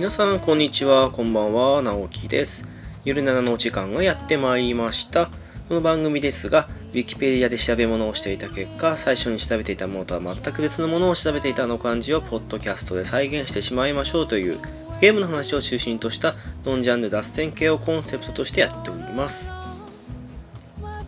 [0.00, 2.66] 皆さんこんにちはこんばんは直樹です。
[3.04, 5.26] ゆるななのお時間がやってまいりました。
[5.68, 14.58] この番組ですが Wikipedia で調べ物をしていた結果最初に調べていたものとは全く別のものを調べていたの感じをポッドキャストで再現してしまいましょうという
[15.02, 19.50] ゲームの話を中心としたノンジャンル脱線系をコンセプトとしてやっております。
[19.50, 21.04] は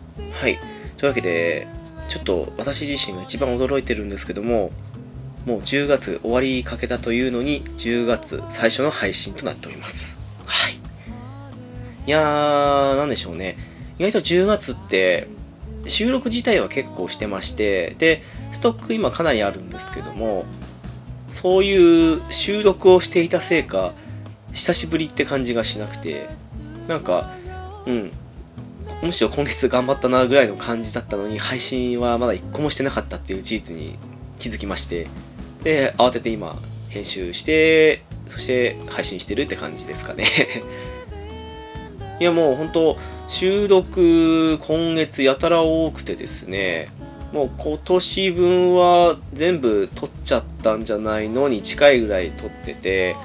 [0.47, 0.59] い。
[0.97, 1.67] というわけで
[2.09, 4.69] ちょっと私自身が一番驚いてるんですけども
[5.45, 10.15] もう10月終わりかけたというのに10月最初の配信となっております。
[10.45, 10.73] はい。
[10.75, 10.79] い
[12.07, 13.57] やーなんでしょうね。
[13.99, 15.27] 意外と10月って
[15.87, 20.45] 収録自体は結構してましてでストック今かなりあるんですけども
[21.29, 23.93] そういう収録をしていたせいか
[24.53, 26.29] 久しぶりって感じがしなくて
[26.87, 27.31] なんか
[27.85, 28.11] うん。
[29.01, 33.97] むしろ今月頑張ったなぐらいの感じだったのに配信はまだ1個もしてなかったっていう事実に
[34.39, 35.07] 気づきまして。
[35.63, 36.57] で慌てて今
[36.89, 40.25] 編集してそして配信してるって感じですかね。
[42.19, 42.97] いやもう本当
[43.27, 46.89] 収録今月やたら多くてですね
[47.33, 53.15] もう今年分は全部撮っちゃったんじゃないのに近いぐらい撮ってて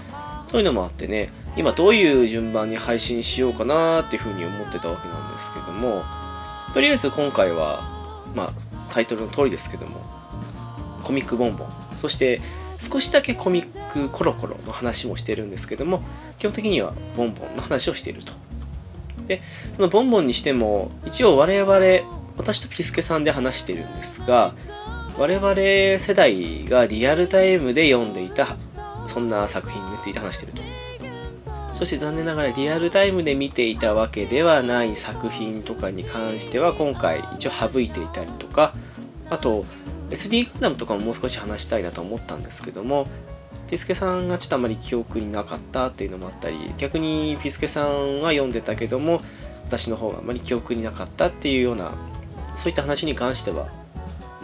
[0.46, 6.02] そういうのもあってね今どういう順番に配信しようかなっていうふうに思ってたわけなんですけども
[6.72, 7.82] とりあえず今回は
[8.34, 8.52] まあ
[8.88, 10.00] タイトルの通りですけども
[11.02, 11.77] コミックボンボン。
[12.00, 12.40] そして
[12.80, 16.02] 少しだけコミックコロコロの話もしてるんですけども
[16.38, 18.32] 基本的にはボンボンの話をしていると。
[19.26, 19.42] で
[19.74, 21.74] そのボンボンにしても一応我々
[22.38, 24.54] 私とピスケさんで話してるんですが
[25.18, 28.56] 我々世代がリアルタイムで読んでいた
[29.06, 30.62] そんな作品について話してると。
[31.74, 38.74] そして残念ながらリアルタイムで見ていたわけではない作品とかに関しては今回一応省いていたりとか
[39.30, 39.64] あと
[40.10, 43.06] SD ガンダムとかももう少し話したいなと思ったんですけども
[43.70, 49.20] ピスケさんがちょっとあまり記憶になかったっていうのもあったり逆にピスケさんは読んでたけども
[49.66, 51.92] 私の方があまり記憶になかったっていうような
[52.56, 53.68] そういった話に関しては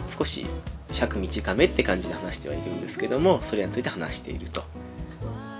[0.07, 0.45] 少し
[0.91, 4.63] 尺短めって感じで話してはいるんですけどもそれについて話していると。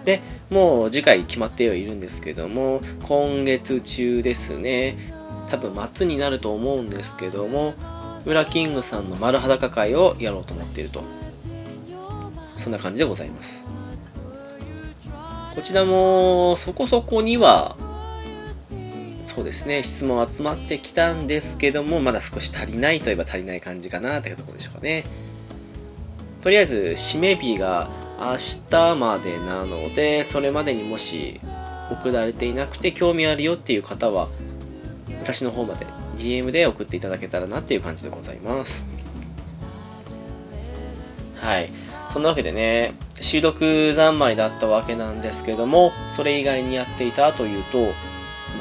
[0.05, 0.21] で
[0.51, 5.13] もう次回決まってはいるんですけども今月中ですね。
[5.47, 7.73] 多分末になると思うんですけども
[8.25, 11.03] 裏キングさんの丸裸会をやろうと思っていると。
[12.57, 13.63] そんな感じでございます。
[15.53, 17.77] こちらもそこそこには
[19.23, 25.05] そうですね質問集まってきたんですけどもまだ少し足りないといえば足りない感じかなというところでしょうかね。
[26.41, 28.37] とりあえず締め日が明
[28.69, 31.39] 日までなのでそれまでにもし
[31.91, 34.29] 送られていなくて興味あるよっていう方は
[35.19, 38.87] 私の方まで DM で送っていただけたらなっていう感じでございます。
[41.35, 41.71] はい。
[42.15, 47.91] そんなわけでね収録三昧だったわけなんですけどもそれ以外にやっていたというと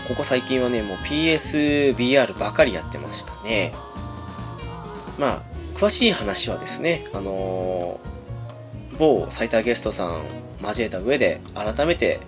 [0.09, 3.73] ここ最近はねもう PSVR ばかりやってましたね。
[5.21, 10.25] まあ詳しい話はですねあのー、某最多ゲストさん
[10.61, 12.19] 交えた上で改めて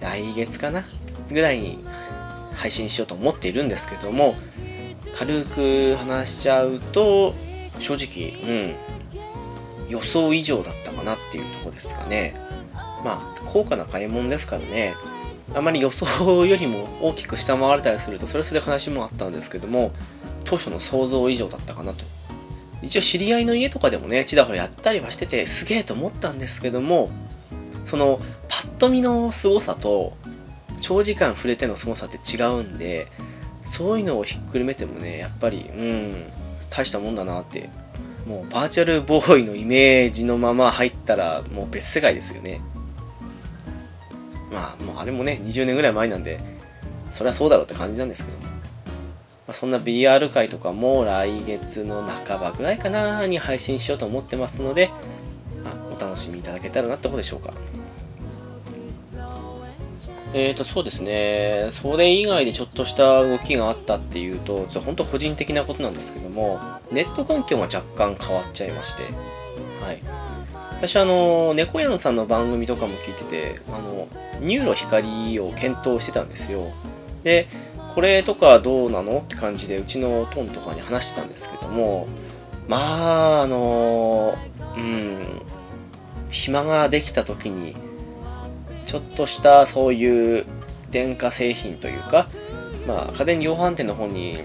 [0.00, 0.84] 来月かな
[1.30, 1.84] ぐらいに
[2.52, 4.34] 配信しようと思っているんですけども
[5.16, 7.34] 軽く話しちゃうと
[7.78, 8.74] 正直うん
[9.88, 12.34] 予想以上だったかなっていうとこですかね。
[13.04, 14.94] まあ高価な買い物ですからね。
[15.54, 19.92] あまり予想よりも大きく下回れたりするとそれそれ話もあったんですけども
[20.44, 22.04] 当初の想像以上だったかなと。
[22.82, 27.10] 一応知り合いの家とかでもねちらほらやったりはしててすげえと思ったんですけども
[27.82, 30.14] そのパッと見の凄さと
[30.80, 33.08] 長時間触れての凄さって違うんで
[33.64, 36.24] そういうのをひっくるめてもねやっぱりうん
[36.70, 37.70] 大したもんだなって
[38.26, 42.60] もうバーチャルボーイのイメージのまま入ったらもう別世界ですよね。
[44.50, 46.40] まあもうあれもね20年ぐらい前なんで
[47.10, 48.48] そりゃそうだろうって感じなんですけど、ま
[49.48, 54.90] あ、そんな BR 会とかも来月の半ばぐらいかなに配信しようと思ってますので、
[55.62, 57.52] まあ、お楽しみいただけたらなってことでしょうか。
[60.36, 61.68] えーと、そうですね。
[61.70, 66.60] それ以外でちょっとした動きがあったっていうと、ちょ本当個人的なことなんですけども、
[66.90, 69.04] ネット環境が若干変わっちゃいまして、
[69.80, 70.00] はい。
[70.72, 74.08] 私あの、猫やんさんの番組とかも聞いてて、あの、
[74.40, 76.72] NURO光を検討してたんですよ。
[77.22, 77.46] で、
[77.94, 82.08] これとかどうなのって感じで、うちの父さんとかに話してたんですけども、
[82.66, 84.36] まあ、あの、
[84.76, 85.42] うん、
[86.30, 87.76] 暇ができた時に、
[88.86, 90.46] ちょっとしたそういう
[90.90, 92.28] 電化製品というか、
[92.86, 94.38] まあ、家電量販店の方に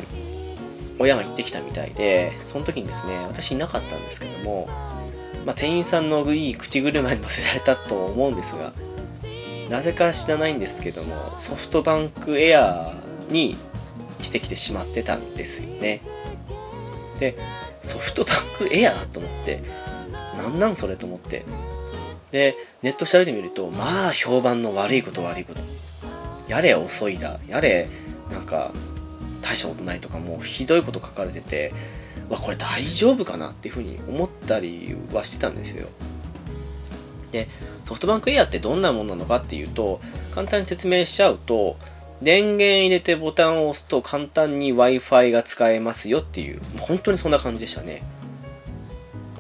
[0.98, 4.68] 親が行ってきたみたいで、その時にですね、私いなかったんですけども、
[5.46, 8.74] まあ、店員さんのいい口車に乗せられたと思うんですが、
[9.70, 12.96] なぜか知らないんですけどもソフトバンクエア
[13.30, 13.56] に
[14.22, 16.02] してきてしまってたんですよね。
[17.20, 17.38] で
[17.82, 19.62] ソフトバンクエアと思って
[20.38, 21.46] なんなんそれと思って
[22.32, 25.62] でネット調べてみるとまあ評判の悪いこと悪いこと。
[26.48, 27.40] やれ遅いだ。
[27.48, 27.88] やれ
[28.32, 28.72] なんか
[29.42, 31.74] 大したことないとかもうひどいこと書かれてて
[32.30, 35.88] わこれ大丈夫かなっていうふうに思ったりはしてたんですよ。
[37.32, 37.48] で
[37.84, 40.02] ソフトバンクエアってどんなものなのかっていうと
[40.34, 41.78] 簡単に説明しちゃうと
[42.22, 48.04] 電源入れてボタンを押すと簡単に Wi-Fi が使えますよっていう、本当にそんな感じでしたね。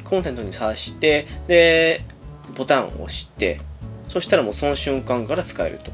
[0.05, 2.01] コンセントに挿して、で、
[2.59, 3.61] ボタンを押して、
[4.09, 5.91] そしたらもうその瞬間から使えると。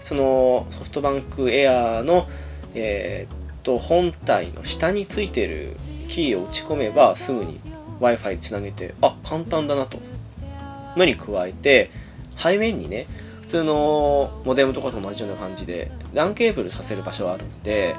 [0.00, 2.28] そのソフトバンクエアの、
[2.74, 5.76] えー、っと、本体の下についてる
[6.08, 7.60] キーを打ち込めばすぐに
[8.00, 9.98] Wi-Fi つなげて、あ、簡単だなと。
[10.96, 11.90] のに加えて、
[12.36, 13.06] 背面にね、
[13.42, 17.96] 普通のモデムとかと同じような感じで LAN ケーブルさせる場所があるんで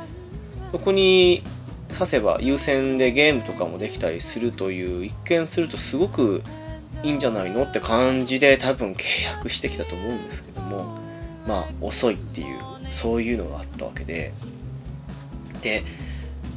[0.71, 1.41] そこに
[1.89, 6.43] 挿せば有線でゲームとかもできたりするという一見するとすごく
[7.03, 10.97] いいんじゃないのって感じで多分契約してきたと思うんですけども
[11.47, 12.59] まあ遅いっていう
[12.91, 14.33] そういうのがあったわけで。
[15.61, 15.83] で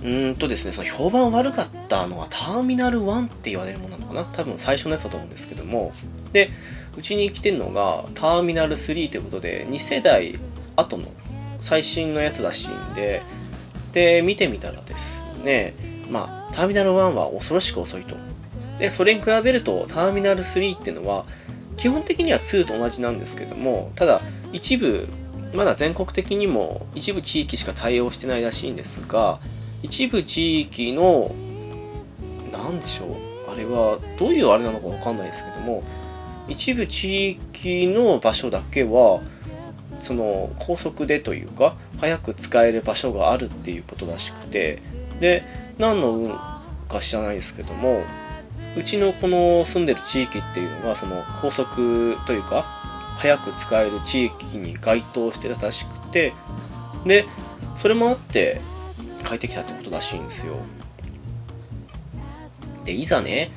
[0.04, 4.24] うんとですねその評判悪かったのはターミナル1って言われるものなのかな？
[4.24, 5.92] 多分最初のやつだと思うんですけども。
[6.32, 6.50] で
[6.96, 10.38] うちに来てるのがターミナル3ということで2世代
[10.76, 11.04] 後の
[11.60, 13.22] 最新のやつらしいんで
[13.92, 15.74] で見てみたらですね
[16.10, 18.16] まあターミナル1は恐ろしく遅いと。
[18.82, 21.24] でそれに比べるとターミナル3っていうのは
[21.76, 24.20] 基本的には2と同じなんですけどもただ
[24.52, 25.06] 一部
[25.54, 29.38] まだ全国的にも一部地域しか対応してないらしいんですが
[29.84, 31.32] 一部地域の
[32.50, 35.84] 何でしょうあれはどういうあれなのか分かんないですけども
[36.48, 39.20] 一部地域の場所だけは
[40.00, 44.82] その高速でというか早く使える場所があるっていうことらしくて
[45.20, 45.44] で
[45.78, 46.36] 何の運
[46.88, 48.02] か知らないですけども
[48.76, 52.62] うちのこの住んでる地域っていうのがその高速というか
[53.18, 56.32] 早く使える地域に該当してたらしくて
[57.04, 57.26] で
[57.80, 58.60] それもあって
[59.26, 60.56] 帰ってきたってことらしいんですよ
[62.84, 63.50] でいざね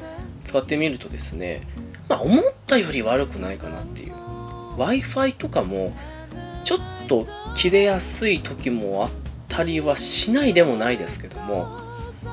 [0.44, 1.62] 使ってみるとですね
[2.08, 4.14] まあ、思ったより悪くないかなっていう。
[4.78, 5.94] Wi-Fi とかも、
[6.64, 9.12] ちょっと切れやすい時もあっ
[9.48, 11.80] たりはしないでもないですけども、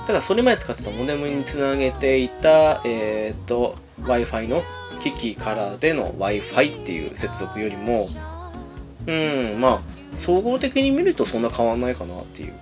[0.07, 4.63] ただそれまで使ってたモデムにつなげていた、えっ、ー、と、Wi-Fi の
[5.01, 8.09] 機器からでの Wi-Fi っていう接続よりも、
[9.07, 12.53] うん、まあ、総合的に見るとそんな変わんないかなっていう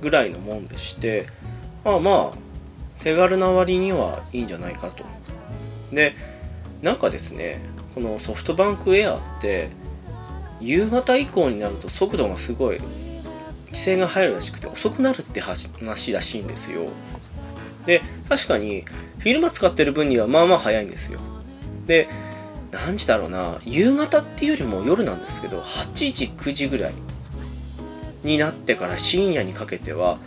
[0.00, 1.26] ぐらいのもんでして、
[1.84, 2.38] まあまあ、
[3.00, 5.04] 手軽な割にはいいんじゃないかと。
[5.92, 6.14] で
[6.82, 7.60] なんかですね
[7.94, 9.70] このソフトバンクエアって
[10.60, 12.80] 夕方以降になると速度がすごい
[13.74, 16.88] 規制が入るらしくて遅くなるって話らしいんですよ。
[17.86, 18.84] で確かに
[19.22, 21.20] 昼間使ってる分にはまあまあ早いんですよ。
[21.86, 22.08] で
[22.70, 26.92] 何時だろうな夕方っていうよりも夜なんですけど8時9時ぐらい
[28.22, 30.18] になってから深夜にかけては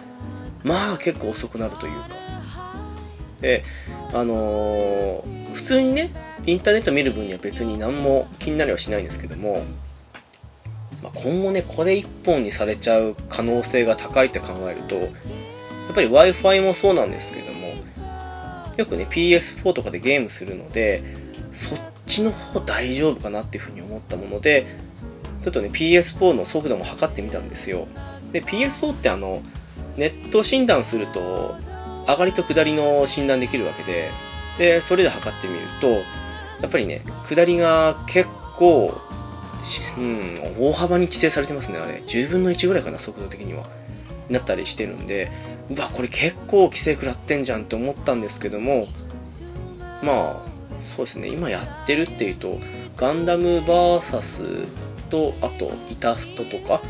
[0.63, 2.09] まあ結構遅くなるというか。
[3.41, 3.63] で
[4.13, 6.11] あのー普通にね
[6.45, 9.63] インターネット見る分には別に何も気になりはしないんですけども、
[11.03, 15.05] まあ、今後ねこれ一本にされちゃう可能性が高いって考えるとや
[15.91, 17.67] っぱり w i f i もそうなんですけども
[18.77, 21.03] よくね PS4 とかでゲームするので
[21.51, 24.67] そっちの方大丈夫かなっていうふうに思ったもので
[25.43, 27.87] ちょっとね PS4 の速度も測ってみたんですよ。
[28.31, 29.41] で PS4 ってあの
[29.95, 31.55] ネット診断すると
[32.07, 34.11] 上がりと下りの診断できるわけで
[34.57, 35.87] でそれで測ってみると
[36.61, 38.27] やっぱりね下りが結
[38.57, 38.99] 構、
[39.97, 42.03] うん、大幅に規制されてますねあれ。
[42.05, 43.65] 10分の1ぐらいかな速度的には。
[44.29, 45.31] なったりしてるんで。
[45.69, 48.87] うわこれ結構規制食らってんじゃんって思ったんですけども。
[50.01, 50.49] まあ
[50.95, 51.27] そうですね。
[51.27, 52.59] 今やってるっていうと
[52.95, 54.67] ガンダム VS
[55.09, 56.81] とあとイタストとか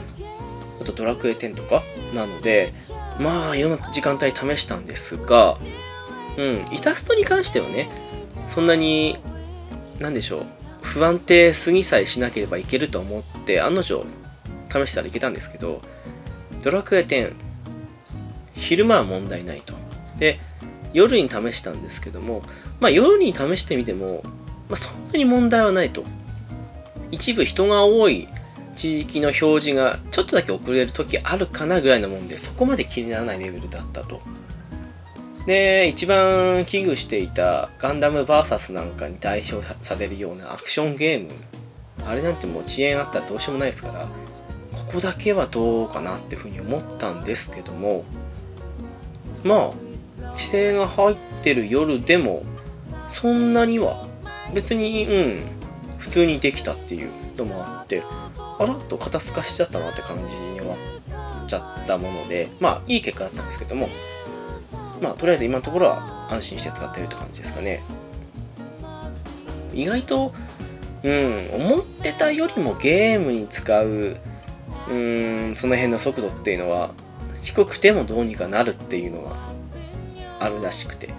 [0.82, 1.84] あとドラクエ10とか
[2.14, 2.74] なので
[3.20, 5.58] まあいろんな時間帯試したんですが
[6.38, 7.90] うん、イタストに関してはね、
[8.48, 9.18] そんなに、
[10.00, 10.46] なんでしょう、
[10.88, 14.06] 不安定すぎさえしなければいけると思って、案の定、
[14.70, 15.82] 試したらいけたんですけど、
[16.64, 17.34] ドラクエ10、
[18.56, 19.74] 昼間は問題ないと。
[20.18, 20.40] で、
[20.94, 22.42] 夜に試したんですけども、
[22.80, 24.24] まあ夜に試してみても、
[24.70, 26.04] まあそんなに問題はないと。
[27.12, 28.28] 一部人が多い
[28.76, 34.22] 地域の表示がちょっとだけ遅れる時あるかなぐらいのもんで、そこまで気にならないレベルだったと。
[35.48, 41.32] で、一番危惧していたガンダム VS なんかに代表されるようなアクションゲーム
[42.06, 44.10] あれなんてもう遅延あったらどうしようもないですから
[44.72, 48.04] ここだけはどうかなっていうふうに思ったんですけども
[49.44, 49.72] まあ
[50.32, 52.44] 規制が入ってる夜でも
[53.08, 54.06] そんなには
[54.54, 55.42] 別にうん
[55.98, 58.04] 普通にできたっていうのもあって
[58.38, 63.90] あらっと肩透かしちゃったなって感じに終わっちゃったものでまあいい結果だったんですけども
[65.02, 67.84] まあとりあえず今のところは安心して使ってるって感じですかね。
[69.74, 70.34] 意外と
[71.04, 74.18] うん思ってたよりもゲームに使う
[74.90, 76.92] うんその辺の速度っていうのは
[77.44, 79.36] 低くてもどうにかなるっていうのが
[80.40, 81.10] あるらしくて、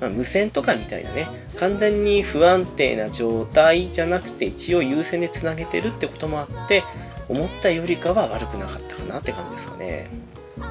[0.00, 1.26] まあ、無線とかみたいなね
[1.58, 6.82] 完全に不安定な状態じゃなくて一応有線でつなげてるってこともあって
[7.28, 10.10] 思ったよりかは悪くなかったかなって感じですかね。
[10.58, 10.66] ま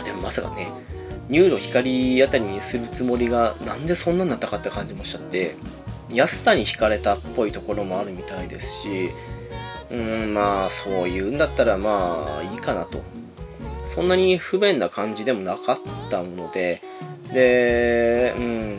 [0.00, 0.68] あでもまさかね
[1.30, 5.54] NURO光あたりにするつもりがなんでそんなになったかって感じもしちゃって
[6.12, 9.10] 安さに惹かれたっぽいところもあるみたいですし
[9.90, 13.02] うんまあそういうんだったらまあいいかなと。
[13.94, 15.78] そんなに不便な感じでもなかっ
[16.10, 16.80] たもので
[17.32, 18.78] でうん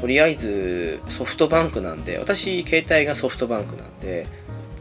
[0.00, 4.28] とりあえずソフトバンクなんで私携帯がソフトバンクなんで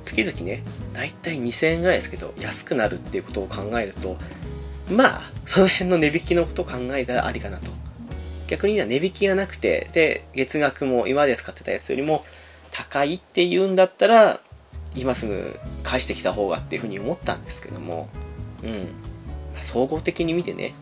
[0.03, 4.17] 月々ねだいたい2000円ぐらいですけど安くなるっていうことを考えると
[4.91, 7.71] まあその辺の値引きのことを考えたらありかなと。
[8.47, 12.23] 逆に値引きがなくてで月額も今まで使ってたやつよりも
[12.71, 14.39] 高いっていうんだったら
[14.95, 18.09] 今すぐ返してきた方がっていうふうに思ったんですけども。
[18.63, 18.88] うん。
[19.55, 20.73] ま総合的に見てね。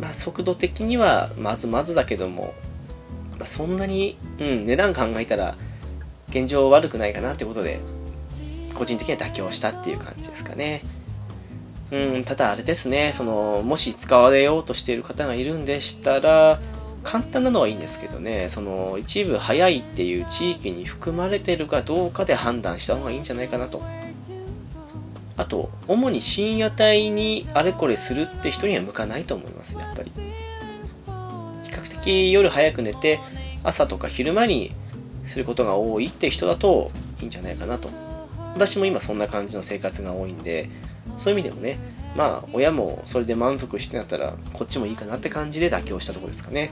[0.00, 2.54] まあ速度的にはまずまずだけども、
[3.32, 5.56] まあ、そんなに、うん、値段考えたら
[6.28, 7.80] 現状悪くないかなってことで
[8.74, 10.82] 個人的には妥協したっていう感じですかね。
[11.90, 16.60] うんただあれですねそのもし使われようとしている方がいるんでしたら
[17.02, 23.82] 簡単なのはいいんですけどねその一部早いっていう地域に含まれてるかどうかで判断した方がいいんじゃないかなと。
[25.38, 30.10] あと主に深夜帯にあれこれするって人には向かないと思いますやっぱり。
[31.64, 33.20] 比較的夜早く寝て
[33.62, 34.72] 朝とか昼間に
[35.26, 36.90] することが多いって人だと
[37.20, 37.88] いいんじゃないかなと。
[38.54, 40.68] 私も今そんな感じの生活が多いんで
[41.18, 41.78] そういう意味でもね
[42.16, 46.70] まあ親もそれで満足してなったらこっちもいいかなって感じで妥協したとこですかね。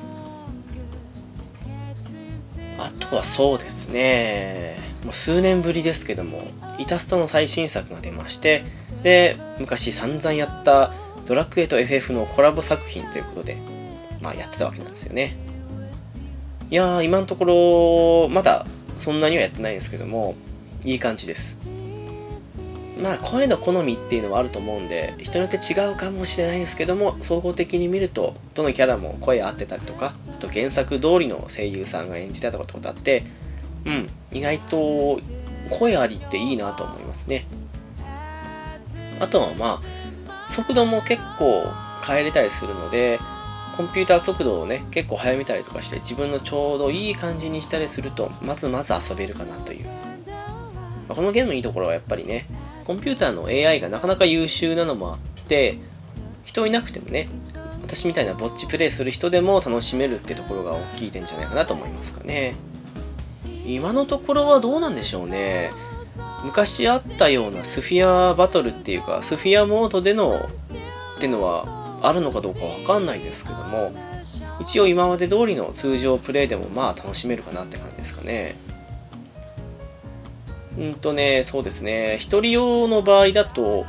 [2.78, 4.78] あとはそうですね。
[5.02, 6.42] もう数年ぶりですけども
[6.78, 8.64] イタストの最新作が出まして
[9.02, 10.92] で昔散々やった
[11.26, 13.56] ドラクエと FF のコラボ作品ということで
[14.20, 15.36] まあやってたわけなんですよね。
[16.70, 18.66] いやー今のところまだ
[18.98, 20.34] そんなにはやってないんですけども
[20.84, 21.56] いい感じです。
[23.00, 33.24] まあ声の好みっていうのはあると思うんで人によって違うかもしれないですけども総合的に見るとどのキャラも声合ってたりとかあと原作通りの声優さんが演じたとかってことあって
[33.84, 35.20] うん意外と
[35.70, 37.46] 声ありっていいなと思いますね。
[39.18, 41.64] あとはまあ速度も結構
[42.06, 43.18] 変えれたりするので
[43.76, 49.88] コンピューター速度をね結構速めたりとかして自分のちょうどいい感じにしたりするとまずまず遊べるかなという、
[51.08, 52.46] ま、このゲームのいいところはやっぱりね
[52.86, 55.78] コンピューターの AI がなかなか優秀なのもあって
[56.44, 57.28] 人いなくてもね
[57.82, 62.54] 私みたいなぼっちプレイする人でも楽しめるってところが大きい点じゃないかなと思いますかね。
[63.66, 65.72] 今のところはどうなんでしょうね。
[66.44, 70.48] 昔あったようなスフィアバトルっていうかスフィアモードでの
[71.16, 73.92] ってのはあるのかどうかわかんないですけども
[74.60, 78.54] 一応今まで通りの通常プレイでもまあ楽しめるかなって感じですかね。
[80.78, 82.16] うんとねそうですね。
[82.18, 83.86] 一人用の場合だと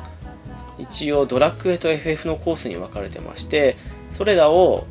[0.78, 3.76] 一応ドラクエと FF のコースに分かれてまして
[4.12, 4.86] それらを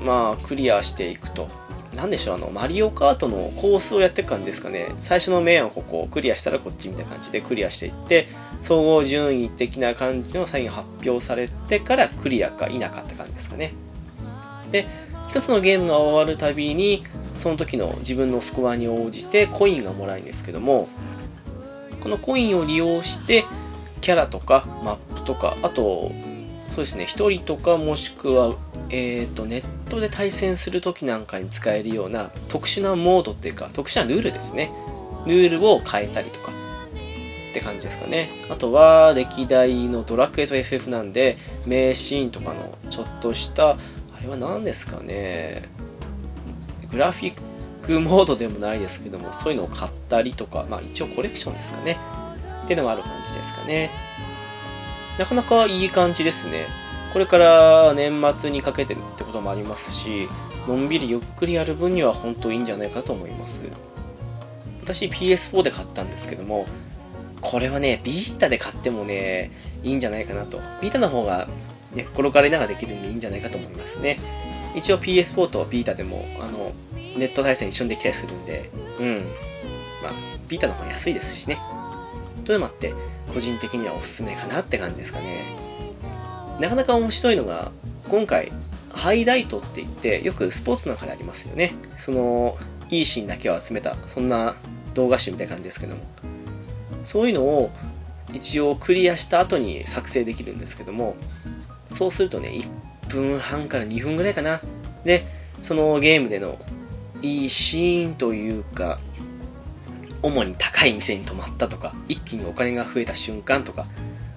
[0.00, 1.48] まあクリアしていくと。
[1.94, 4.94] 何でしょうあのマリオカートのコースをやっていく感じですかね。
[4.98, 8.28] 最初の面はここクリアしたらこっちみたいな感じでクリアしていって
[8.62, 13.74] 総合順位的な感じのサイン発表されてからクリアか否かって感じですかね。
[14.70, 14.86] で
[15.28, 17.04] 一つのゲームが終わるたびに
[17.36, 20.88] その時の自分のスコアに応じてコインがもらえるんですけども
[22.02, 23.44] このコインを利用して
[24.00, 26.10] キャラとかマップとかあと
[26.70, 28.54] そうですね1人とかもしくは
[28.94, 34.70] えーと、ネットで対戦する時なんかに使えるような特殊なモードっていうか特殊なルールですね。
[35.26, 36.52] ルールを変えたりとか。
[37.50, 38.30] って感じですかね。
[38.50, 43.76] あとは歴代のドラクエと FF なんで名シーンとかのちょっとしたあ
[44.22, 45.62] れは何ですかね。
[46.90, 47.51] グラフィッ
[47.82, 51.98] ックモードでもないですけどもそういうのを買ったりとかまあ一応コレクションですかね
[52.64, 53.90] っていうのがある感じですかね
[55.18, 56.66] なかなかいい感じですね
[57.12, 60.28] これから年末にかけてってこともありますし
[60.66, 63.60] のんびりゆっくりやる分には本当いいんじゃないかと思います
[64.82, 66.66] 私 PS4 で買ったんですけども、
[67.40, 70.58] これはね、ビータで買ってもね、いいんじゃないかなと。
[70.80, 71.48] ビータの方が、
[71.94, 74.18] ね、転がりながらできるんでいいんじゃないかと思いますね。
[74.74, 76.72] 一応 PS4 とビータでも、あの、
[77.16, 79.18] ネット対戦一緒にできたりするんで、うん。
[80.02, 80.12] まあ、
[80.48, 81.60] ビータの方が安いですしね。
[82.44, 82.94] というのもあって、
[83.32, 85.56] 個人的にはおすすめかなって感じですかね。
[86.58, 87.70] なかなか面白いのが、
[88.08, 88.52] 今回、
[88.90, 91.74] ハイライトって言って、よくスポーツなんかでありますよね。
[91.98, 92.56] その、
[92.90, 94.56] いいシーンだけを集めた、そんな
[94.94, 96.02] 動画集みたいな感じですけども。
[97.04, 97.70] そういうのを
[98.32, 101.16] 一応クリアした後に作成できるんですけども、
[101.90, 102.66] そうするとね、1
[103.12, 104.60] 分半から2分ぐらいかな。
[105.04, 105.24] で、
[105.62, 106.58] そのゲームでの
[107.22, 108.98] いいシーンというか、
[110.22, 113.86] 主に高い店に泊まったとか、一気にお金が増えた瞬間とか、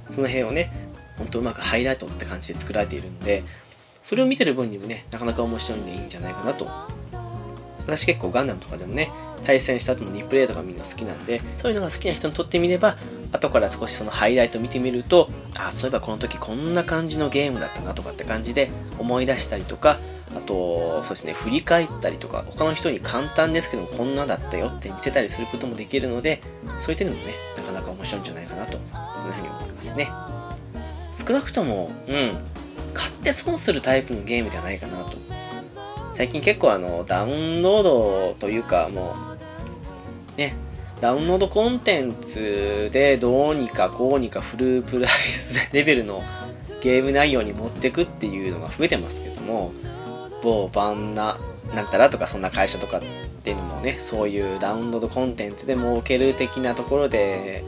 [0.09, 0.71] その辺をね、
[1.17, 3.43] ほんとうまくハイライトって感じで作られているんで、
[4.03, 6.67] それを見てる分にもね、なかなか面白いんでいいんじゃないかなと。
[7.85, 9.09] 私結構ガンダムとかでもね、
[9.45, 12.97] 対戦した後のリプレイとかみんな好きなんで、そういうのが好きな人にとってみれば、
[13.31, 19.97] 後から少しそのハイライト見てみると、あ、そういえばこの時こんな感じのゲームだったなとかって感じで思い出したりとか、
[20.35, 26.41] あと、そうですね、振り返ったりとか、他の人に簡単ですけどもこんなだったよって見せたりすることもできるので、
[26.81, 30.09] そういったのもね、なかなか面白いんじゃないかなと、そんなふうに思いますね。
[31.27, 32.37] 少なくとも、うん、
[32.93, 35.17] 買って損するタイプのゲームではないかなと。
[36.13, 39.34] 最近結構あの、ダウンロードというか、もう、
[40.37, 40.55] ね、
[41.01, 46.23] ダウンロードコンテンツでどうにかこうにかフルプライス レベルの
[46.81, 49.71] ゲーム内容に持ってくっていうのが増えてますけども、
[50.43, 51.39] 某バンナ
[51.73, 53.01] なんたらとかそんな会社とかっ
[53.43, 57.63] ていうのもね、そういうダウンロードコンテンツで儲ける的なところで、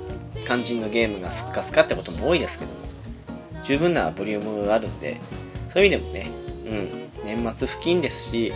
[0.45, 2.77] 肝心のゲームがスッカスカってことも多いですけども、
[3.63, 5.20] 十分なボリュームあるんで、
[5.74, 6.31] そういう意味でもね、
[6.65, 8.53] うん、年末付近ですし、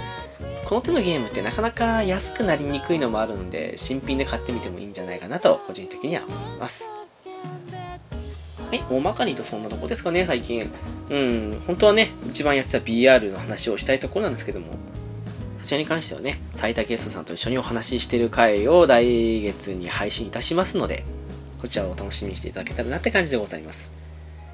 [0.72, 6.90] この手のゲームってなかなか安くなりにくいのもあるので、新品で買ってみてもいいんじゃないかなと、個人的には思います。
[8.70, 10.72] はい、大まかに言うとそんなとこですかね、最近。
[11.10, 14.68] うん、本当はね、一番やってた BR の話をしたいところなんですけども、
[15.58, 21.04] そちらに関してはね、最多ゲストさんと一緒にお話ししてる回を来月に配信いたしますので、
[21.62, 23.92] こちらをお楽しみにしていただけたらなって感じでございます。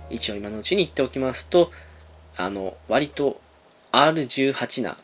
[0.09, 1.71] 一応今のうちに言っておきますと、
[2.35, 3.39] あの、割と
[3.91, 4.97] R18 な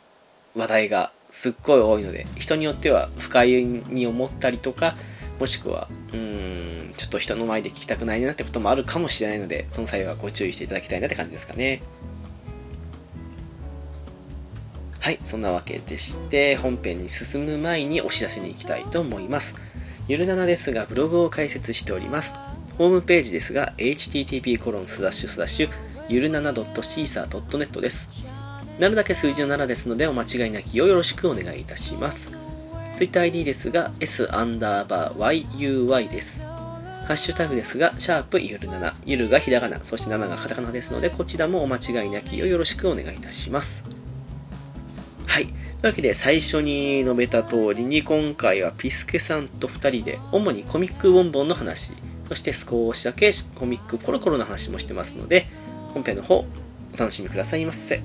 [0.56, 4.96] 話題がすっごい多いので、人によっては不快に思ったりとか、
[5.39, 11.82] もしくは、うん、ちょっと人の前で聞きたくないなってこともあるかもしれないので、その際はご注意していただきたいなって感じですかね。
[15.00, 19.56] はい、そんなわけでして、本編に進む前にお知らせに行きたいと思います。
[20.08, 22.36] ゆるななですが、ブログを開設しております。
[22.78, 25.70] ホームページですが、http コロンスラッシュスラッシュ
[26.10, 28.33] ゆるなな .caesar.net です。
[28.79, 32.31] なるだけ数字の7ですのでお間違いなきをよろしくお願いいたします。
[32.95, 36.43] TwitterID ですが S アンダーバー YUY です。
[37.05, 43.83] ハッシュタグですが、シャープゆる7、ゆるがひらがな、そして7がカタカナですので、こちらもお間違いなきをよろしくお願いいたします。
[45.27, 45.47] はい。
[45.47, 51.91] というわけで、最初に述べた通りに、今回はピスケさんと2人で、主にコミックボンボンの話、
[52.29, 55.45] そして少しだけコミックコロコロの話もしてますので、
[55.93, 56.45] 本編の方、
[56.93, 58.01] お楽しみくださいませ。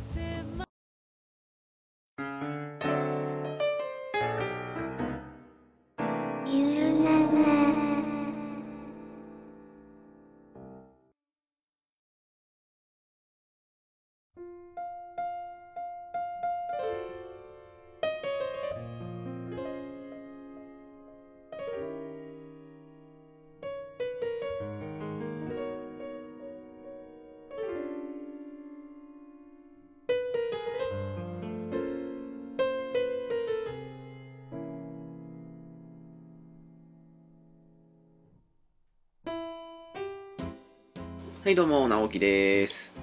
[41.59, 42.94] どうも、直樹です。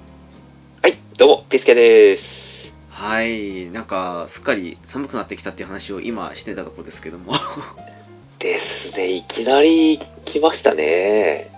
[0.82, 2.72] はい、どうも、ピスケです。
[2.90, 7.34] はい、なんか、すっかり寒くなってきたっていう話を今してたところですけども。
[8.40, 11.52] ですね、いきなり来ましたね。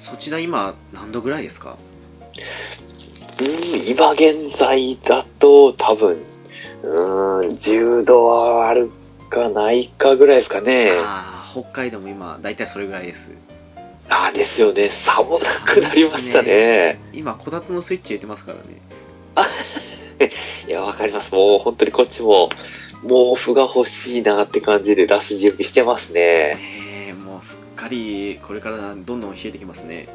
[0.00, 1.76] そちら今、何度ぐらいですか？
[3.40, 3.46] うん、
[3.88, 6.24] 今現在だと多分、
[6.82, 8.90] うん、10度はある
[9.30, 10.90] かないかぐらいですかね。
[10.92, 13.30] ああ、北海道も今、だいたいそれぐらいです。
[14.56, 14.90] ですよね。
[14.90, 16.48] 寒くなりましたね。
[16.48, 18.80] ね今、こたつのスイッチ入れてますからね。
[19.34, 19.46] あ、
[20.66, 21.34] いや、わかります。
[21.34, 22.48] もう本当にこっちも、
[23.02, 26.20] 毛布が欲しいなって感じで出す準備してますね。
[26.20, 26.56] え
[27.10, 30.08] えー、もうすっかり、これからどんどん冷えてきますね。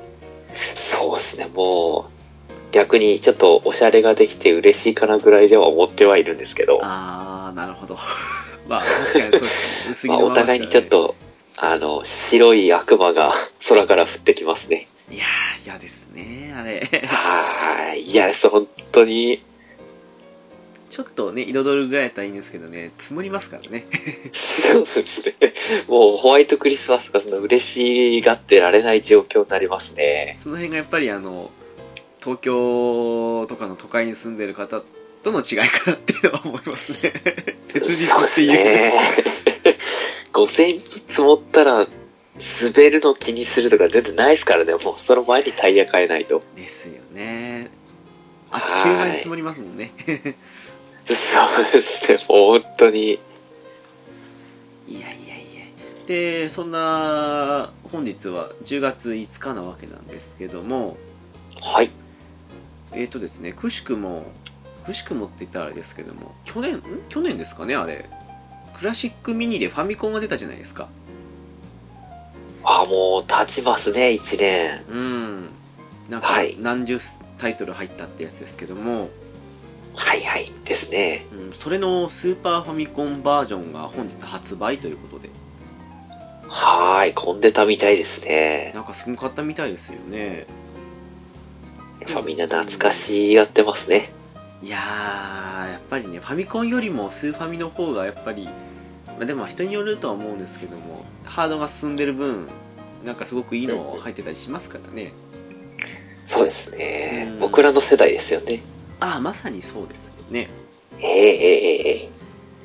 [0.75, 6.79] そうですね、もう、逆にちょっとおしゃれができて嬉しいかなぐらいでは思ってはいるんですけど。
[6.81, 7.95] ああ、なるほど。
[8.67, 9.47] まあ、確かにそうですね。
[9.89, 11.15] 薄着まあ、のままお互いにちょっと、
[11.63, 13.33] あの、白い悪魔が
[13.69, 14.87] 空から降ってきますね。
[15.11, 16.81] いやー、嫌ですね、あれ。
[17.05, 18.01] はーい。
[18.09, 19.43] いや、そう本当に、
[20.89, 23.85] ちょっとね、彩るぐらいやったらいいんですけどね、積もりますからね。
[24.33, 25.35] そうですね。
[25.87, 30.33] もうホワイトクリスマスがその嬉しがってられない状況になりますね。
[30.37, 31.51] その辺がやっぱりあの、
[32.21, 34.81] 東京とかの都会に住んでる方
[35.21, 37.13] との違いかなっていうのは思いますね。
[37.61, 38.91] 切実っていう。
[40.39, 40.45] ね。
[40.45, 41.87] 5センチ積もったら、
[42.63, 44.73] 滑るの気にするとか全然ないですからね。
[44.73, 46.41] もうその前にタイヤ変えないと。
[46.55, 47.69] ですよね。
[48.51, 49.91] あっという間に積もりますもんね。
[51.07, 52.19] そうですね。
[52.29, 53.19] もう本当に。
[54.87, 55.65] いやいやいや。
[56.05, 60.97] で、そんな、本日は10月5日なわけなんですけども、
[61.61, 61.91] はい。
[62.93, 64.25] えーとですね、くしくも、
[64.85, 66.81] くしくもって言ったらあれですけども、去年、ん？
[67.09, 68.09] 去年ですかね、あれ。
[68.81, 70.89] クラシックミニでファミコンが出たじゃないですか。
[72.63, 74.83] あ、もう経ちますね、1年。
[74.89, 75.49] うん。
[76.09, 76.97] なんかはい、何十
[77.37, 79.11] タイトル入ったってやつですけども、
[79.93, 80.51] はいはい。
[80.65, 81.27] ですね。
[81.31, 85.29] うん、それのスーパーファミコンバージョンが本日発売ということで、
[86.47, 87.13] はーい。
[87.13, 88.71] 混んでたみたいですね。
[88.73, 90.47] なんかすごかったみたいですよね。
[91.99, 94.11] やっぱみんな懐かしがってますね。
[94.63, 98.49] いやー、やっぱりね、ファミコンよりもスーファミの方がやっぱり、
[99.17, 102.47] まあ、でも人によるとは思うんですけども、ハードが進んでる分、
[103.03, 105.11] なんかすごくいいの入ってたりしますからね。
[106.25, 107.39] そうですねうん。
[107.39, 108.61] 僕らの世代ですよね。
[108.99, 110.49] ああ、まさにそうですよね。
[110.99, 112.09] ええええええ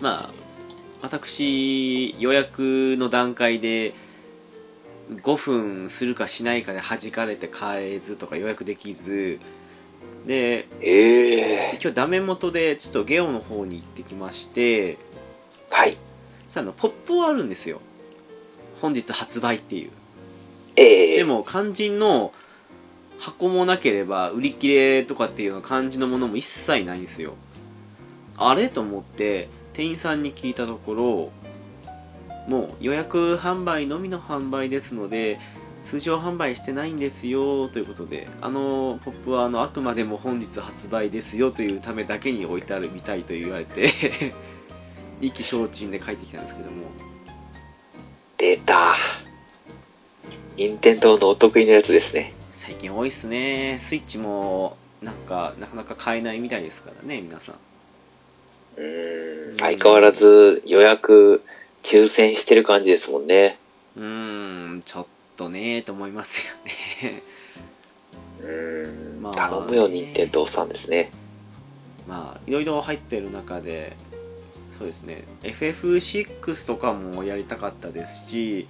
[0.00, 0.34] まあ、
[1.02, 3.94] 私、予約の段階で、
[5.10, 9.38] 5分するかしないかで弾かれて買えずとか予約できず、
[10.26, 14.98] で、ええ今日ダメ元でちょっとゲオの方に行ってきまして、
[15.70, 15.96] はい。
[16.56, 17.82] さあの、ポップはあるんですよ。
[18.80, 19.90] 本日発売っていう。
[20.76, 22.32] ええでも肝心の
[23.18, 27.34] 箱もなければ売り切れとかっていうような感じのものも一切ないんですよ
[28.36, 31.30] あれと思って店員さんに聞いたところ
[32.46, 35.40] もう予約販売のみの販売ですので
[35.80, 44.34] 通常販売してないんですよということであのポップはあのあくまでも本日発売ですよというためだけに置いてあるみたいと言われて
[45.20, 46.88] 意気消沈で帰ってきたんですけども
[48.38, 48.96] 出た。
[50.56, 52.32] 任天堂のお得意なやつですね。
[52.50, 57.54] 最近多いっすねスイッチもなんかなかなか買えないみたいですからね皆さん
[58.76, 59.56] うーん。
[59.58, 61.44] 相変わらず予約
[61.82, 63.58] 抽選してる感じですもんね。
[63.96, 67.22] うーんちょっとねと思いますよね
[68.40, 69.22] うーん。
[69.22, 71.10] まあ頼むよ、任天堂さんですね。
[72.08, 73.96] まあいろいろ入ってる中で
[74.78, 78.68] そうですね FF6 とかもやりたかったですし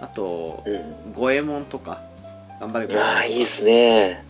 [0.00, 1.12] あとうん。
[1.14, 2.02] 五右衛門とか
[2.60, 4.24] 頑張れ五右衛ああ、いいで門すね。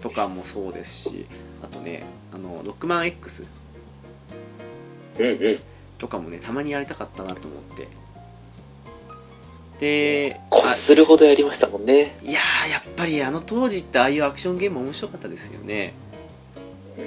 [0.00, 1.26] とかもそうですし
[1.62, 3.44] あとねあのロックマン X
[5.18, 5.58] うんうん。
[5.98, 7.88] とかもねたまにやりたかったなと思って
[9.80, 12.18] でこっするほどやりましたもんね。
[12.22, 15.94] いやーやっぱりあの当時ってああいうアクションゲーム面白かったですよね
[16.96, 17.06] うんう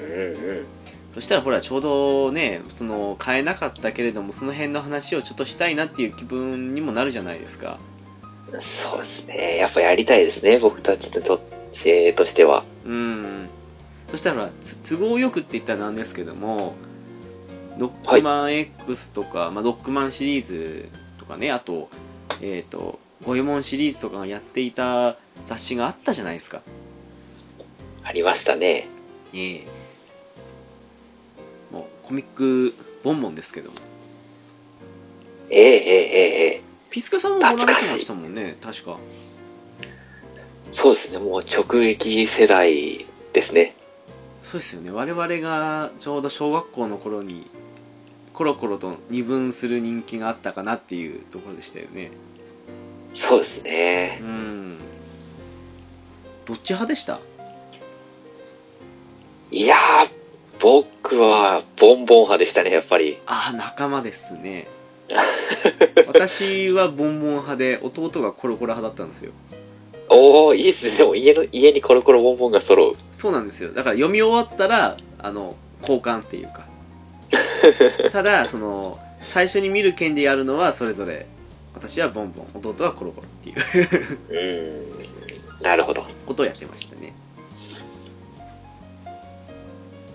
[0.61, 0.65] ん。
[1.13, 7.79] そしたらほらちょうどねその買えなかったけれどもその辺の話をちょっとしたいなっていう気分にもなるじゃないですか
[8.59, 9.57] そうですね。
[9.57, 10.59] やっぱやりたいですね。
[10.59, 12.65] 僕たちとと知としては。
[12.85, 13.49] うん
[14.09, 14.49] そしたら
[14.83, 16.73] 都合よくって言ったらなんですけども
[17.77, 21.89] ロックマン X とか、まあ、ロックマンシリーズとかねあと
[22.41, 26.61] えっ、と五右衛門シリーズとかがやっていた雑誌があったじゃないですか
[28.03, 28.87] ありましたね。
[29.33, 29.80] ええ
[32.11, 33.77] コミックボンボンですけども
[35.49, 38.97] ええええええピスケさんもご覧になってましたもんね確か
[40.73, 41.19] そうですね。
[41.19, 43.77] もう直撃世代ですね。
[44.43, 47.49] そうですよね我々がちょうど小学校の頃に
[48.33, 52.11] コロコロと二分する人気があったかなっていうところでしたよね
[53.15, 54.25] そうですねう。
[54.25, 54.77] ん
[56.45, 57.21] どっち派でした？
[59.49, 60.20] いやー、
[60.61, 63.17] 僕はボンボン派でしたね、やっぱり。
[63.25, 64.67] ああ仲間ですね
[66.07, 69.33] 私はボンボン派で弟がコロコロ派だったんですよ
[70.07, 70.97] おー、いいっすね。
[70.97, 72.93] でも家の、家にコロコロボンボンが揃う。
[73.11, 76.65] そうなんですよだから読み終わったらあの交換っていうか
[78.11, 81.27] ただその最初に見る件でやるのはそれぞれ
[81.73, 83.55] 私はボンボン弟はコロコロっていう
[84.29, 85.63] うーん。
[85.63, 86.05] なるほど。
[86.25, 87.13] ことをやってましたね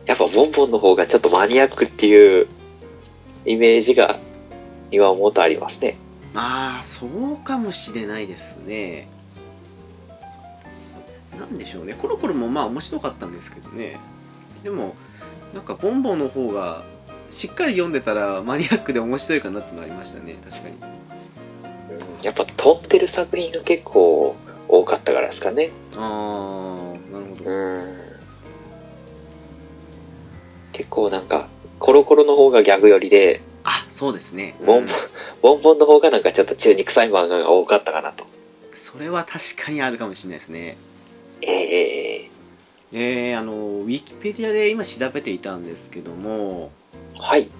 [0.06, 2.46] やっぱボンボンの方がちょっとマニアックっていう
[3.44, 4.18] イメージが
[4.90, 5.96] 今思うとありますね。
[6.34, 9.08] ああそうかもしれないですね
[11.38, 13.98] なんでしょうねコロコロもまあ面白かったんですけどね
[14.62, 14.94] でも
[15.54, 16.84] なんかボンボンの方が
[17.30, 20.74] しっかり読んでたらマニアックで面白いかなってのありましたね確かに
[22.18, 24.36] うんやっぱ飛んでる作品が結構
[24.68, 25.70] 多かったからですかね。
[25.96, 28.05] ああなるほどうん。
[30.76, 34.94] 結構なんか、コロコロの方がギャグ寄りで、あそうですねボンボン、
[35.40, 38.26] ボンボンの方がなんかちょっと中に臭い漫画が多かったかなと。
[38.74, 40.76] それは確かにあるかもしれないですね
[41.40, 42.30] ええ
[42.92, 46.70] えー、あのウィキペディアで今調べていたんですけども
[47.18, 47.42] はい。
[47.42, 47.50] やっ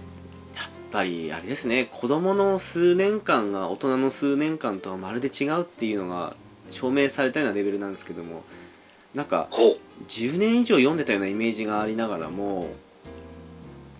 [0.92, 6.36] ぱりあれですね子供の数年間が大人の数年間とはまるで違うっていうのが
[6.70, 8.44] 証明されたようなレベルなんですけども
[9.14, 9.78] なんかほう。
[10.08, 12.68] 10年以上読んでたようなイメージがありながらも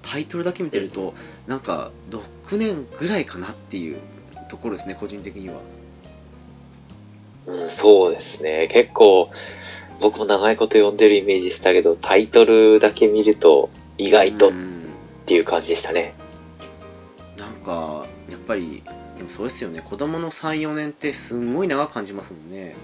[0.07, 1.15] タイトルだけ見てると
[1.47, 3.99] なんか6年ぐらいかなっていう
[4.49, 5.57] ところですね個人的には
[7.47, 8.69] うん、そうですね。
[8.73, 9.31] 結構、
[10.01, 14.77] 僕も長いこと読んでるイメージしたけど、タイトルだけ見ると意外とっうん
[15.27, 16.15] ていう感じでしたね。
[17.37, 18.83] なんかやっぱり
[19.17, 22.77] でもそうですよね子供の34年ってすんごい長く感じますもんね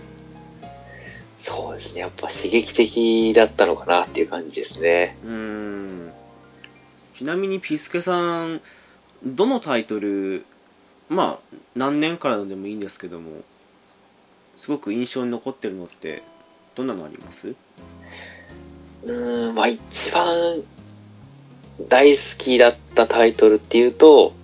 [1.41, 2.01] そうですね。
[2.01, 5.17] やっぱ刺激的だったのかなっていう感じですね。
[5.25, 6.13] うーん
[7.15, 8.61] ちなみにピスケさん
[9.25, 10.45] どのタイトル
[11.09, 13.43] まあ何年からのでもいいんですけども
[14.57, 16.23] すごく印象に残ってるのって
[16.75, 17.55] どんなのあります？
[19.05, 20.63] うーん、まあ一番
[21.89, 24.35] 大好きだったタイトルっていうと、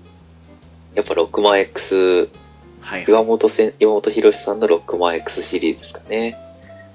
[0.95, 2.29] やっぱ6万 X、はい
[2.81, 6.37] はい岩本せん岩本博さんの6万 X シリーズですかね。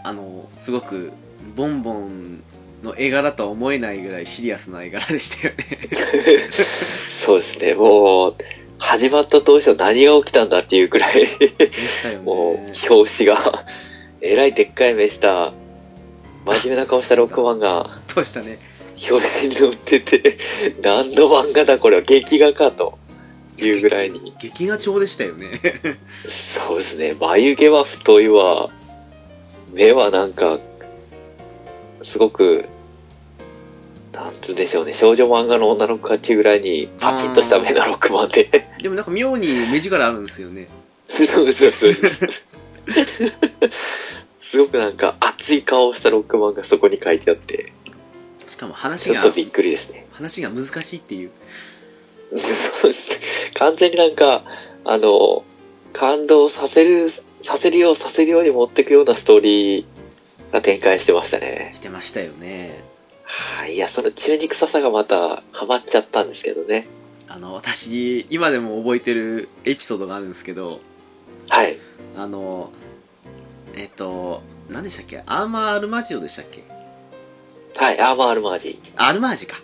[0.04, 1.14] あのすごく
[1.56, 2.44] ボンボン
[2.84, 5.66] の絵柄とは思えないぐらいシリアスな絵柄でしたよね
[7.26, 7.74] そうですね。
[7.74, 8.36] もう、
[8.78, 12.56] 始まった当初何が起きたんだっていうくらい、でしたよねもう、
[12.94, 13.66] 表紙が、
[14.22, 15.54] えらいでっかい目した、
[16.46, 18.60] 真面目な顔したロックマンが、そうでしたね
[19.10, 20.38] 表紙に載ってて、
[20.82, 23.00] 何の漫画だこれは劇画かと
[23.58, 24.34] いうぐらいに。
[24.40, 25.62] 劇画調でしたよね
[26.28, 27.16] そうですね。
[27.20, 28.70] 眉毛は太いわ。
[29.72, 30.60] 目はなんか、
[32.04, 32.66] すごく、
[34.14, 34.94] なんつうんでしょうね。
[34.94, 38.70] 少女漫画の女の子かっていうぐらいに、パチッとした目のロックマンで。
[38.82, 40.68] でもなんか妙に目力あるんですよね
[41.08, 41.94] そうそうそう。
[44.40, 47.74] すごくなんか熱い顔をしたロックマンがそこに書いてあって、
[48.48, 50.06] しかも話がちょっとびっくりですね。
[50.12, 51.32] 話が難しいっていう
[52.38, 53.20] そうです
[53.56, 54.44] 完全になんか、
[54.86, 55.44] あの、
[55.92, 57.12] 感動させる、
[57.44, 59.86] させるよう、させるように持っていくようなストーリー
[60.52, 61.72] が展開してましたね。
[61.74, 62.93] してましたよね
[63.36, 63.76] はい。
[63.76, 66.88] いや、その中肉臭さがまたハマっちゃったんですけどね。
[67.28, 70.82] あの私今でも覚えてるエピソードがあるんですけど
[71.50, 71.80] はい。
[72.16, 72.72] あの
[73.76, 75.24] えっと何でしたっけ？
[75.26, 76.64] アーマーアルマジオでしたっけ？
[77.76, 78.00] はい。
[78.00, 79.58] アーマーアルマージアルマージか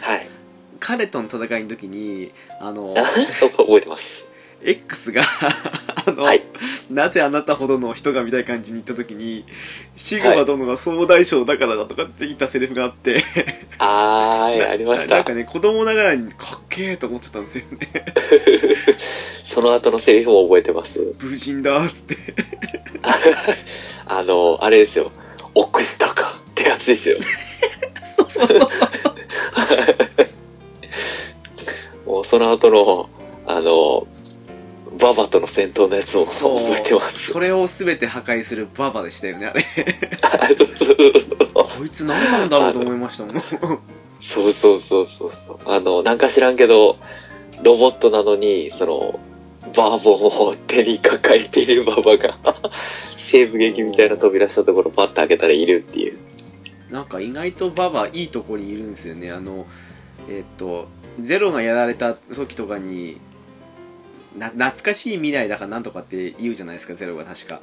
[0.00, 0.26] はい。
[0.80, 2.94] 彼との戦いの時にあの
[3.32, 4.24] そこ覚えてます。
[4.62, 5.22] X が
[6.06, 6.42] あの、はい
[6.90, 9.44] なぜあなたほどの人がみたいな感じに言った時に
[9.94, 13.24] シグマ殿が総大将だからだとかって言ったセリフがあって、
[13.78, 15.34] あーい、なありましたななんか。
[15.34, 17.88] ね子供ながらにかっけえと思ってたんですよね
[19.44, 21.14] その後のセリフも覚えてます。
[21.20, 22.16] 無人だっつって
[24.06, 25.12] あの、あれですよ。
[25.54, 27.18] 奥下かってやつですよ。
[28.16, 28.78] そうそうそうそう
[32.06, 33.10] もうその後の、
[33.46, 34.06] あの、
[34.98, 37.32] ババとの戦闘のやつもそう覚えてます。
[37.32, 39.64] それを全て破壊するババでしたよねあれ
[41.54, 43.42] こいつ何なんだろうと思いましたもん
[44.20, 45.58] そうそうそうそうそう。
[45.66, 46.98] あの、なんか知らんけど、
[47.62, 49.20] ロボットなのに、その、
[49.76, 52.38] バーボンを手に抱えているババが、
[53.14, 56.18] 西部劇みたいな扉したところパッと開けたらいるっていう。
[56.90, 59.66] なんか意外とババいいとこにいるんですよねあの
[60.28, 60.88] えっと
[61.20, 63.20] ゼロがやられた時とかに
[64.38, 67.60] な懐かしい未来だかなんとかって言うじゃないですかゼロが確か。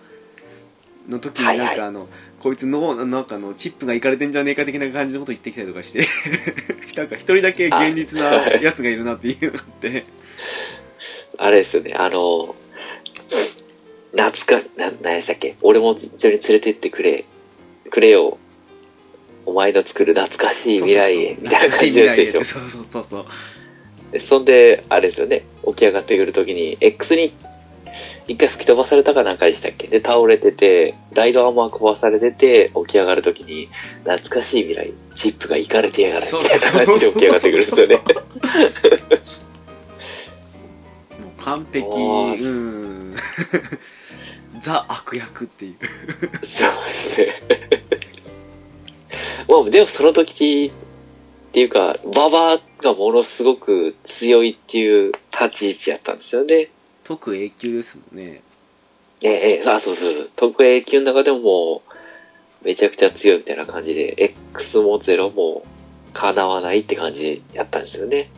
[1.10, 1.68] の時にはいはい。
[1.68, 2.08] なんかあの、
[2.40, 6.06] こいつのなんかあのチップがいかれてんじゃねえか的な感じのこと言ってきたりとかして。
[6.98, 10.06] なんか一人だけ現実なやつがいるなっていうのがあって。
[11.38, 12.56] あれですよね、あの、
[14.12, 15.56] 懐か、な、何やったっけ？
[15.64, 17.26] 俺も一緒に連れてってくれ、
[17.90, 18.38] くれよ。
[19.46, 22.44] お前の作る懐かしい未来へ、みたいな感じでしょ。
[22.44, 23.24] そうそうそうそう。
[23.24, 23.30] で
[24.20, 27.34] そんで、あれですよね、起き上がってくるときに、X に
[28.28, 29.88] 一回吹き飛ばされたかなんかでしたっけ？
[29.88, 33.70] で、倒れてて、ライドアーマー壊されてて、起き上がるときに、
[34.04, 38.02] 懐かしい未来、チップがいかれてやがる、みたいな感じで起き上がってくるんですよね。
[41.46, 41.86] 完璧。
[41.88, 43.16] おーうん。
[44.60, 45.76] ザ悪役っていう。
[46.44, 47.42] そうですね。
[49.48, 56.70] まあ、でもその時っていうか、ババがものすごく強いっていう立ち位置やったんですよね。
[57.04, 58.42] 特 A 級ですもんね
[59.22, 60.30] ええええ、あ、そうそう。
[60.36, 61.82] 特 A 級の中でもも
[62.64, 64.16] う、めちゃくちゃ強いみたいな感じで、
[64.54, 65.64] X も0も
[66.14, 68.30] 叶わないって感じやったんですよね。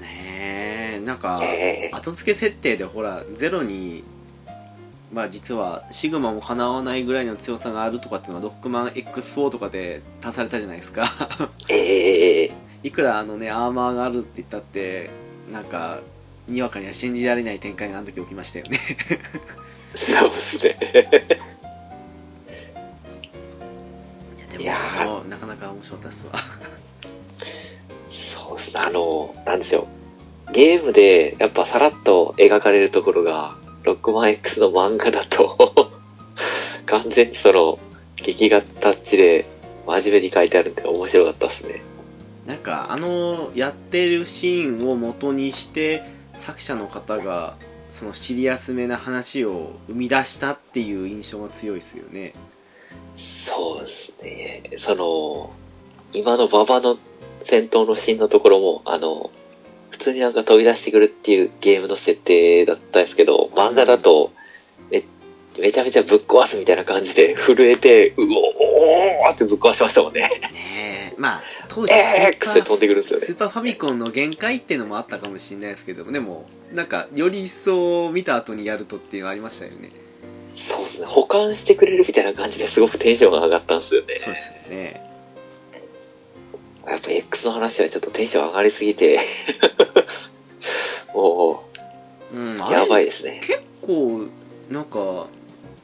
[0.00, 4.02] ねえなんかええ後付け設定でほらゼロに
[5.12, 11.06] まあ実はシグマもかなわないぐらいの強さがあるとかっていうのはロックマン X4 とかで足されたじゃないですか
[11.68, 12.52] ええええ
[12.84, 15.10] いくらあのねアーマーがあるって言ったって
[15.50, 16.00] なんか
[16.46, 18.78] にわかには信じられない展開があの時起きましたよね
[19.96, 20.76] そうですね。
[24.50, 26.32] でもいやーあのなかなか面白かったですわ
[28.10, 28.80] そうですね。
[28.80, 29.86] あの、なんですよ。
[30.52, 35.90] ゲームでやっぱさらっと描かれるところが、ロックマン X の漫画だと、
[36.86, 37.78] 完全にその、
[38.16, 39.46] 劇画タッチで
[39.86, 41.82] 真面目に書いてあるんで面白かったですね。
[42.46, 46.02] なんかあのやってるシーンを元にして
[46.34, 47.56] 作者の方が
[47.90, 52.32] そのシリアスめな話を生み出したっていう印象が強いですよね
[53.16, 54.62] そうですね。
[54.78, 55.52] その、
[56.12, 56.98] 今の馬場の
[57.42, 59.30] 戦闘のシーンのところも、あの、
[59.90, 64.32] 普通になんか飛び出してくるっていうゲームの設定だったんですけど、漫画だと、
[64.90, 65.04] め、
[65.58, 70.22] めちゃめちゃぶっ壊すみたいな感じで震えて、うおーってぶっ壊しましたもんね。
[70.22, 79.90] ねえまあ当時スえーーパーって飛んでくるんですよねスーパーファミコンの限界っていうのもあったかもしれないですけどもでもなんかより一層見た後にやるとっていうのありましたよね
[80.56, 81.06] そうですね。
[81.06, 84.18] 保管してくれるみたいな感じですごくテンションが上がったんですよね。
[84.18, 85.10] そうですよね
[86.86, 89.18] やっぱ X の話はちょっとテンション上がりすぎて、
[91.14, 91.64] も
[92.32, 93.40] うんう、やばいいですね。
[93.42, 94.26] 結構
[94.70, 95.28] なんか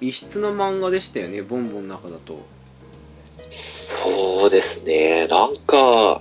[0.00, 2.40] 異質な漫画でしたよねボンボンの中だと
[4.20, 5.26] そうですね。
[5.26, 6.20] なんか、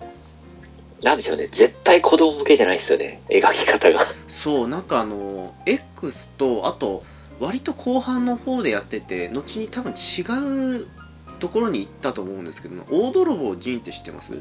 [1.01, 1.47] なんでしょうね。
[1.51, 3.21] 絶対子供向けじゃないですよね。
[3.29, 4.05] 描き方が。
[4.27, 7.03] そうなんかあの X とあと
[7.39, 10.87] 割と後半の方でやってて後に多分違う
[11.39, 14.33] ところに行ったと思うんですけど大泥棒ジンって知ってます？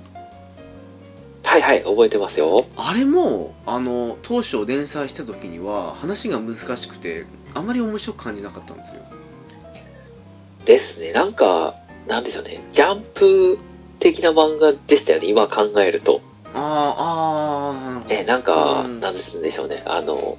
[1.45, 2.67] はいはい、覚えてますよ。
[2.77, 9.03] あれもあの当初連載した時には話が難しくてあまり面白く感じなかったんですよ
[10.65, 11.13] ですね。
[11.13, 11.77] なんか、
[12.09, 12.61] なんでしょうね。
[12.73, 13.59] ジャンプ
[14.01, 15.27] 的な漫画でしたよね。
[15.27, 16.21] 今考えると。
[16.55, 19.83] あーあーなるほどえ、なんか、うんなんでしょうね。
[19.87, 20.39] あの、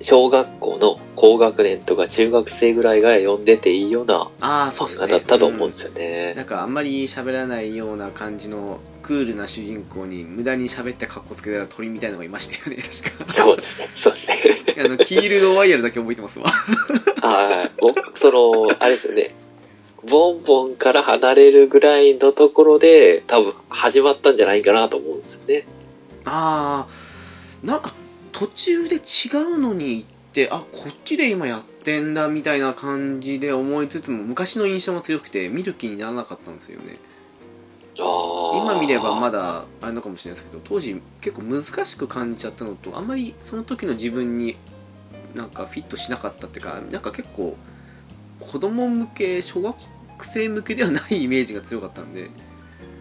[0.00, 6.34] 小学校の高学年とか中学生ぐらいが読んでていいようなああそうですね漫画だったと思うんですようんね。
[6.34, 13.88] なんかあんまり喋らないような感じのクールな主人公に無駄に喋って格好つけたら鳥みたいなのがいましたよね 確かそうですね。
[13.96, 14.36] そうですね。
[14.84, 16.46] あのキールドワイヤルだけ覚えてますわ
[17.22, 17.70] はい。
[17.80, 19.34] 僕、その、あれですよね。
[20.08, 25.66] ボンボンから離れるぐらいのところで、多分始まったんじゃないかなと思うんですよね。
[26.24, 27.92] ああなんか
[28.32, 36.98] 途中で違うのに行ってあこっちで今やってんだみたいな感じで思いつつも昔の印象が強くて見る気にならなかったんですよね。
[37.96, 44.56] 今見ればまだあれのかもしれないですけど当時結構難しく感じちゃったのとあんまりその時の自分に
[45.34, 47.56] なんかフィットしなかったっていうかなんか結構
[48.40, 49.76] 子供向け小学
[50.22, 52.30] 生向けではないイメージが強かったんで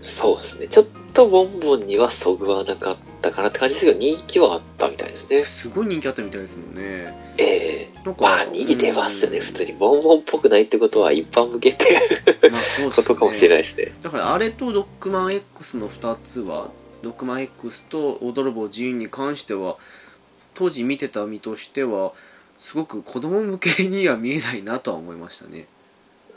[0.04, 0.68] そうですね。
[0.68, 5.46] ちょっとボンボンにはそぐわなかったかなって感じですけど、人気はあったみたいですね。
[5.46, 9.38] すごい人気あったみたいですもんねええなんかまあ、人気出ますよね。
[9.38, 9.74] うん普通に。
[9.74, 12.02] ボンボンっぽくないってことは一般向けって
[12.52, 13.94] まあそうねことかもしれないですね。
[14.02, 16.70] だからあれとロックマン X の2つは
[17.02, 19.78] ロックマン X と大泥棒ジーンに関しては
[20.54, 22.14] 当時見てた身としては
[22.60, 25.68] すごく子供向けには見えないなとは思いましたね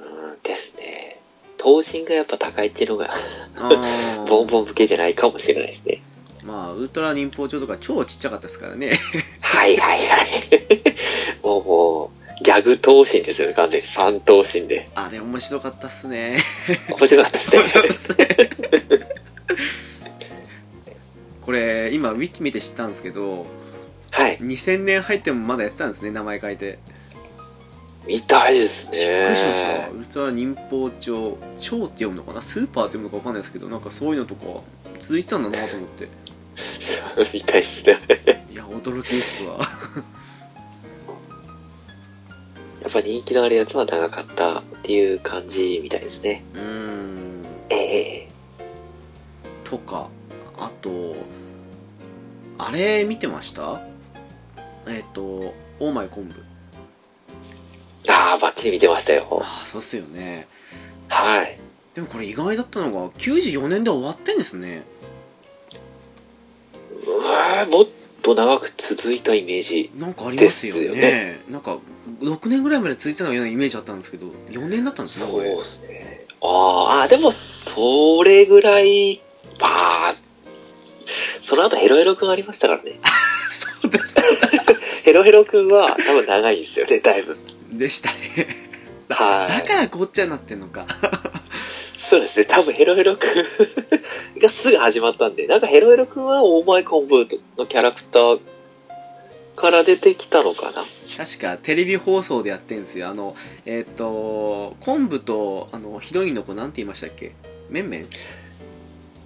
[0.06, 1.20] うんですね。
[1.58, 3.14] 頭身がやっぱ高いっていうのが、
[3.56, 6.02] あボンボン向けじゃないかもしれないですね。
[6.44, 8.92] まあウルトラ忍法帳とか超ちっちゃかったですからね
[9.40, 10.26] はいはいはい。
[11.42, 13.86] もうもう、ギャグ頭身ですよね、完全に。
[13.86, 14.88] 三頭身で。
[14.94, 16.38] あれ面白かったっすね
[16.90, 17.98] 面白かったです面白かったねっ。
[17.98, 18.50] すね
[21.42, 23.46] これ今ウィキ見て知ったんですけど
[24.10, 24.38] はい。
[24.38, 26.78] 2000年入ってもまだやってたんですね名前変えて
[28.06, 29.90] 見たいですびっくりしましたね。
[29.94, 32.40] ウルトラ忍法帳超って読むのかな？
[32.40, 34.60] スーパーって読むのか分かんないですけどなんかそういうのとか
[34.98, 36.08] 続いてたんだなと思って。
[37.34, 38.46] 見たいですね。
[38.50, 39.58] いや驚きですわ。
[42.82, 46.44] やっぱ人気のあるやつは長かったっていう感じみたいですね。
[46.54, 47.44] うーん。
[47.70, 48.28] ええ。
[49.64, 50.08] とか
[50.56, 51.16] あと
[52.58, 53.80] あれ見てました？
[54.86, 56.40] えっ、とオーマイ昆布
[58.08, 59.26] ああ、バッチリ見てましたよ。
[59.42, 60.46] ああそうっすよね
[61.08, 61.58] はい。
[61.94, 64.84] でもこれ意外だったのが94年で終わってんですね
[67.06, 67.86] うわーもっ
[68.22, 69.90] と長く続いたイメージ。
[69.94, 71.78] なんかありますよねなんか
[72.20, 76.26] 6年ぐらいまで続いてたようなイメージあったんですけど4年だったんですねそうですね。
[76.42, 79.22] あーあー、でも、それぐらい、
[79.60, 80.14] まあ、
[81.42, 83.00] その後ヘロヘロくんありましたからね。
[83.50, 84.16] そうです
[85.02, 87.38] ヘロヘロくんは多分長いんですよね、だいぶ。
[87.72, 88.46] でしたね。
[89.08, 89.60] はい。
[89.60, 90.86] だからごっちゃになってんのか。
[91.98, 97.26] そうですね、多分ヘロヘロくんがすぐ始まったんで、なんかヘロヘロくんはオーマイコンブ
[97.58, 98.40] のキャラクター
[99.56, 100.84] から出てきたのかな。
[101.16, 103.08] 確かテレビ放送でやってるんですよ。
[103.08, 107.32] あのえっ、と昆布とあのヒロインの子なんて言いましたっけ？
[107.70, 108.08] メンメン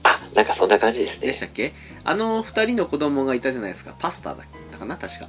[0.02, 1.26] あ、なんかそんな感じですね。
[1.26, 1.74] でしたっけ？
[2.04, 3.94] あの二人の子供がいたじゃないですか。
[3.98, 4.96] パスタだったかな？
[4.96, 5.28] 確か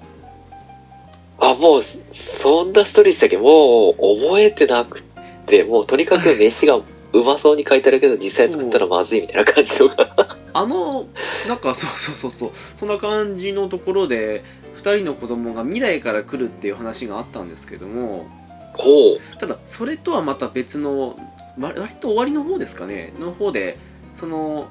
[1.42, 1.84] あ、もう、
[2.14, 3.38] そんなストーリーでしたっけ？
[3.38, 5.04] もう、覚えてなく
[5.48, 10.38] て、もうとにかく飯がうまそうに書いてあるけど、実際作ったらまずいみたいな感じのが。
[10.54, 11.08] あの
[11.48, 18.30] なんかそうそうそうそうそんな感じのところで二人の子供が未来から来るっていう話があったんですけども
[18.74, 19.38] ほう。
[19.38, 21.16] ただそれとはまた別の
[21.58, 23.78] わ割と終わりの方ですかねの方で
[24.14, 24.68] その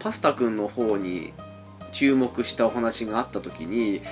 [0.00, 1.32] パスタくんの方に
[1.92, 4.02] 注目したお話があった時に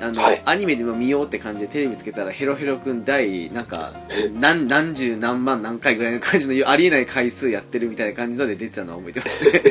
[0.00, 0.42] あの、はい。
[0.44, 3.92] アニメでも見ようって感じでテレビつけたらヘロヘロくん第なんか
[4.32, 9.44] 何何十何万何回ぐらいの感じのありえない回数やってるみたいな感じので出てたのは覚えてます。
[9.44, 9.62] ね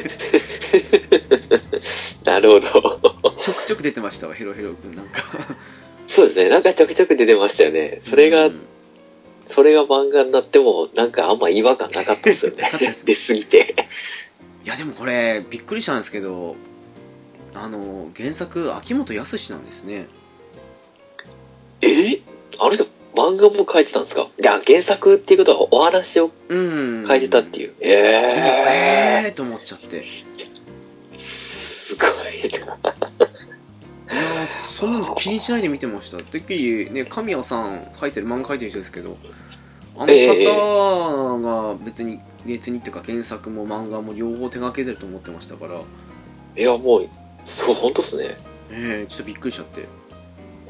[2.26, 3.00] なるほど。
[3.40, 5.22] ちょくちょく出てましたわヘロヘロくんなんか。
[6.08, 8.02] そうですね、なんかちょくちょく出てましたよね。
[8.06, 8.62] それが、うん。
[9.46, 12.70] それが漫画になっても、なんかあんま違和感なかったですよね。
[13.06, 13.76] 出すぎて。
[14.66, 16.58] いやでもこれびっくりしたんですけど
[17.60, 20.08] あの原作秋元康なんですね。
[21.82, 22.22] え？
[22.60, 22.86] あの人、
[23.16, 24.28] 漫画も書いてたんですか？
[24.40, 27.06] いや、原作っていうことはお話をうん。
[27.08, 27.74] 書いてたっていう。
[27.82, 27.88] え
[28.36, 30.06] でもええーと思っちゃって。
[31.14, 32.14] ー、すごいな。
[34.10, 36.18] いやーそんなの気にしないで見てました。
[36.24, 39.18] てっきりね神谷さん書いてる漫画書いてる人ですけど
[39.98, 45.82] あの方が別に別にっていうか原作も漫画も両方手掛けてると思ってましたから。
[46.56, 47.10] いや、もう、
[47.48, 48.38] そう、本当ですね。
[48.70, 49.86] ええちょっとびっくりしちゃってへ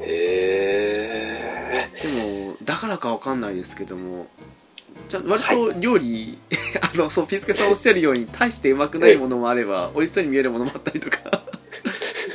[0.00, 1.90] え。
[2.00, 4.28] でもだからかわかんないですけども
[5.08, 6.38] じゃ割と料理、
[6.80, 11.42] あのそうピースケさんおっしゃるように大してうまくないものもあれば美味しそうに見えるものもあったりとか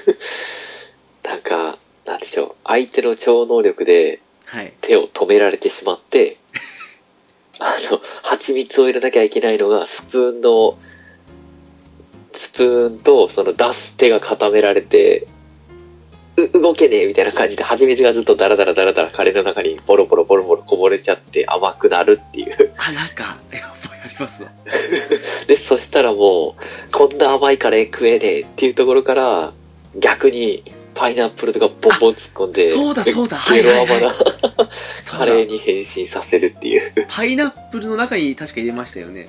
[1.23, 2.55] なんか、なんでしょう。
[2.65, 6.37] 相手の超能力ではい手を止められてしまって、
[7.59, 10.77] あの、蜂蜜を入れなきゃいけないのが、スプーンの、
[12.33, 15.27] スプーンと、その出す手が固められて、
[16.35, 22.73] う動けねえみたいな感じで、蜂蜜がずっとダラダラダラダラカレーの中にボロボロボロボロこぼれちゃって甘くなるっていう。
[22.77, 23.61] あなんか覚え
[24.03, 24.49] ありますわ。
[25.47, 29.53] で、そしたらもう、こんな甘いカレー食えねえっていうところから、
[29.95, 30.63] 逆に、
[30.95, 33.39] パイナップルとかボンボン突っ込んで、そうだそうだ。
[33.49, 34.15] ゲロはいはい甘な
[35.17, 37.07] カレーに変身させるっていう。
[37.07, 39.27] パイナップルの中に確か入れましたよね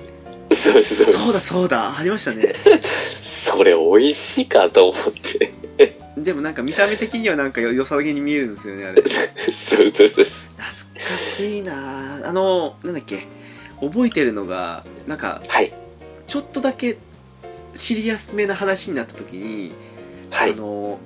[0.55, 1.07] そうそう。
[1.07, 2.53] そうだそうだありましたね
[3.45, 5.53] それ美味しいかと思って。
[6.17, 10.25] でもなんか見た目的にはなんかよ良さげに見えるんですよねあれ懐 そうそうそう。
[10.25, 13.27] かしいなあのなんだっけ
[13.81, 15.73] 覚えてるのがなんかはい。
[16.27, 16.97] ちょっとだけ
[17.75, 19.73] シリアスめな話になった時に、
[20.31, 20.55] はいあ。
[20.55, 20.97] の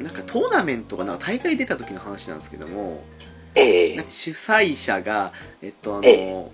[0.00, 3.04] なんかトーナメントがな大会出た時の話なんですけども
[3.54, 5.32] ええなんか主催者が、
[5.62, 6.46] えっとあのえ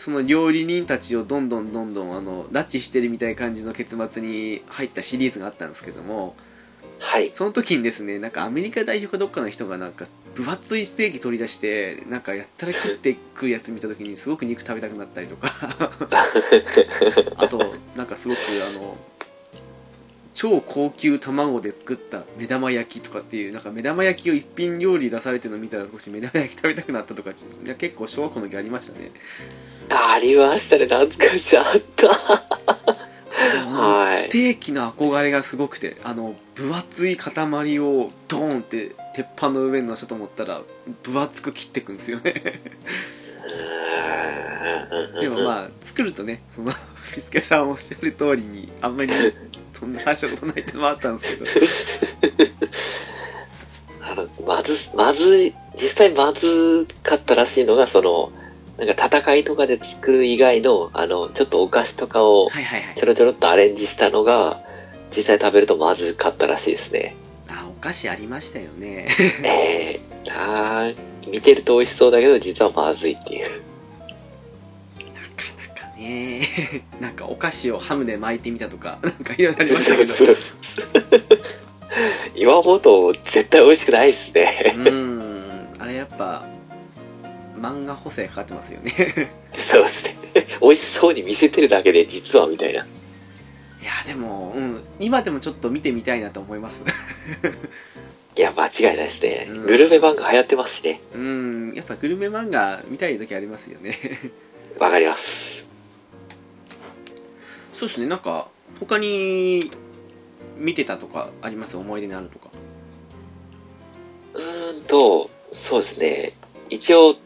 [0.00, 6.34] その料理人たちをどんどんどんどんあの拉致してるみたいな感じの結末に入ったシリーズがあったんですけども
[6.98, 7.30] はい。
[7.34, 15.50] その時にですねなんかアメリカ代表かどっかの人がなんか分厚いステーキ取り出してなんかやったら切って食うやつ見た時にすごく肉食べたくなったりとか
[17.36, 18.96] あとなんかすごくあの
[20.32, 27.32] 超高級卵で作った目玉焼きとかっていうなんか目玉焼きを一品料理出されてるのを見たら少し目玉焼き食べたくなったとか
[27.76, 29.10] 結構小学校の時ありましたね
[29.90, 30.84] ありましたね。
[30.84, 31.58] 懐かしい。
[31.58, 32.08] あった。
[33.70, 37.32] はいステーキの憧れがすごくてあの分厚い塊
[37.78, 40.62] をドーンって鉄板の上に乗せたと思ったら
[41.02, 42.60] 分厚く切っていくんですよね
[45.20, 45.42] でもあ。
[45.42, 46.72] まあ作るとねその
[47.14, 49.12] ピスケさんおっしゃる通りにあんまり
[49.72, 51.46] そんな話したことないってのもあったんですけど
[54.02, 58.32] あの、まず、まず、実際まずかったらしいのが、その、
[58.80, 62.48] なんか戦いとかで作る以外の、あの、ちょっとお菓子とかを
[62.96, 64.62] ちょろちょろっとアレンジしたのが、
[65.14, 67.14] 実際食べるとまずかったらしいですね。
[67.50, 69.06] あお菓子ありましたよね。
[69.44, 70.92] ええなあ
[71.28, 73.44] 見てると美味しそうだけど、実はまずいっていう。
[73.44, 73.50] な
[75.36, 76.40] かなかね。
[77.00, 80.14] なんかお菓子をハムで巻いてみたとか、なんかいろいろありましたけど。
[82.34, 84.72] 今思うと絶対美味しくないですね。
[84.74, 86.46] うーん、あれやっぱ、
[87.60, 88.92] 漫画補正かかってますよね。
[89.56, 90.16] そうですね。
[90.60, 92.84] 美味しそうに見せてるだけで、実はみたいな。
[92.84, 92.84] い
[93.84, 96.82] や、でも、うん、今でもちょっと見てみたいなと思います。
[98.36, 99.48] いや、間違いないですね。
[99.50, 101.00] うんグルメ漫画流行ってますしね。
[101.14, 103.98] うん、やっぱグルメ漫画見たい時ありますよね。
[104.78, 105.62] わかります。
[107.72, 108.48] そうですね、なんか、
[108.78, 109.70] 他に
[110.56, 111.76] 見てたとかあります？
[111.76, 112.48] 思い出になるとか。
[114.34, 116.34] うーんと、そうですね。
[116.68, 117.16] 一応、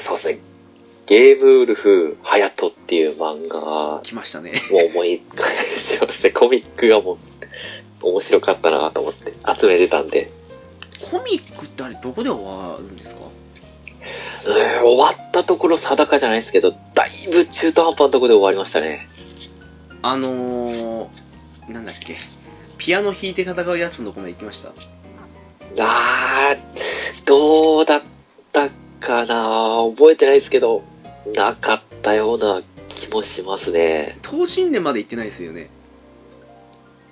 [0.00, 0.38] そうですね。
[1.06, 4.52] ゲームウルフ、ハヤトっていう漫画も来ましたね。
[4.70, 6.30] 思い返しますね。
[6.30, 7.18] コミックがもう、
[8.02, 10.30] 面白かったなと思って集めてたんで。
[11.10, 13.20] コミックってあれどこで終わるんですか？
[14.46, 19.08] うーん終わったところ定かじゃないですけど、だいぶ中途半端なところで終わりましたね。
[20.02, 22.16] あのー、なんだっけ。
[22.76, 24.72] ピアノ弾いて戦うやつのとこまで行きました？
[25.80, 26.58] あー、
[27.24, 28.02] どうだっ
[28.52, 28.68] た
[29.00, 30.82] かな覚えてないですけど、
[31.34, 34.18] なかったような気もしますね。
[34.28, 35.70] 東神殿まで行ってないですよね。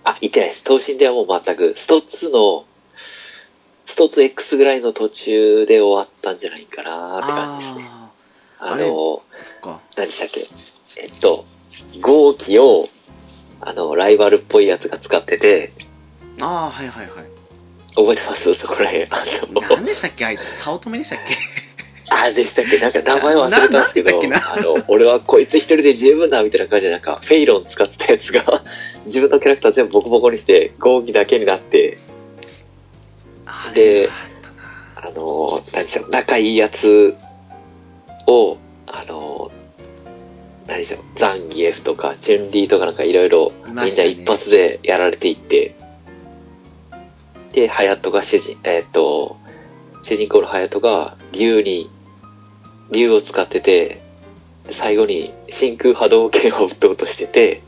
[0.04, 0.62] あ、言ってないです。
[0.64, 2.64] 東進ではもう全く、スト2の、
[3.86, 7.88] スト 2X ぐらいの途中で終わったんじゃないかなって感じですね。
[8.58, 9.22] あの。
[9.96, 10.46] 何でしたっけ？
[10.96, 11.44] えっと、
[12.00, 12.88] 号機を、
[13.60, 15.72] あの、ライバルっぽいやつが使ってて、
[16.40, 17.26] ああ、はいはいはい。
[17.94, 18.54] 覚えてます？
[18.54, 19.04] そこら辺。
[19.10, 20.24] あの、何でしたっけ？
[20.24, 21.34] あいつ、早乙女でしたっけ？
[22.08, 22.78] あ、でしたっけ？
[22.78, 28.62] なんか名前忘れたんですけど、あの、俺はこいつ一人で十分だみたいな感じで、なんか、フェイロン使ってたやつが、
[29.06, 31.98] 自分のキャラクター全部ボコボコにして、合議だけになって、
[33.44, 34.08] あでれ
[34.96, 37.14] あの、何でしょう、仲いいやつ
[38.26, 39.50] を、あの、
[40.66, 45.74] 何でしょう、ザンギエフとか、チュンリーとかなんかいろいろ、みんな一発でやられていって、
[47.52, 49.36] で、ハヤトが主人、えーっと、
[50.02, 51.90] 主人公のハヤトが竜に、
[52.90, 54.00] 竜を使ってて、
[54.66, 57.62] で最後に真空波動拳を打とうとしてて、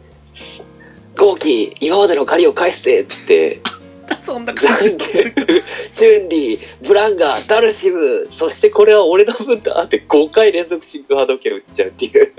[1.16, 3.60] ゴーキ今までの借りを返してって
[4.08, 12.32] 言って、そんなザ感じチュンリー、ブランガ、ダルシム、そしてこれは俺の分だって5回連続真空波動拳打っちゃうっていう。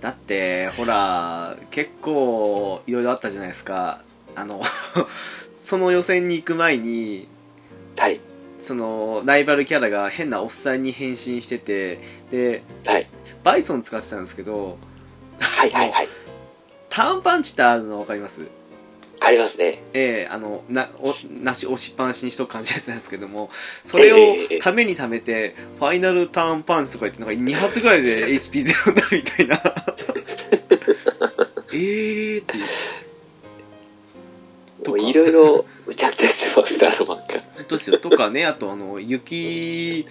[0.00, 4.02] だってほら結構いろいろあったじゃないですか。
[4.34, 4.60] あの
[5.56, 7.26] その予選に行く前に
[7.96, 8.20] はい、
[8.66, 12.00] そのライバルキャラが変なおっさんに変身してて
[12.32, 13.08] ではい、
[13.44, 14.76] バイソン使ってたんですけど
[15.38, 16.08] はい、はい、はい。
[16.88, 18.40] ターンパンチってあるの分かります？
[19.20, 19.82] ありますね。
[19.94, 23.50] ええあのなおなし押しっぱなしにしとく感じのやつなんですけども
[23.84, 29.62] それをためにためてファイナルターンパンチとか言ってなんか2発ぐらいで HP0 になるみたいな。
[31.72, 32.64] えーっていう
[34.86, 37.40] とかいろいろ、むちゃくちゃしてますね、あの漫画。
[37.56, 40.06] 本当ですよとかねあとあの雪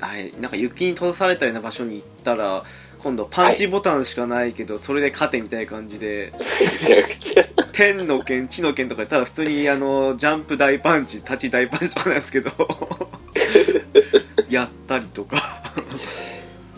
[0.00, 2.64] はいなんか雪に閉ざされたような場所に行ったら
[3.00, 6.32] 今度パンチボタンしかないけど、それで勝てみたいな感じで。
[7.72, 12.50] 天の剣地の剣とかただ普通にあのジャンプ大パンチ立ち大パンチとかなんですけど
[14.50, 15.72] やったりとか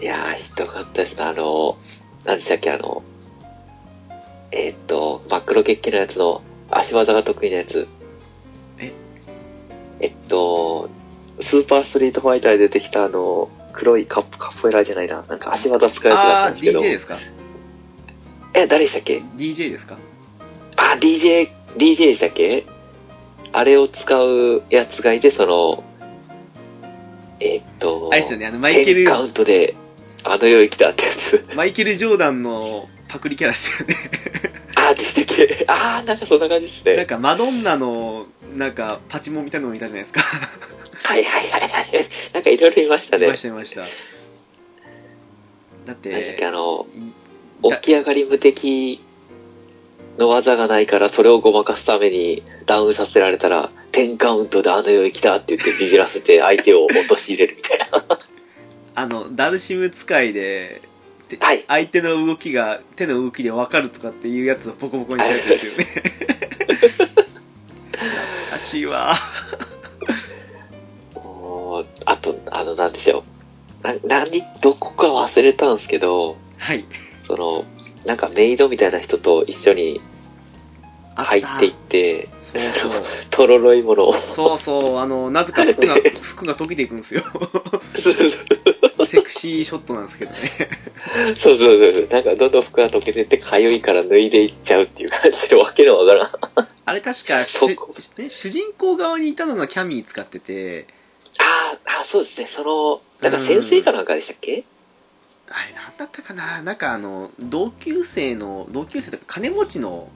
[0.01, 1.25] いやー、ひどかったですね。
[1.25, 1.77] あの、
[2.25, 3.03] 何でしたっけ、あの、
[4.51, 7.89] えーっと、真っ黒血気のやつの足技が得意なやつ。
[8.79, 8.93] え？
[10.01, 10.89] えっと、
[11.41, 15.25] スーパーストリートファイターで出てきたあの、黒いカップ、カポエラじゃないな。
[15.29, 16.81] なんか足技使うやつだったああんですけど。
[16.81, 17.19] DJ ですか？
[18.55, 19.97] え、誰でしたっけ？DJ ですか？
[20.77, 22.67] あ、DJ、DJ でしたっけ？
[23.53, 25.85] あれを使うやつがいて、その、
[27.41, 29.75] えーっと、あれですよねあのマイケル10カウントで、
[30.25, 31.47] あの世へ来たってやつ。
[31.55, 33.95] マイケル・ジョーダンのパクリキャラですよね
[34.89, 36.97] あ、でしたっけあー、なんかそんな感じですね。
[36.97, 40.21] なんかマドンナのなんかパチモンみたいなのもいたじゃないですか
[41.03, 42.09] はいはいはいはい。
[42.33, 43.27] なんかいろいろ見ましたね。
[43.27, 43.83] いましたいました
[45.87, 46.87] だってあの、
[47.63, 49.03] い起き上がり無敵
[50.19, 58.19] の技がないから、それをごまかすためにダウンさせられたら、10カウントであの世へ来たって言ってビビらせて相手を陥れるみたいな。
[58.95, 60.90] あのダルシム使いでで
[61.39, 61.65] はい。
[61.69, 65.73] 相手の動きが手の動きで分かるとかっていうやつをボコボコにしたやつですよ。
[65.77, 65.85] ね
[67.93, 69.15] 懐かしいわ。
[71.15, 73.25] もうあと、あの、なんでしょ
[73.83, 73.87] う。
[73.87, 76.85] な、何、どこか忘れたんですけど、はい。
[77.25, 77.65] その、
[78.07, 80.01] なんかメイドみたいな人と一緒に、
[81.25, 82.93] 入っていって、そうそう。
[83.31, 84.15] とろろいものを。
[84.31, 87.23] そうそう、あの、なぜか服が、 服が溶けていくんですよ。
[89.07, 90.39] セクシーショットなんですけどね。
[91.39, 92.09] そうそうそうそう。
[92.11, 96.31] なんかどんどん服が溶けてって、かゆいから脱いでいっちゃうっていう感じでわけのわからん。
[96.85, 97.77] あれ確か、そ主
[98.19, 100.87] ね主人公側にいたのがキャミー使ってて、
[101.39, 102.47] あーあ、そうですね。
[102.47, 104.65] その、なんか先生かなんかでしたっけ、
[105.49, 110.09] あれなんだったかななんかあの、同級生の、同級生とか金持ちの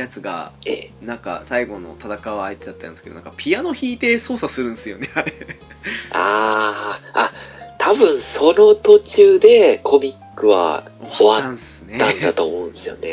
[0.00, 1.06] やつが、ええ。
[1.06, 5.32] なんか最後の戦う相手だったんですけど、なんかピアノ弾いて操作するんですよね、あれ。
[6.10, 7.32] ああ、あ、
[7.78, 11.98] 多分その途中でコミックは終終わったわんすね。
[11.98, 13.06] だと思うんですよだって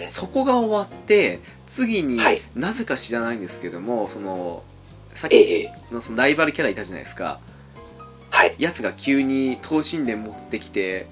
[0.00, 0.02] ね。
[0.06, 4.62] そこが終わって次に、はいなぜか知らないんですけどもその
[5.14, 7.40] さっえきえ、のそのライバルキャラいたじゃないですか
[8.30, 8.54] はい。
[8.58, 11.06] やつが急に等身大持ってきて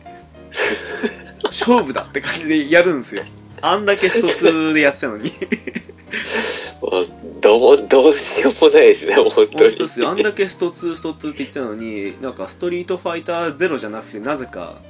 [1.44, 3.24] 勝負だって感じでやるんですよ
[3.62, 5.32] あんだけスト2でやってたのに。
[6.82, 7.06] もう
[7.40, 9.76] どう、どうしようもないですね、本当に。
[9.76, 10.08] ですよ。
[10.08, 14.80] あんだけスト2スト2って言ってたのになんかストリートファイターゼロじゃなくてなぜか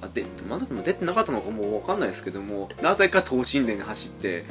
[0.00, 4.44] あでまだでも出てなかったのかもう分かんないですけどもなぜか等身大に走って。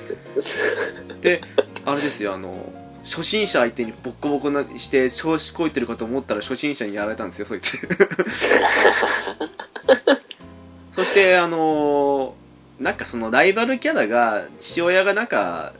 [1.22, 1.42] で
[1.84, 2.72] あれですよあの
[3.04, 7.80] 初心者相手にボッコボコなして調子こいてるかと思ったら初心者にやられたんですよそいつ。
[10.96, 12.36] そしてあの
[12.82, 15.74] なんかそのライバルキャラが父親がなんか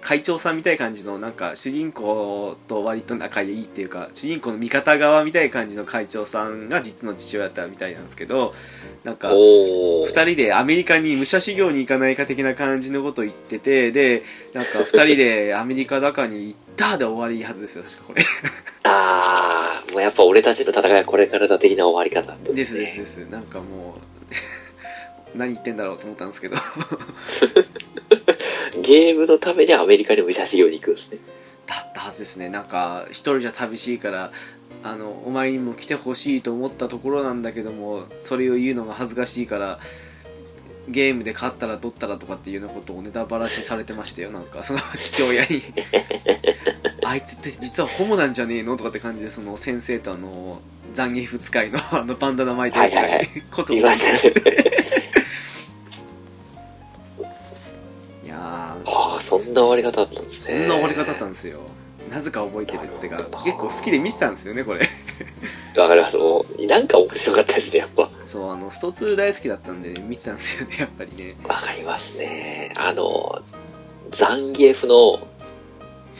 [0.00, 8.54] 会長さんみたいな感じのなんか主人公と割と仲いいっていうか主人公の味方側みたいな感じの会長さんが実の父親だったみたいなんですけど
[9.04, 10.06] なんかおー。
[10.06, 14.22] 2人でアメリカに武者修行に行かないか的な感じのことを言っててで
[14.52, 18.22] なんか2人でアメリカだかに行ったで終わりはずですよ確かこれ
[18.82, 22.54] ああ、もうやっぱ俺たちの戦いはこれからだ的な終わり方、ね。
[22.54, 24.34] ですですですなんかもう
[25.34, 26.56] 何言ってんだろうと思ったんですけど。
[28.82, 31.18] ゲームのためにアメリカに武者修行に行くんですね。
[31.66, 32.48] だったはずですね。
[32.48, 34.32] なんか一人じゃ寂しいから
[34.82, 39.78] あのお前にも来てほしいと思ったところなんだけどもそれを言うのが恥ずかしいから
[40.88, 45.62] ゲームで勝ったら取ったらとかっていうようなことをネタばらしされてましたよなんかその父親に。
[47.06, 50.60] あいつって実はホモなんじゃねえのとかって感じでその先生とあの
[50.94, 54.40] ザンギフ使いのあのバンダナ巻いてるやつが、こそこそした
[58.44, 58.82] ね。
[58.84, 60.64] いやーはあ、そんな終わり方だったんですそね。
[60.64, 61.60] んな終わり方だったんですよ
[62.10, 64.80] なぜか覚えてるってか結構好きで見てたんですよねこれ
[65.76, 66.16] わかります。
[66.18, 68.10] もう、なんか面白かったですね、やっぱ。
[68.22, 72.72] そうあのスト2大好きだったんで見てたんですよねやっぱりねわかりますね。
[72.76, 73.42] あの、
[74.12, 75.26] ザンギエフの、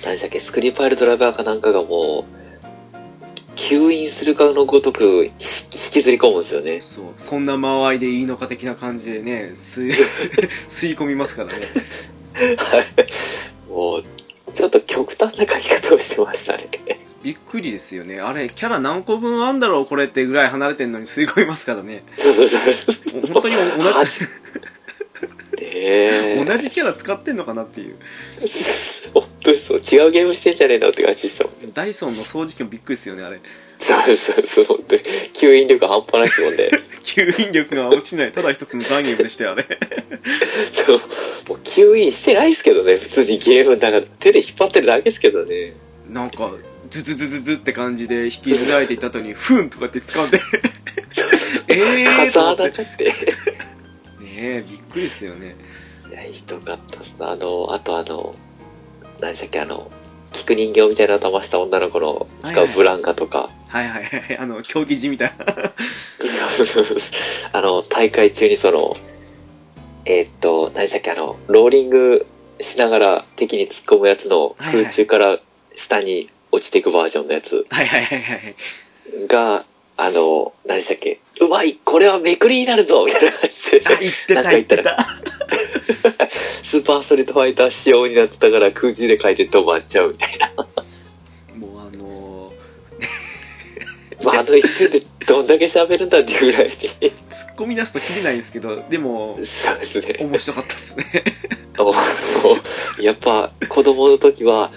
[0.05, 6.81] 何でしたっけ、スクリューパイルドライバーかなんかがもう、吸引するかのごとくひ引きずり込むんですよね。
[6.81, 9.93] そうそんな間合いでいいのか的な感じでね吸い
[10.69, 11.67] 吸い込みますからね
[12.35, 13.71] はい。
[13.71, 14.05] もう、
[14.53, 16.69] ちょっと極端な書き方をしてましたね。
[17.23, 23.33] びっくりですよねあれキャラ何個分あんだろうこれってぐらい離れてんのに吸い込みますからねそうそうそう。
[23.33, 24.27] 本当に同はじね
[25.63, 26.37] え。
[26.45, 27.97] 同じキャラ使ってんのかなっていう
[29.15, 29.79] 本当にそう。
[29.79, 31.73] 違うゲームしてんじゃねえのって感じでしたもん。
[31.73, 33.41] ダイソンの掃除機もびっくりですよねあれ
[33.85, 34.65] そうそうそう。
[34.65, 35.03] 本当に。
[35.35, 36.71] 吸引力半端ないですもんね。
[37.05, 39.67] 吸引力が落ちないただ一つの残業でしたよあれ
[40.73, 40.99] そう。
[41.49, 42.97] もう吸引してないですけどね。
[42.97, 45.75] 普通にゲームなんか手で引っ張ってるだけですけどね。
[46.09, 46.53] なんか
[46.89, 50.41] ズズズズズって感じで引きずられていった後にフンとかって掴んで
[51.69, 53.05] ええーと風思って穴かって。
[53.05, 53.15] ね
[54.37, 55.57] えびっくりですよね
[56.11, 57.13] いや、ひどかったっす。
[57.19, 58.35] あの、あとあの、
[59.21, 59.91] 何でしたっけ、あの、
[60.33, 63.39] 聞く人形みたいな頭した女の子の使うブランカとか。
[63.39, 65.73] はいはいはいあの競技時みたいな
[66.55, 66.99] そうそうそう。
[67.53, 68.97] あの、大会中にその、
[70.05, 72.27] えーっと、何でしたっけ、あの、ローリング
[72.61, 75.39] しながら敵に突っ込むやつのはいはい空中から
[75.75, 78.55] 下に落ちていくバージョンのやつはいはいはいはい
[79.27, 79.65] が、
[79.97, 83.83] あの、何でしたっけ、うまいこれはめくりになるぞみたいな感じで。
[83.85, 84.97] あ言ってなんたか言ってた
[86.63, 90.53] スーパーストリートファイター仕様になってたから空中で書いて止まっちゃうみたいな。
[94.25, 96.73] まあ、あの一瞬でどんだけ喋るんだっていうぐらいに。
[96.73, 100.17] 突っ込み出すと切れないんですけどでもそうですね。
[100.21, 101.05] 面白かったですね
[101.79, 101.95] も
[102.99, 104.71] う、やっぱ子供の時は、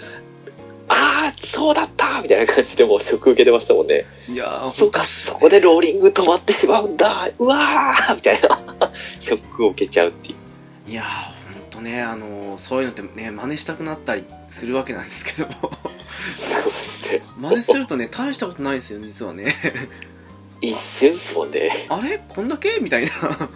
[0.88, 4.04] ああ、そうだったみたいな感じでもうショック受けてましたもんね。
[4.28, 8.92] いやーそうか、そこでローリング止まってしまうんだうわーみたいな。
[9.20, 10.90] ショックを受けちゃうっていう。
[10.90, 11.04] いやー
[11.54, 15.70] ほんとねあのそういうのってね真似したくなったりするわけなんですけども
[17.08, 17.48] そうですね。
[17.48, 19.54] 真似するとね大したことないんですよ実はね
[20.60, 21.86] 一瞬っすもんね。
[21.88, 22.20] あれ？
[22.28, 22.78] こんだけ？
[22.80, 23.48] みたいな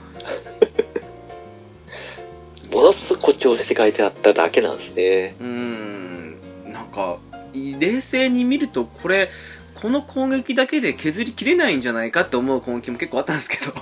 [2.71, 5.35] ものすご誇張して書いてあっただけなんですね。
[5.41, 6.37] うーん
[6.73, 7.19] なんか
[7.53, 9.31] 冷静に見るとこれ
[9.75, 13.73] この攻撃だけで削りきれないんじゃないかって思う攻撃も結構あったんですけど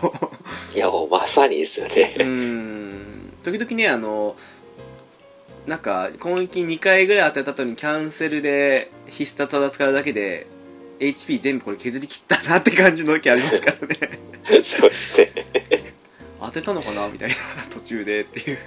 [0.75, 2.17] いや、もうまさにですようね。
[2.19, 4.35] ーん時々ねあの
[5.71, 10.49] なんか攻撃2回ぐらい当てた後にキャンセルで必殺技使うだけで
[10.99, 14.19] HP 全部これ削り切ったなって感じの時ありますからね
[14.67, 15.95] そうですね。
[16.41, 17.07] 当てたのかな？
[17.09, 17.37] みたいな
[17.71, 18.59] 途中でっていう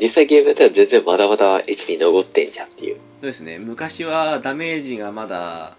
[0.00, 2.96] 実際ゲームでは全然まだまだ HP 残ってんじゃんっていう。
[2.96, 5.76] そうですね昔はダメージがまだ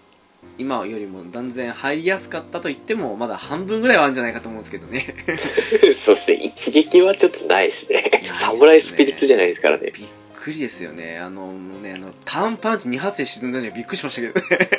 [0.58, 5.14] 今よりも断然入りやすかったと言ってもまだ半分ぐらいはあるんじゃないかと思うんですけどね。
[6.04, 8.10] そして一撃はちょっとないですね。
[8.12, 8.38] ないっすね。
[8.40, 9.92] 侍スピリッツじゃないですからね。
[9.94, 11.18] びっくりですよね。
[11.18, 14.70] あのもうねあのターンパンチ2発で沈んだのにはびっくりしましたけどね。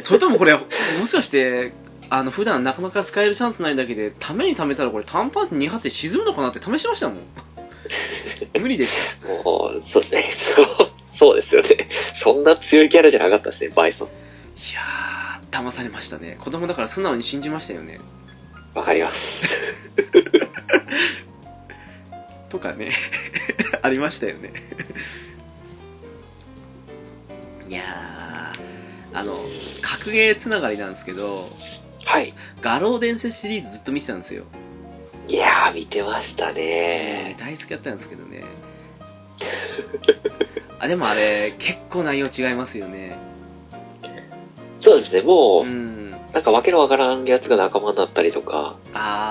[0.02, 1.72] それともこれもしかして
[2.10, 7.18] あの普段なかなか使えるチャンスないだけでために貯めたらこれターンパンチ2発で沈むのかなって試しましたもん。
[8.60, 9.28] 無理でした。
[9.44, 10.30] もう、そうですね。
[10.32, 10.66] そう、
[11.14, 11.88] そうですよね。
[12.14, 14.08] そんな強いキャラじゃなかったですね、バイソン。
[14.08, 14.10] い
[14.74, 18.00] やー騙されましたね子供だから素直に信じましたよね
[18.74, 19.42] わかります。
[22.48, 22.92] とかね
[23.82, 24.52] ありましたよね
[27.68, 29.38] いやーあの
[29.80, 31.50] 格ゲーつながりなんですけど
[32.04, 32.34] はい。
[32.60, 34.44] 画廊伝説シリーズずっと見てたんですよ、
[35.26, 37.34] いやー、見てましたね。
[37.38, 38.44] 大好きだったんですけどね
[40.84, 43.16] あでもあれ結構内容違いますよね
[44.78, 48.76] そうですね、もう、うんなんかわけのわからんやつが仲間になったりとか、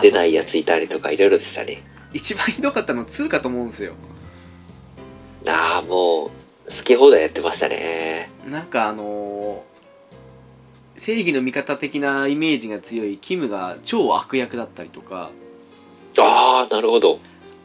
[0.01, 1.83] 出ないやついたりとか、いろいろでしたね。
[2.13, 3.93] 一番ひどかったの2かと思うんですよ
[5.45, 6.31] あー、も
[6.67, 8.31] う、好き放題やってましたね。
[8.47, 9.73] なんかあのー
[10.95, 15.31] 正義の味方的なイメージが強いキムが超悪役だったりとか
[16.17, 17.19] あー、なるほど。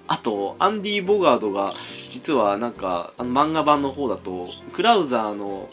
[0.09, 1.75] あとアンディ・ボガードが
[2.11, 5.69] 実はなんかあの漫画版の方だとクラウザーの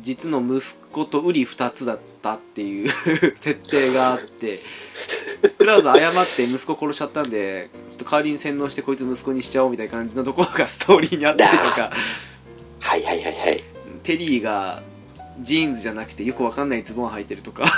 [0.00, 2.88] 実の息子と瓜二つだったっていう
[3.36, 4.60] 設定があって
[5.58, 11.92] クラウザー誤って息子殺しちゃったんでちょっと代わりに洗脳してこいつ息子にしちゃおうみたいな感じのところがストーリーにあったりとか
[12.80, 13.64] はいはいはいはい。
[14.02, 14.82] テリーが
[15.40, 17.64] ジーンズじゃなくてよくわかんないズボン履いてるとか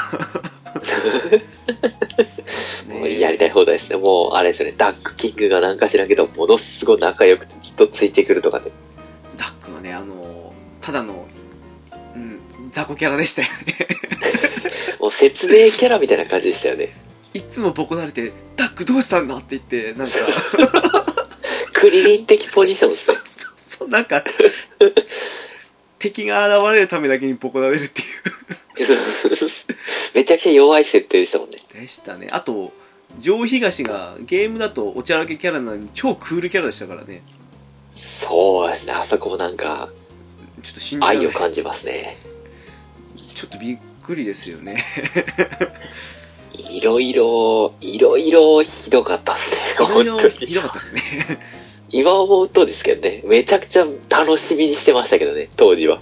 [2.89, 3.97] もうやりたい放題ですね。
[3.97, 8.71] もう、あれですよね、ダックキングがなんか知らんけど、ものすごい仲良くてずっとついてくるとかね。
[9.37, 11.27] ダックはねあのただの、
[12.15, 12.41] うん、
[12.71, 13.77] 雑魚キャラでしたよね
[15.01, 16.95] もう説明キャラみたいな感じでしたよね。
[17.35, 20.17] いつもボコられて「ダックどうしたんだ?」って言ってなんか
[21.73, 23.21] クリリン的ポジションですそうね。
[23.25, 24.25] そうそうなんか
[25.99, 28.05] 敵が現れるためだけにボコられるってい
[30.15, 31.63] めちゃくちゃ弱い設定でしたもんね。
[31.71, 32.29] うでしたね。
[32.31, 32.73] あと
[33.19, 37.23] 上東がゲームだとおちゃらけキャラなのに超クールキャラでしたからね。
[37.95, 39.89] そうですね、あそこもなんか、
[40.63, 42.17] ちょっと信じ愛を感じますね。
[43.35, 44.85] ちょっとびっくりですよね。
[46.53, 49.61] いろいろ、いろいろひどかったっすね、
[50.01, 50.23] いろい。
[50.23, 51.03] ろひどかったですね
[51.91, 56.01] 今思うとですけどね、めちゃくちゃ楽しみにしてましたけどね、当時は。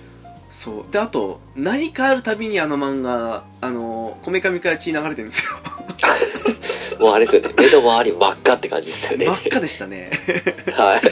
[0.49, 5.51] そうであと何かあるたびにあの漫画あのこめかみから血流れてるんですよ
[6.99, 9.27] もうあれですよね、目の周り真っ赤って感じですよね。
[9.27, 10.11] 真っ赤でしたね
[10.73, 11.03] はい。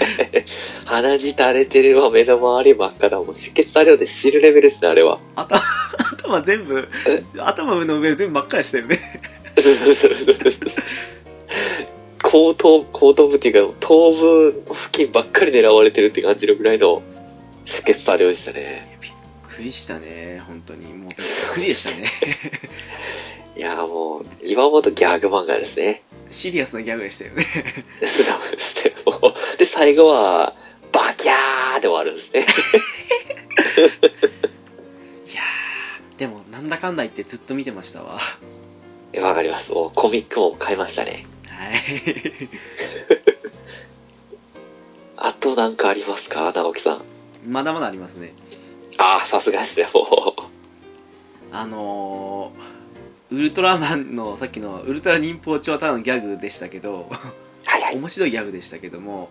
[0.87, 3.19] 鼻血垂れてるわ、目の周り真っ赤だ。
[3.19, 5.19] もう出血作業で死ぬレベルですね、あれは。
[5.37, 5.61] 頭
[6.25, 6.89] 頭全部
[7.39, 9.21] 頭の上全部真っ赤でしたよね
[12.35, 17.01] 後頭、後頭部っていうか、頭部付近ばっかり狙われてるって感じのぐらいの
[17.65, 18.99] 出血作業でしたね。
[19.01, 19.13] びっ
[19.45, 21.17] くりしたね本当にもうびっ
[21.53, 22.09] くりでしたね
[23.57, 26.03] いや、もう、今思うとギャグ漫画ですね。
[26.29, 27.45] シリアスなギャグでしたよね
[28.05, 28.93] そう ですね。
[29.07, 30.57] もうで、最後は、
[30.91, 32.41] バキャーで終わるんですね。
[32.41, 32.43] い
[35.37, 38.19] やーでもなんだかんだ言ってずっと見てましたわ
[39.23, 39.71] わかります。
[39.71, 41.29] もうコミックも買いましたね。
[41.55, 42.49] はい。
[45.17, 46.53] あとなんかありますか？
[46.53, 47.03] 直樹さん。
[47.47, 48.35] まだまだありますね。
[48.99, 50.43] ああ、さすがですね、もう。
[51.53, 57.09] あのー、ウルトラマンのさっきのウルトラ忍法帳はただのギャグでしたけど
[57.65, 57.97] はいはい。
[57.97, 59.31] 面白いギャグでしたけども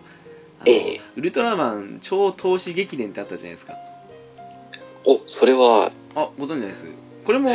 [0.64, 1.00] ええ。
[1.16, 3.74] ウルトラマン超投資劇伝ってあったじゃないですか。
[5.04, 6.88] お、それは、あご存知ないです？
[7.24, 7.50] これも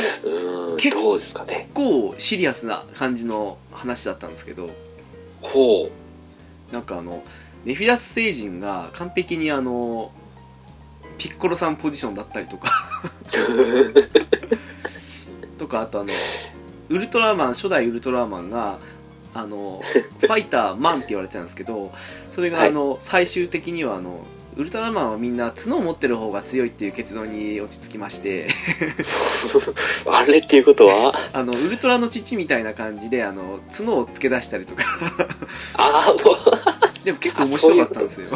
[0.78, 1.70] 結構ですかね？
[1.72, 4.70] 結構シリアスな感じの話だったんですけど
[5.42, 5.90] ほ
[6.72, 7.24] なんかあの
[7.66, 10.12] ネフィラス星人が完璧にあの
[11.18, 12.72] ピッコロさんポジションだったりとか
[13.50, 13.94] う。
[15.58, 16.14] とかあとあの
[16.90, 18.80] ウルトラマン初代ウルトラマンが
[19.34, 19.82] あの
[20.20, 21.92] ファイターマンって言われてたんですけど
[22.32, 24.26] それがはいあの、最終的にはあの
[24.58, 28.48] ウルトラマンはみんな角を持ってる方が強いっていう結論に落ち着きまして。
[30.06, 31.14] あれっていうことは？
[31.34, 34.84] あのウルトラの父みたいな感じであの角をつけ出したりとか。
[35.78, 38.28] ああ、もう、でも結構面白かったんですよ。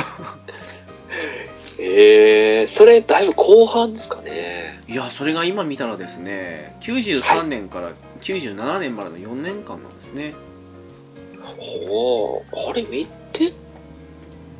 [1.79, 4.81] ええそれだいぶ後半ですかね。
[4.87, 7.91] いやそれが今見たらですね93年から
[8.21, 10.33] 97年までの4年間なんですね、
[11.59, 13.53] おーあれ見て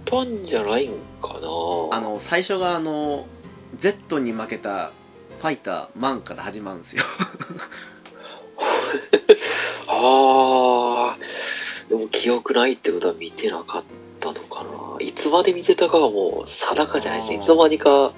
[0.05, 0.93] たんじゃないん
[1.27, 3.25] かなあの最初があの
[3.75, 4.91] Z に負けた
[5.39, 7.03] ファイターマンから始まるんですよ
[9.87, 11.17] ああ、
[11.89, 13.83] でも記憶ないってことは見てなかっ
[14.19, 14.69] たのかな。
[14.99, 17.35] いつまで見てたかはもう定かじゃないですね。
[17.37, 18.13] いつの間にか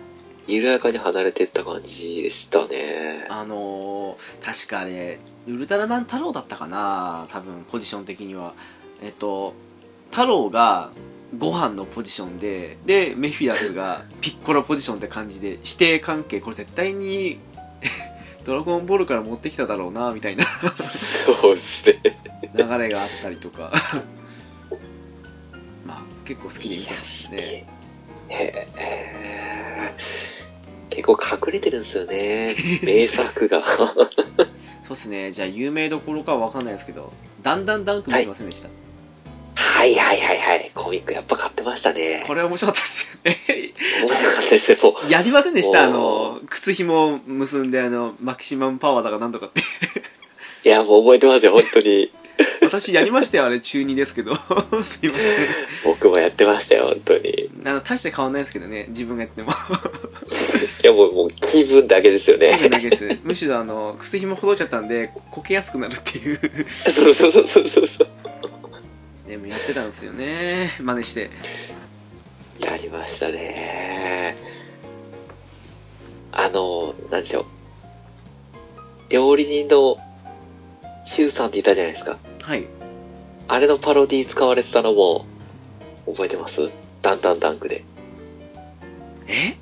[0.47, 3.25] 緩やかに離れてった感じでしたね。
[3.29, 8.53] あのー確かあれウルトラマン太郎だったかな多分ポジション的には
[9.01, 9.53] えっと
[10.11, 10.91] 太郎が
[11.37, 17.39] ご飯のポジションででメフィラスがピッコロポジションって感じで指定関係これ絶対に
[18.45, 20.45] ドラゴンボールから持ってきただろうなみたいな
[21.41, 22.01] そうですね。
[22.53, 23.73] 流れがあったりとか
[25.85, 27.65] まあ結構好きで見てましたね
[28.29, 29.95] へえ。
[30.89, 32.55] 結構隠れてるんですよね。
[32.81, 33.61] 名作が。
[34.81, 37.11] そうっすねじゃあ有名どころかは分かんないですけど
[37.41, 38.84] だんだんダンク見てませんでした、はい
[39.55, 40.71] はいはいはい。
[40.73, 42.23] コミックやっぱ買ってましたね。
[42.27, 43.37] これ面白かったですよね
[44.05, 44.77] 面白かったですね。
[44.83, 45.85] もうやりませんでした？
[45.85, 49.61] あの靴紐結んであのマキシマムパワーだかなんとかって
[50.67, 52.11] いや、もう覚えてますよ、本当に。
[52.61, 54.43] 私やりましたよあれ中2ですけどすい
[54.73, 55.11] ません
[55.85, 57.49] 僕もやってましたよ、本当に。
[57.63, 62.55] あの大して変わんないですけどね自分がやってもいや、もう、もう気分だけですよね。
[62.57, 66.39] 気分だけですむしろあの靴紐ほどいちゃったんでここけやすくなるっていう
[66.91, 68.04] そうそうそうそうそう
[69.65, 71.31] ってたんですよね真似して
[72.59, 74.37] やりましたね。
[76.31, 77.45] あの、なんでしょう。
[79.09, 79.97] 料理人の
[81.05, 82.17] シュウさんっていたじゃないですか。
[82.41, 82.65] はい
[83.47, 85.25] あれのパロディ使われてたのも、
[86.07, 86.71] 覚えてます？
[87.01, 87.83] ダンダンダンクで。
[89.27, 89.55] え？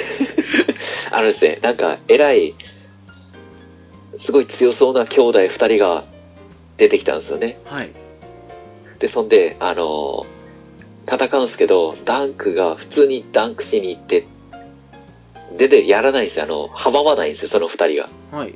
[1.10, 2.54] あのですね、なんか、偉い、
[4.20, 6.04] すごい強そうな兄弟二人が
[6.76, 7.58] 出てきたんですよね。
[7.64, 8.03] はい
[9.04, 10.26] で、そんで、あのー
[11.06, 14.24] 戦うんですけど、ダンクが普通にダンクしに行って、
[15.58, 16.46] でで、やらないんですよ。
[16.46, 18.08] あの、阻まないんですよ、その二人が。
[18.32, 18.54] はい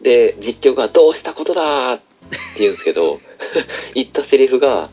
[0.00, 2.04] で、実況がどうしたことだーって
[2.60, 3.20] 言うんですけど、
[3.94, 4.88] 言ったセリフが、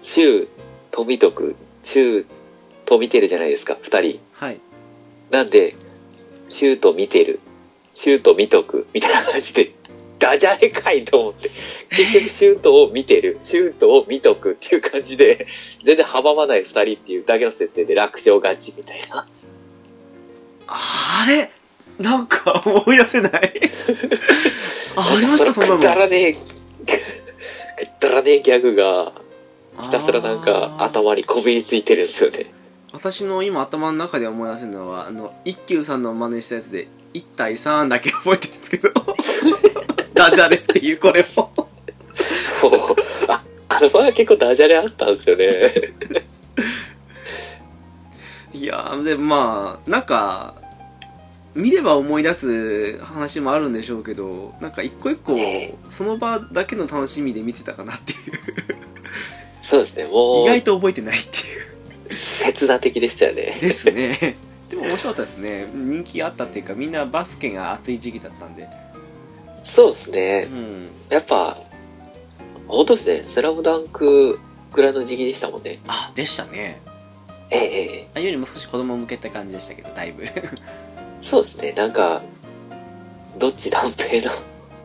[0.00, 0.48] シュウ、
[0.92, 2.26] 富徳、シュウ、
[2.84, 4.20] と見てるじゃないですか、二人。
[4.34, 4.60] はい
[5.30, 5.74] なんで、
[6.50, 7.40] シュート見てる、
[7.94, 9.72] シュート見とく、みたいな感じで、
[10.22, 11.50] ダジャレかいと思って、
[11.90, 15.48] 結局シュートを見てる、シュートを見とくっていう感じで、
[15.84, 19.26] 全然阻まない二人っていうだけの設定で楽勝勝ちみたいな。
[20.68, 21.50] あれ？
[21.98, 23.32] なんか思い出せない？
[24.96, 25.52] あありました？
[25.52, 26.38] そんなのくだらねえ、く
[28.00, 29.12] だらねえギャグが、
[29.82, 32.46] ひたすらなんか頭にこびりついてるんですよね。
[32.92, 38.90] 私の今頭の中で思い出せるのはあの一休さんの真似したやつで1対3だけ覚えてるんですけど
[40.30, 41.52] ダジャレっていうこれも。
[42.60, 42.96] そう。
[43.28, 45.74] あ、あの、それは結構ダジャレあったんですよね。
[48.54, 50.54] いやーでまあなんか
[51.54, 58.18] 見れば思い出す話もあるんでしょうけどなんか一個一個ねその場だけの楽しみで見てたかなっていう。
[59.62, 62.14] そうですね、も意外う、と覚えてないっていう。
[62.14, 63.58] 切な的でしたよね。
[63.60, 64.36] ですね。
[64.68, 65.66] でも面白かったですね。
[65.72, 68.68] 人気あったっていうかみんなバスケが熱い時期だったんで
[69.64, 70.44] そうですうね。
[70.44, 70.88] ん。
[71.08, 71.58] やっぱ、
[72.68, 74.38] 本当ですね、スラムダンク
[74.72, 75.80] くらいの時期でしたもんね。
[75.86, 76.80] あでしたね。
[77.50, 80.24] ええええあよりも少し子供向けた感じでしたけどだいぶ。
[81.20, 82.22] そうですね、なんか、
[83.38, 84.38] どっち断平の、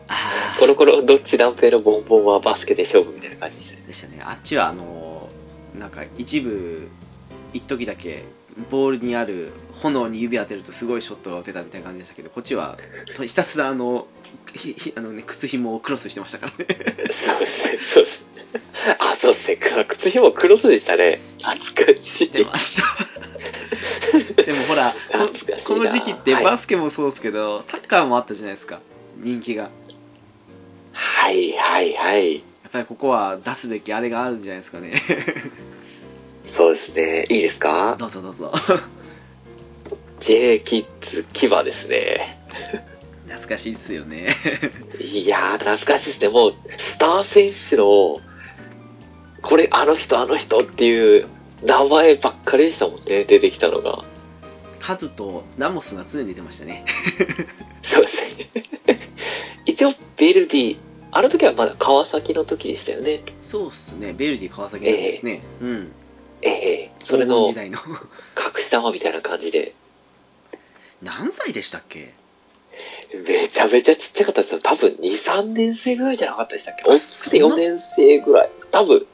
[0.08, 3.82] あコロコロどっち断平のボンボンはバスケで勝負みたいな感じでしたね。
[3.86, 4.18] でしたね。
[4.22, 5.28] あっちはあの
[5.78, 6.90] なんか一部
[7.52, 8.24] 一時だけ
[8.70, 9.52] ボールにある
[9.82, 12.76] 炎に指当てるとすごいショットが打てたみたいな感じでしたけどこっちは
[13.14, 14.06] とひたすらあの
[14.54, 16.66] ひひあの、ね、靴紐をクロスしてましたからね
[17.12, 18.62] そうですね、そうですね。
[18.98, 19.56] あ、そうですね、
[19.88, 21.20] 靴ひもクロスでしたね。
[21.42, 22.26] 懐かしい。
[22.26, 22.82] してました
[24.42, 25.28] でもほらこ
[25.64, 28.80] この時期ってはいバスケもそうですけど、サッカーもあったじゃないですか
[29.16, 29.70] 人気がや
[30.92, 32.36] はいはいはい。
[32.38, 35.02] っぱりここは出すべきあれがあるんじゃないですかね
[36.48, 37.96] そうですね、いいですか？
[37.98, 38.52] どうぞどうぞ
[40.20, 42.38] ?J キッズ牙ですね。
[43.38, 44.34] 懐懐かしいっすよね。
[45.00, 46.28] いやー、懐かしいですね。
[46.28, 48.20] もう、スター選手の、
[49.42, 51.28] これ、あの人、あの人っていう
[51.62, 54.04] 名前ばっかりでしたもんね、出てきたのが。
[54.80, 56.84] カズとラモスが常に出てましたね。
[57.82, 58.50] そうですね。
[59.66, 60.76] 一応、ベルディ、
[61.10, 63.22] あの時はまだ川崎の時でしたよね。
[63.42, 64.12] そうっすね。
[64.12, 65.42] ベルディ川崎なんですね。
[65.60, 65.92] うん。
[66.42, 67.48] ええそれの。
[67.48, 67.72] 隠
[68.62, 69.74] し玉みたいな感じで。
[71.02, 72.12] 何歳でしたっけ？
[73.14, 74.60] めちゃめちゃちっちゃかったですよ。
[74.62, 76.82] 多分2、3年生ぐらいじゃなかったでしたっけ？
[76.86, 78.50] あ大きくて4年生ぐらい。
[78.70, 79.06] 多分、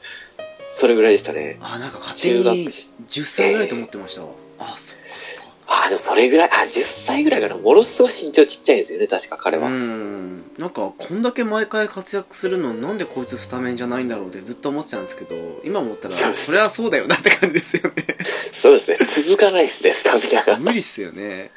[0.71, 1.57] それぐらいでしたね。
[1.61, 2.67] あ、なんか勝手中学に
[3.07, 4.29] 10歳ぐらいと思ってましたわ。
[4.59, 5.03] あ、そっか
[5.41, 5.85] そっか。
[5.85, 7.55] あ、でもそれぐらい、あ、10歳ぐらいかな。
[7.55, 9.69] ものすごい身長ちっちゃいんですよね、確か彼は。
[9.69, 10.34] うん。
[10.57, 15.35] なんか、こんだけ毎回活躍するのになんでこいつスタメンじゃないんだろうってずっと思ってたんですけど、
[15.65, 18.05] 今思ったら、 それはそうだよなって感じですよね。
[18.53, 18.97] そうですね。
[19.25, 20.57] 続かないですね、スタミナが。
[20.57, 21.51] 無理っすよね。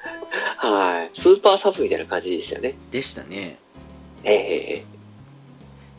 [0.57, 1.21] はい。
[1.21, 2.77] スーパーサブみたいな感じでしたよね。
[2.91, 3.59] でしたね。
[4.25, 4.99] ええええ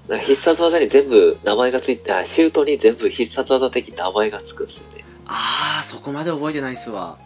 [0.09, 5.05] なんか必殺技に全部名前がついた、シュートに全部必殺技的名前がつくんですよね。
[5.25, 7.17] あー、そこまで覚えてないっすわ。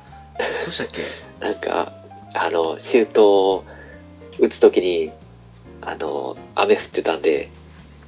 [0.57, 1.03] そうしたっけ？
[1.39, 1.93] なんか、
[2.35, 3.65] あの、シュートを
[4.37, 5.11] 打つときに、
[5.89, 7.49] あの、雨降ってたんで、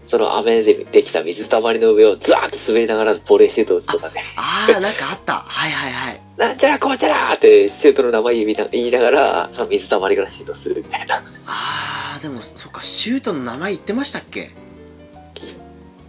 [0.07, 4.21] その雨でできた水たまりの上をザーッと滑りながらボレーシュートを打つとかね。
[4.36, 5.34] あー、なんかあった。
[5.47, 6.21] はいはいはい。
[6.38, 11.23] なんちゃらこうちゃらーってシュートの名前言いながら、その水たまりからシュートするみたいな。
[11.47, 14.49] あー、でも、そっか、シュートの名前言ってましたっけ？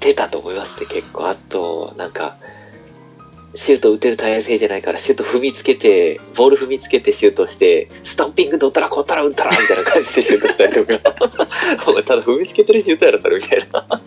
[0.00, 1.28] 出たと思いますね、結構。
[1.28, 2.36] あと、なんか、
[3.54, 11.14] シュート打てる体勢じゃないから、シュート踏みつけて、ボール踏みつけてシュートして、スタンピングどったらこったら打ったらみたいな感じでシュートしたりとか。
[11.88, 14.00] お前ただ踏みつけてるシュートやろ、それみたいな。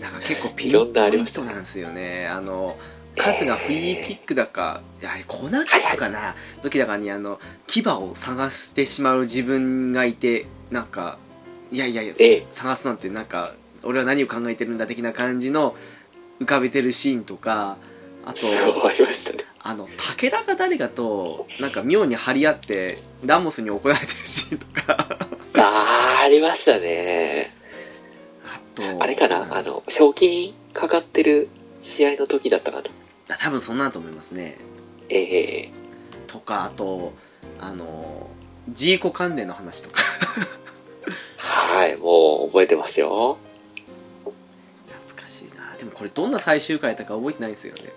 [0.00, 2.28] なんか結構ピンポイントなんですよね。
[2.28, 2.76] あの、
[3.16, 11.18] 数がフリーキックだか、やはりコーナーキックかな、時だかにあの、牙を探してしまう自分がいて、なんか、
[11.70, 15.76] いやいやいや、ええ探すなんてなんか、俺は何を考えてるんだ的な感じの
[16.40, 17.78] 浮かべてるシーンとか、
[18.26, 18.46] あと、
[18.86, 19.38] ありましたね。
[19.60, 27.54] あの、武田が誰かと、なんか妙に張り合って、ラモスに怒られてるシーンとか、あー、ありましたね。
[28.46, 31.48] あと、あれかな、あの、賞金かかってる
[31.82, 32.82] 試合の時だったか
[33.28, 33.36] な。
[33.36, 34.58] 多分そんなんだと思いますね。
[35.08, 35.70] ええ
[36.26, 37.12] とか、あと、
[37.60, 38.28] あの、
[38.70, 40.02] ジーコ関連の話とか。
[41.36, 43.38] はい、もう覚えてますよ。
[44.88, 45.76] 懐かしいな。
[45.78, 47.92] でもこれどんな最終回だったか覚えてないんですよね。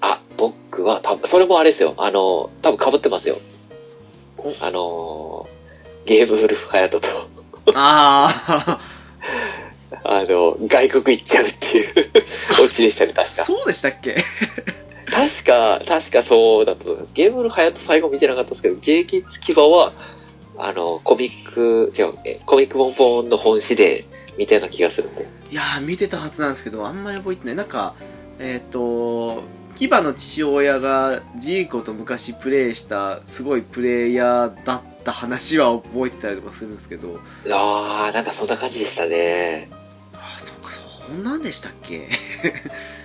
[0.00, 1.94] あ、僕は多分、それもあれですよ。
[1.98, 3.38] あの、多分被ってますよ
[4.38, 4.54] お。
[4.60, 5.48] あの、
[6.06, 7.08] ゲームウルフハヤトと、
[7.74, 8.80] あ
[10.04, 11.94] あの、外国行っちゃうっていう
[12.64, 13.44] オチでしたね、あ、確か。
[13.44, 14.16] そうでしたっけ？
[15.10, 17.12] 確か、確かそうだと思います。
[17.14, 19.92] ゲームウルフハヤト最後見てなかったですけど、J キッズキバは、
[20.58, 25.26] あの、コミック、違う、えコミックボンボンの本誌で見たような気がするんで。
[25.50, 27.54] いやー、見てたはずなんですけど、あんまり覚えてない。
[27.56, 27.94] なんか、
[28.38, 29.42] えっ、と、
[29.78, 39.70] キバの父親がジーコと昔プレイしたすごいプレイヤーだった話は覚えてたりとかするんですけど、あー、なんかそんな感じでしたね。
[40.14, 42.08] ああ、そっか、そんなんでしたっけ？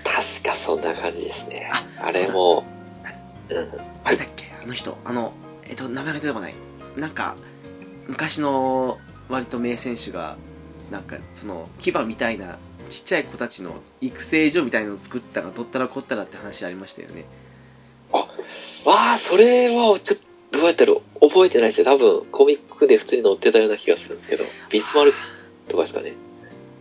[0.04, 1.70] 確かそんな感じですね。
[1.72, 2.66] ああれも、
[3.50, 3.56] うん。
[4.04, 4.52] なんだっけ？
[4.64, 5.34] あの人、あの、
[5.70, 6.56] えっ、と、名前が出てこない。
[6.98, 7.36] なんか、
[8.08, 8.98] 昔の
[9.30, 10.38] 割と名選手が、
[10.90, 12.58] なんか、その、牙みたいな、
[12.94, 17.26] ちっちゃい子たちの育成所みたいのを作ったら、取ったらこったらって話ありましたよね。
[18.86, 20.18] わあ、それは、ちょっ
[20.52, 21.86] と、どうやったら覚えてないですよ。
[21.86, 25.14] 多分、コミックで普通に載ってたような気がするんですけど、ビスマル
[25.68, 26.14] とかですかね。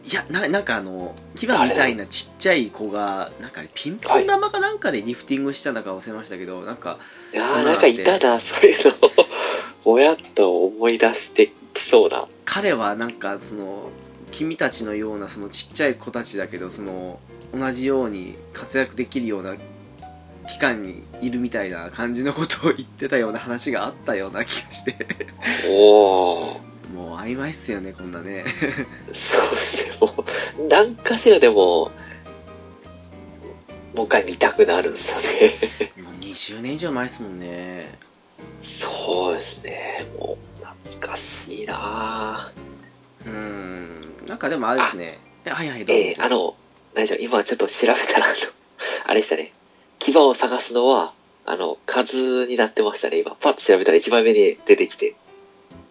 [0.04, 6.98] いや、ななんかあの、牙みたいなちっちゃい子が、なんかねピンポン玉かなんかでリフティングしたんだか忘れましたけど、なんか、
[7.32, 8.94] いやなんかいたな、そういうの。
[9.84, 12.28] ぼやっと思い出してきそうな。
[12.44, 13.88] 彼はなんかその
[14.32, 17.20] 君たちのようなそのちっちゃい子たちだけどその
[17.54, 19.56] 同じように活躍できるような
[20.48, 24.96] 期間にいるみたいな感じのことを言ってたような話があったような気がして。
[25.68, 26.72] おー。
[26.94, 28.44] もう曖昧っすよねこんなね。
[29.14, 30.14] そうですね、も
[30.58, 31.90] う、何かしらでも、
[33.94, 36.02] もう一回見たくなるんですよね。
[36.02, 37.98] もう20年以上前っすもんね。
[38.62, 42.52] そうですね、もう、懐かしいな。
[43.24, 45.18] うーんなんかでもあれですね。
[45.44, 46.54] えはいはいどうぞ、えー、あの、
[46.94, 48.34] 大丈夫、今ちょっと調べたら、あの、
[49.06, 49.52] あれでしたね、
[49.98, 51.12] 牙を探すのは、
[51.44, 53.34] あの、数になってましたね、今。
[53.40, 55.16] パッと調べたら一番目に出てきて、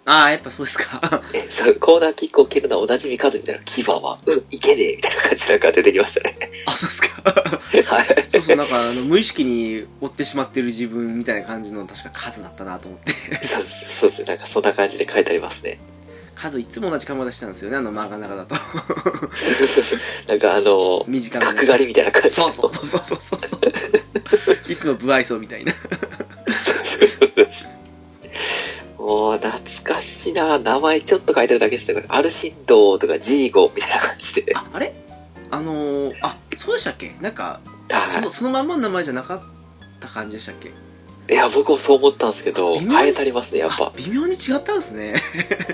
[0.03, 1.21] ああやっぱそうですか。
[1.33, 6.37] え、そう、コーナーキックを蹴るのはおなじみ数みたいな、牙は、うん、いけねえみたいな感じなんか出てきましたね。
[6.65, 7.21] あそうですか。
[7.95, 8.25] はい。
[8.29, 13.47] そうそうなんかあの無意識に追ってしまってる自分みたいな感じの確か数だったなと思って。
[13.47, 13.65] そう
[13.99, 15.79] そうですね、なんかそんな感じで書いてありますね。
[16.41, 18.55] 数いつも同じ髪型してたんですよねあの漫画の中だと。
[20.27, 21.51] なんかあの、短めの。
[21.53, 22.29] 角刈りみたいな感じ。
[22.31, 23.59] そうそうそうそうそうそう。
[24.71, 25.73] いつも不愛想みたいな。
[28.97, 30.57] もう懐かしいな。
[30.57, 31.95] 名前ちょっと書いてるだけですよ。
[31.95, 34.45] これアルシンドとかジーゴみたいな感じで。
[34.55, 34.93] ああれ？
[35.51, 37.13] あのー、あそうでしたっけ？
[37.21, 37.59] なんか
[38.09, 39.41] そのはそのまんまの名前じゃなかっ
[39.99, 40.71] た感じでしたっけ？
[41.31, 41.33] い。
[41.33, 43.93] いや、僕もそう思ったんですけど、変えたりますね、やっあぱ。
[43.97, 45.15] 微妙に違ったんですね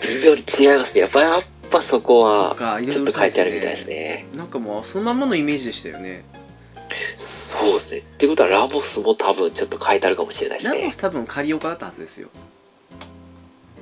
[0.03, 1.01] 微妙に違いますね。
[1.01, 2.55] やっぱ、やっぱそこは、
[2.89, 4.27] ちょっと書いてあるみたいですね。
[4.35, 6.23] なんかもうそのまんまのイメージでしたよね
[7.17, 7.97] そうですね。
[7.99, 10.97] ってことは、ラモスも多分ちょっと書いてあるかもしれないですねラモス。
[10.97, 12.29] 多分カリオカだったはずですよ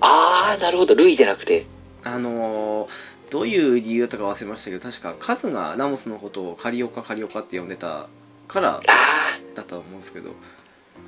[0.02, 0.96] あー、なるほど。
[0.96, 1.66] ルイじゃなくて。
[2.04, 8.08] あのー、どういう理由だったか忘れましたけど確かカズがラモスのことをカリオカカリオカって呼んでた
[8.48, 10.34] からあだったと思うんですけどー、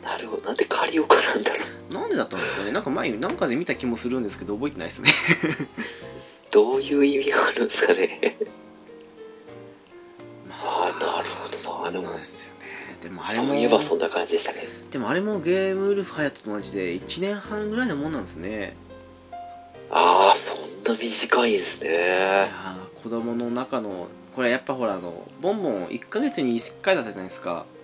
[0.07, 0.43] なるほど。
[0.45, 1.57] なんでカリオカなんだろ
[1.91, 1.93] う。
[1.93, 5.09] なんでだったんですかねなんか前なんかで見た気もするんですけど覚えてないですね
[6.51, 8.37] どういう意味があるんですかね。
[10.47, 14.63] まあーなるほどそうなんですよねでもあれもそういえばそんな感じでしたね。
[14.91, 18.77] でもあれもゲームウルフハヤトと同じで1年半ぐらいのもんなんですね
[19.89, 22.49] あー、そんな短いんですいね。
[23.03, 27.76] 子供の中のこれやっぱほらあのボンボン1ヶ月に1回だったじゃないですかええ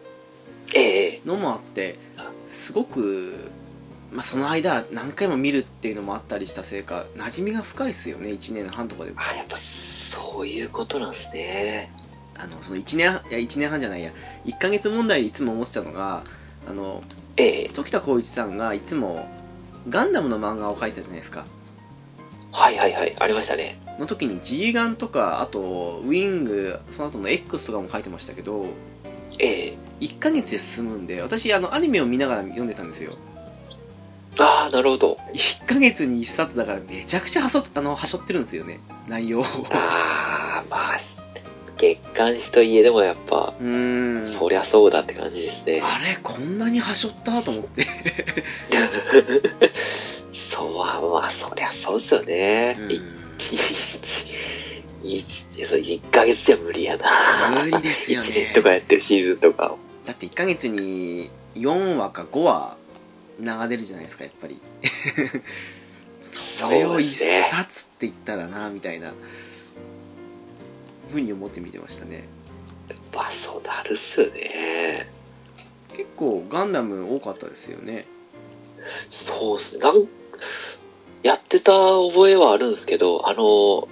[1.26, 1.97] のもあって
[2.47, 3.49] すごく、
[4.11, 11.91] まあ、その間何回も見るっていうのもあったりしたせいか馴染みが深いですよね1年半とかであ、やっぱ、そういうことなんですね。
[12.36, 14.11] あのその1年いや1年半じゃないや。
[14.45, 16.24] 1ヶ月問題でいつも思ってたのが
[16.68, 17.03] あの
[17.38, 17.70] ええ。
[17.70, 19.28] 時田光一さんがいつも
[19.89, 21.45] ガンダムの漫画を描いてたじゃないですか。
[22.51, 23.80] はいはいはい、ありましたね。
[23.99, 28.68] の時に G ガンとかあとウィングその後の X とかも書いてましたけど
[29.40, 29.78] ええ。
[30.00, 33.18] 1ヶ月で進むんで私あのアニメを見ながら読んでたんですよ。
[34.38, 35.18] ああ、なるほど。
[35.34, 38.80] 1ヶ月に1冊だからめちゃくちゃはそあのはしょってるんですよね。
[39.08, 39.44] 内容を。
[39.72, 41.18] ああ、まあ、し
[41.78, 44.34] 月刊誌といえどもやっぱ、うーん。
[44.34, 45.82] そりゃそうだって感じですね。
[45.84, 47.86] あれこんなにはしょったと思って。
[50.34, 52.78] そうは、まあ、そりゃそうですよね。
[55.04, 57.10] 1ヶ月じゃ無理やな。
[57.64, 59.80] 無理ですよね1年とかやってるシーズンとかを。
[60.06, 62.78] だって1ヶ月に4話か5話
[63.39, 64.62] 流れるじゃないですかやっぱり
[66.22, 69.14] それを1冊って言ったらなみたいな
[71.10, 72.26] ふうに思って見てましたね
[73.14, 75.08] まあ、そうなるっすよね。
[75.89, 78.06] 結構ガンダム多かったですよね
[79.12, 79.82] そうっすね。
[79.82, 80.08] なん
[81.22, 83.88] やってた覚えはあるんですけど、あの、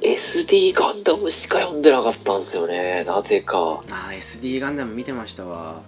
[0.00, 3.04] SD ガンダムしか読んでなかったんですよね。
[3.06, 3.82] なぜか。
[3.90, 5.82] ああ SD ガンダム見てましたわ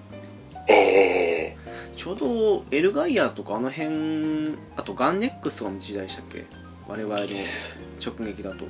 [0.68, 1.56] ええ
[1.94, 6.44] ちょうどエルガイアとかあの辺あとガンネックスとかの時代でしたっけ？
[6.88, 7.26] 我々の
[8.04, 8.64] 直撃だと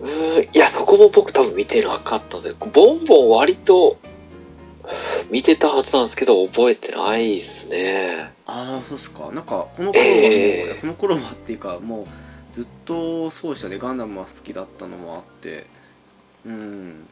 [0.00, 2.56] うーん、いや、そこも僕多分見てなかったんですよ。
[2.72, 3.98] ボンボン割と
[5.30, 8.30] 見てたはずなんですけど、覚えてないっすね。
[8.46, 12.04] ああそうっすかなんかこの頃はもう、ええこの頃はっていうかもう
[12.58, 13.78] ずっとそうでしたね。
[13.78, 15.66] ガンダムは好きだったのもあって。
[16.44, 17.06] うん。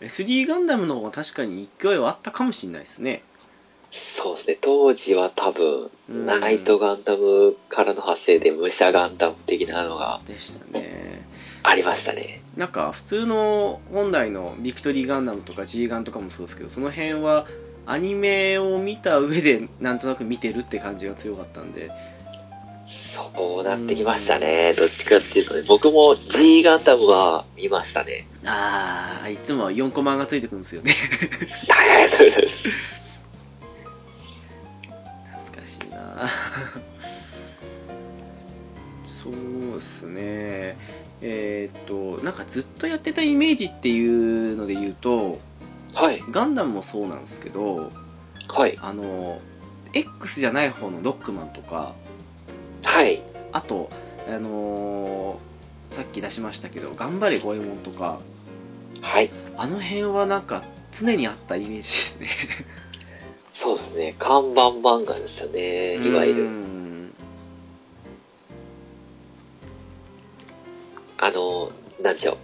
[0.00, 3.24] SD ガンダムの方が確かに勢いはあったかもしれないですね。
[3.90, 4.58] そうですね。
[4.60, 6.24] 当時は多分、うん。
[6.24, 11.26] ナイトガンダムからの派生で武者ガンダム的なのがでしたね。
[11.64, 12.42] ありましたね。
[12.56, 17.48] なんか普通の本来のビクトリーガンダムとか G ガンとかもそうですけどその辺は
[17.86, 21.90] アニメを見た上でなんとなく見てるって感じが強かったんで
[23.16, 24.74] そうなってきましたね。
[24.74, 28.26] どっちかっていうとね、僕も G ガンダムは見ましたね。
[28.44, 30.92] ああいつも4コマがついてくるんですよね
[31.68, 32.68] はいはい、そうです。
[35.32, 36.30] 懐かしいな
[39.06, 39.32] そう
[39.74, 40.76] ですね
[41.22, 41.82] えーっ
[42.18, 45.40] となんかずっとやってたイメージっていうので言うと
[45.94, 47.90] はい、ガンダムもそうなんですけど
[48.48, 49.40] はい、あの
[49.94, 51.94] X じゃない方のロックマンとか
[52.86, 53.22] はい。
[53.52, 53.90] あと
[54.28, 58.18] あのーさっき出しましたけど「頑張れ五右衛門」とか
[59.00, 59.30] はい。
[59.56, 62.28] あの辺はなんか常にあったイメージですね
[63.52, 64.14] そうですね。
[64.18, 65.94] 看板漫画ですよね。
[65.96, 66.42] いわゆうる。
[66.44, 67.12] ん
[71.18, 71.70] あの、
[72.02, 72.36] なんでしょう。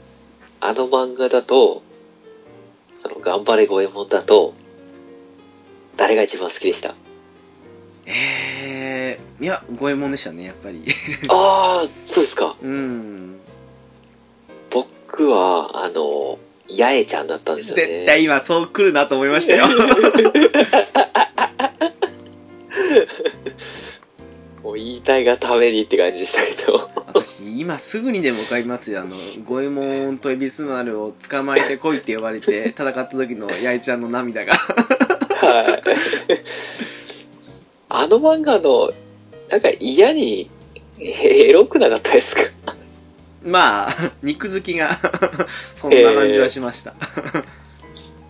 [0.61, 1.83] あの漫画だと、
[3.03, 4.55] その、頑張れ五右衛門だと、
[5.99, 6.95] 誰が一番好きでした？
[8.07, 10.85] えー、いや五右衛門でしたねやっぱり
[11.29, 12.57] ああ、そうですか。
[12.63, 13.39] うん
[14.71, 16.39] 僕は、あの、
[16.71, 17.83] 八重ちゃんだったんですよね。
[17.83, 19.67] 絶対今そう来るなと思いましたよ
[24.63, 26.91] もう言いたいがためにって感じでしたけど。
[27.09, 29.71] 私今すぐにでも買いますよあの五右衛
[30.07, 34.55] 門と恵比寿丸を捕まえてこいって言われて戦った時の八重ちゃんの涙が
[35.37, 35.83] はい。
[37.95, 38.91] あの漫画の、
[39.51, 40.51] なんか嫌に、
[40.99, 42.43] えエロくなかったですか？
[43.45, 44.99] まあ肉好きが
[45.75, 46.95] そんな感じはしました、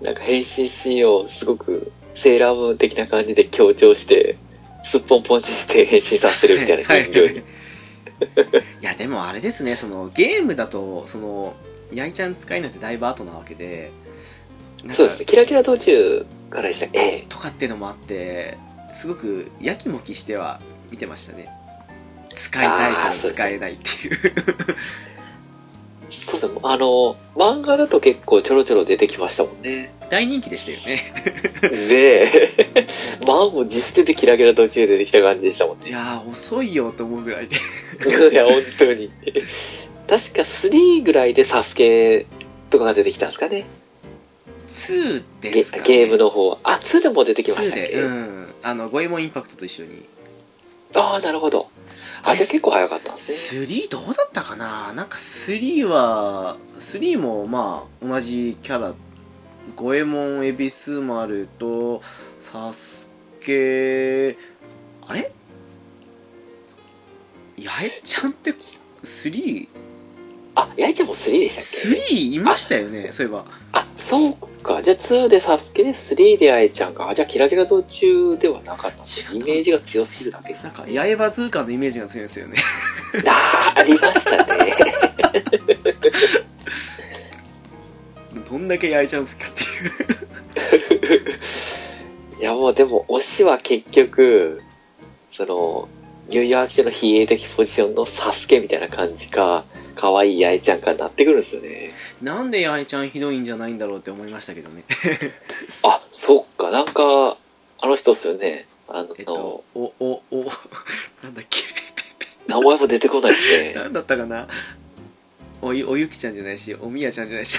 [0.00, 4.36] なんか変身シーンをすごくセーラームーン的な感じで強調して、
[4.84, 7.38] すっぽんぽんして変身させるみたいなはい人形に。
[8.80, 11.54] いやでもあれですねそのゲームだとその
[11.94, 13.90] 八重ちゃん使いのってだいぶ後なわけで
[14.94, 15.24] そうですね。
[15.26, 16.86] キラキラ途中からでした。
[16.86, 17.24] ええ。
[17.28, 18.58] とかっていうのもあって
[18.92, 20.60] すごくやきもきしては
[20.90, 21.48] 見てましたね
[22.34, 24.18] 使いたいから使えないっていう
[26.12, 26.60] そうですね。
[26.62, 29.94] あの、漫画だと結構ちょろちょろ出てきましたもんね。
[30.10, 31.14] 大人気でしたよね
[31.62, 32.50] で、
[33.26, 35.88] まあ もう実質でキラキラ途中で出てきた感じでしたもんね。
[35.88, 37.56] いやー遅いよと思うぐらいで
[38.30, 39.10] いや、本当に。
[40.06, 42.26] 確か3ぐらいでサスケ
[42.68, 43.64] とかが出てきたんですかね。
[44.66, 46.58] 2でゲすか、ね、ゲームの方は。
[46.62, 50.06] あ、2でも出てきまし2でたっけ、うんあの五右衛門インパクトと一緒に
[50.94, 51.68] ああ、なるほど。
[52.22, 53.64] あ、じゃあ結構早かったんですね。
[53.66, 54.92] 3どうだったかな？
[54.92, 58.94] なんか3は3もまあ同じキャラ
[59.74, 62.02] 五右衛門恵比寿丸と
[62.40, 63.10] サス
[63.40, 64.36] ケ
[65.06, 65.32] あれ？
[67.58, 68.54] 八重ちゃんって
[69.02, 69.68] 3?3
[70.54, 72.14] あ、やいちゃんも3でしたっけ？
[72.14, 74.82] いましたよねそういえばあ、そうか。
[74.82, 77.08] じゃあ2でサスケで3であえちゃんか。
[77.08, 78.96] あ、じゃあキラキラ途中ではなかった
[79.32, 80.64] イメージが強すぎるだけです。
[80.64, 82.56] なんか八重バズーカのイメージが強いんですよね
[83.26, 84.74] あー、ありましたね。
[88.50, 91.38] どんだけ八重ちゃん好きかっていう
[92.40, 94.60] いやもうでも推しは結局、
[95.30, 95.88] その、
[96.28, 99.64] ニューヨーク市の非営的ポジションのサスケみたいな感じか、
[99.96, 101.90] 可愛い八重ちゃんかになってくるんですよね。
[102.22, 104.84] なんで八重ちゃんひどいんじゃないんだろうって思いましたけどね
[105.82, 107.36] あ、そっか、なんか、
[107.78, 108.66] あの人っすよね。
[108.88, 110.44] あの、えっとおおお
[111.22, 111.60] なんだっけ
[112.46, 113.72] 名前も出てこないですね。
[113.80, 114.46] なんだったかな
[115.60, 117.56] おゆおゆきちゃんじゃないしおみやちゃんじゃないし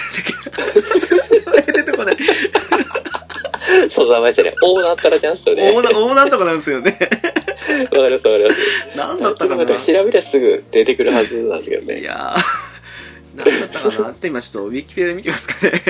[0.56, 2.18] なんだっけ出てこない
[3.90, 4.54] そう、名前ですね。
[4.62, 5.72] 大なんたらちゃんっすよね。
[5.72, 6.98] 大な大なんとかなんですよね
[7.72, 8.96] わかります、わかります。
[8.96, 12.00] なんだったかな調べたらすぐ出てくるはずなんですけどね。
[12.00, 12.64] いやー
[13.36, 15.82] なんだったかなちょっと今ちょっとウィキペディアで見てますかね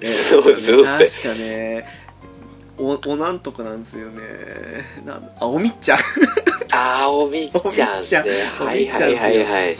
[0.00, 1.86] えーそうですそうです確かね
[2.78, 4.22] おおなんとかなんですよね
[5.04, 5.98] なんあおみっちゃん
[6.72, 8.24] あー、 おみっちゃんですね。
[8.60, 9.76] おはいみっちゃんはいはいはい。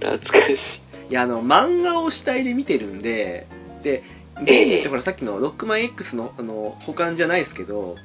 [0.00, 1.12] 懐かしい。
[1.12, 3.46] いやあの漫画を主体で見てるんで
[3.82, 4.02] で
[4.42, 7.96] ゲームってほらさっきのロックマン X のあの保管じゃないですけど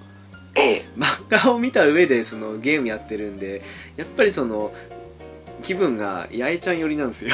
[0.55, 0.85] ええ。
[0.97, 3.61] 漫画を見た上でそのゲームやってるんで
[3.95, 4.73] やっぱりその
[5.63, 7.31] 気分が八重ちゃん寄りなんですよ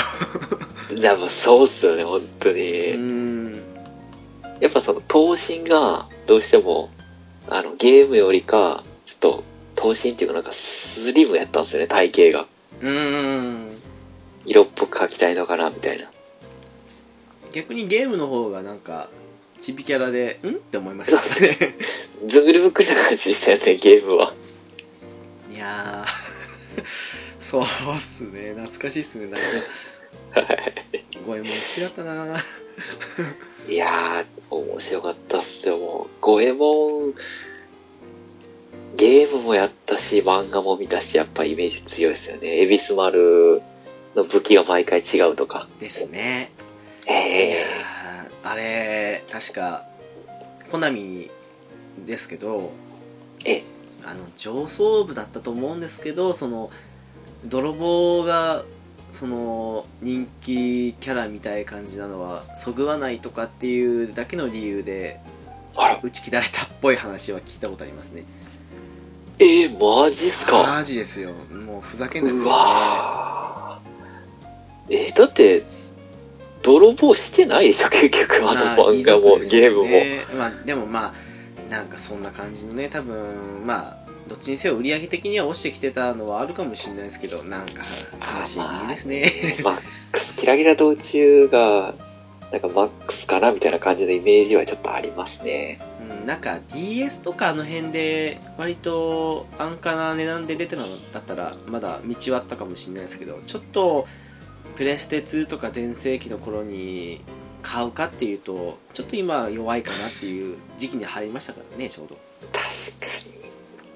[0.94, 3.62] じゃあもうそうっすよね、本当うに。
[4.60, 6.90] やっぱその、頭身が、どうしても、
[7.50, 9.44] あの、ゲームよりか、ちょっと、
[9.76, 12.48] 頭身っていうかなんか、スリムやったんですよね、体型が。
[12.82, 13.70] うーん
[14.46, 16.06] 色っぽく描きたいのかな、みたいな。
[17.52, 19.10] 逆にゲームの方がなんか
[19.66, 20.50] チビキャラでん？
[20.50, 21.42] って思いました。
[21.42, 21.58] ね
[22.30, 24.36] ずんぐりぶっくりな感じでしたよね、ゲームは。
[25.52, 26.84] いやー。
[27.42, 27.66] そうっ
[28.00, 28.54] すね。
[28.54, 29.26] 懐かしいっすね。
[29.26, 30.48] なんか。
[31.26, 32.44] 五右衛門好きだったな。
[33.68, 36.16] いやー、面白かったっすよ、もう。
[36.22, 37.16] 五右衛門、
[38.96, 42.62] ゲームもやったし、漫画も見たし、やっぱイメージ強いですよね。
[42.62, 43.64] 恵比寿丸
[44.16, 45.68] の武器が毎回違うとか。
[45.80, 46.52] ですね。
[47.08, 48.05] いええやー
[48.48, 49.86] あれ確か
[50.72, 51.32] コナミ
[52.06, 52.72] ですけど
[53.44, 53.64] え？
[54.06, 56.70] あの上層部だったと思うんですけどその
[57.44, 58.64] 泥棒が
[59.10, 65.20] その人気キャラみたいな感じなのはそぐわないとかっていうだけの理由で
[65.76, 68.26] あら、打ち切られたっぽい話は聞いたことありますね。
[69.40, 70.64] えー、マジっすか？
[70.64, 71.32] マジですよ。
[71.52, 72.50] もうふざけんですようね
[74.90, 75.64] えー、だって、
[76.66, 79.90] 泥棒してないでしょ、結局、あのまあ漫画も、遺族ですよゲームも。
[79.90, 81.36] ねまあ、でもまあ
[81.70, 87.84] なんかそんな感じのね多分まあどっちにせよ売り上げ的には落ちてきてたのはあるかもしれないですけどなんか
[88.40, 89.82] 悲しいですね、マッ
[90.12, 91.94] クス、 キラキラ道中が、
[92.52, 95.80] なんかマックスかなみたいな感じのイメージはちょっとありますね。
[96.20, 104.08] うん、なんか DS とかあの辺で割と安価な値段で出てたのだったらまだ道はあったかもしれないですけどちょっと
[104.76, 107.22] プレステ2とか全盛期の頃に
[107.62, 112.18] 買うかっていうとちょっと今弱いかなっていう時期に入りましたからねちょうど
[112.52, 112.62] 確
[113.00, 113.36] かに。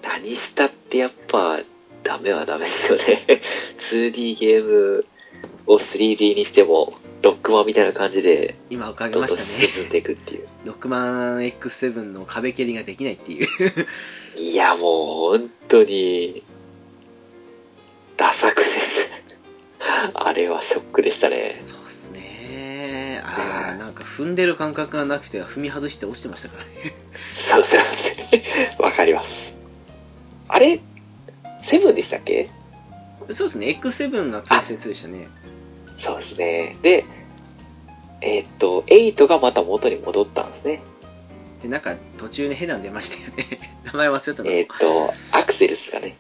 [0.01, 1.59] 何したってやっぱ、
[2.03, 3.41] ダメはダメですよね。
[3.91, 5.05] 2D ゲーム
[5.67, 9.47] を 3D にしても、ロックマンみたいな感じで、今浮かびましたね。
[9.47, 10.47] 進んでいくっていう。
[10.65, 13.47] ロックマン X7 の壁蹴りができないっていう。
[14.39, 16.43] いや、もう、本当に、
[20.13, 21.49] あれはショックでしたね。
[21.51, 23.21] そうっすね。
[23.23, 26.95] あれはなんか踏んでる感覚がなくて踏み外して落ちてましたからね。
[27.35, 28.81] そうそうそう。
[28.83, 29.53] わかります。
[30.47, 30.79] あれ、
[31.61, 32.49] セブンでしたっけ？
[33.31, 33.67] そうですね。
[33.81, 35.27] X7 がプレステ2でしたね。
[35.99, 36.75] そうですね。
[36.81, 37.05] で、
[38.21, 40.81] えーっと、8がまた元に戻ったんですね。
[41.61, 43.59] で、なんか途中でヘナン出ましたよね。
[43.85, 44.49] 名前忘れたの。
[44.49, 46.15] えーっと、アクセルスがね。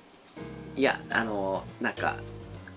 [0.75, 2.17] いや、あの、なんか、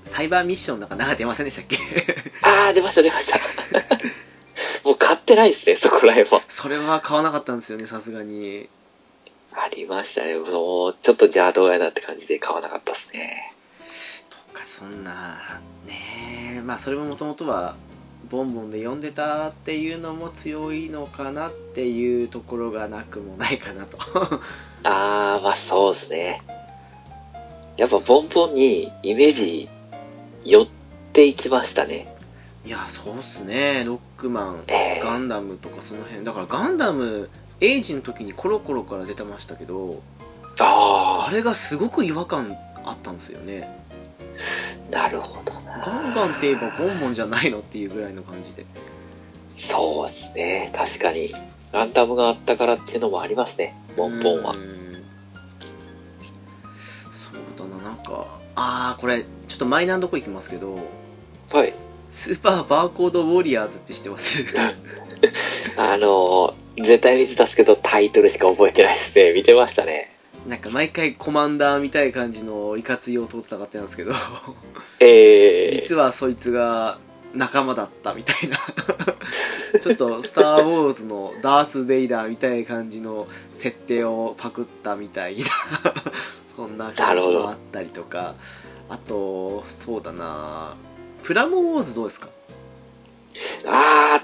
[0.04, 1.76] サイバーミッションなんかなんか出ませんでしたっけ？
[2.42, 3.38] あー、出ました出ました。
[4.84, 6.42] もう買ってないですね、そこら辺は。
[6.48, 8.68] それは買わなかったんですよね、さすがに。
[9.54, 10.38] ありましたね。
[10.38, 13.52] もう、ちょっと邪道やなって感じで買わなかったですね。
[14.30, 17.76] とか、そんな、ねえ、まあ、それももともとは、
[18.30, 23.98] ボンボンで読んでたっていうのも強いのかなっていうところがなくもないかなと。
[24.84, 26.42] あー、まあそうですね。
[27.76, 29.68] やっぱボンボンにイメージ
[30.44, 30.66] 寄っ
[31.12, 32.14] ていきましたね。
[32.64, 33.84] いや、そうっすね。
[33.84, 36.24] ロックマン、ええガンダムとかその辺。
[36.24, 37.28] だからガンダム、
[37.60, 40.02] エイジの時にコロコロから出てましたけど、
[40.60, 43.68] ああれがすごく違和感あったんですよね。
[44.90, 45.80] ー、なるほどな。
[45.84, 48.66] ガンガンって言えばボンボンじゃないのっていうぐらいの感じで。
[49.56, 50.72] そうですね。
[50.74, 51.34] 確かに。
[51.72, 53.74] ガンダムがあったからっていうのもありますね。
[53.96, 54.56] ボンボンはう。
[54.56, 55.04] ん
[57.10, 60.78] そうだな、なんか、あー、これ、ちょっとマイナーなとこ行きますけど、
[61.52, 61.74] はい。
[62.08, 64.46] スーパーバーコードウォリアーズって知ってます？
[65.76, 69.34] あのー、絶対見てたすけど、タイトルしか覚えてないですね。
[69.34, 70.16] 見てましたね。
[70.46, 74.12] なんか毎回コマンダーみたい感じのいかつい男と戦ってたんですけど、
[75.00, 76.98] えー、実はそいつが
[77.34, 78.56] 仲間だったみたいな
[79.80, 85.44] ちょっとスター・ウォーズのダース・ベイダーみたいな感じの設定をパクったみたいな
[86.56, 88.34] そんな感じがあったりとか
[88.92, 90.76] あとそうだな。
[91.22, 92.28] プラモウォーズどうですか？
[93.64, 94.22] あ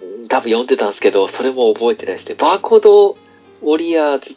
[0.00, 2.36] ー、多分読んでたんですけど、それも覚えてないですね。
[2.36, 4.36] バーコードウォリアーズ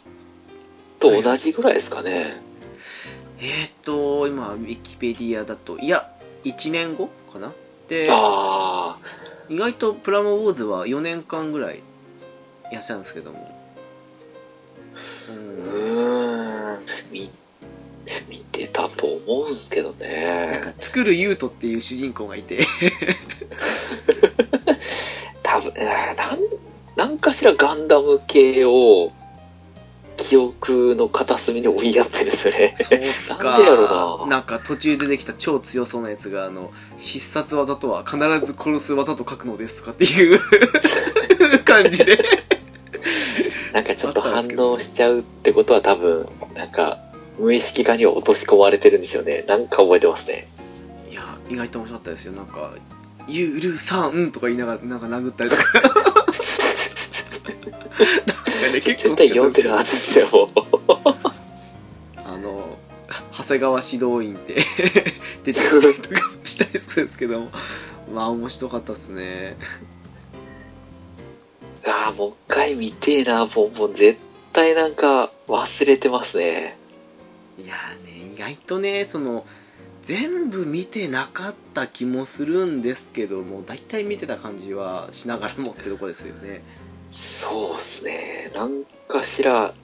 [0.98, 2.40] と同じぐらいですかね。
[3.38, 6.10] えー、っと今ウィキペディアだといや
[6.42, 7.52] 1年後かな？
[7.86, 8.98] であ
[9.48, 11.78] 意外とプラモウォーズは4年間ぐらい
[12.70, 13.56] いらっしゃるんですけども。
[15.30, 15.36] うん。
[15.36, 16.80] ーん、
[17.12, 17.30] 見、
[18.28, 20.60] 見てたと思うんですけどなんね。
[20.62, 22.60] か作るユートっていう主人公がいて
[25.42, 26.38] 多分、えーなん、
[26.96, 29.12] なんかしらガンダム系を、
[30.16, 32.74] 記憶の片隅に追いやってるんですよね。
[32.76, 40.38] そうっすかなんでやろななんか途中でできた超強そうなやつがあの必殺技とは必ず殺す技と書くのですとかっていう
[41.64, 42.18] 感じで
[43.72, 46.98] なんかちょっと反応しちゃうってことは多分、なんか、
[47.38, 49.44] 無意識化には落とし込まれてるんですよね。
[49.48, 50.48] なんか覚えてますね。
[51.10, 52.74] いや意外と面白かったですよなんか
[53.28, 55.96] 「ゆるさん」とか言いながらなんか殴ったりとか なんか
[58.72, 60.46] ね結構絶対読んでるはずですよ、もう。
[62.24, 62.78] あの
[63.32, 64.56] 長谷川指導員って
[65.44, 67.48] 出てくるとかしたりするんですけど
[68.12, 69.56] まあ面白かったっすね
[71.84, 73.94] ああ、もう一回見てえな、ボンボン。
[73.94, 74.18] 絶
[74.52, 76.76] 対なんか忘れてますね。
[77.58, 79.44] いやーね意外とねその
[80.02, 86.62] 全部見てなかった気もするんですけども大体見てた感じはしながらもってとこですよね
[87.12, 88.50] そうっすね。
[88.54, 89.74] なんかしら、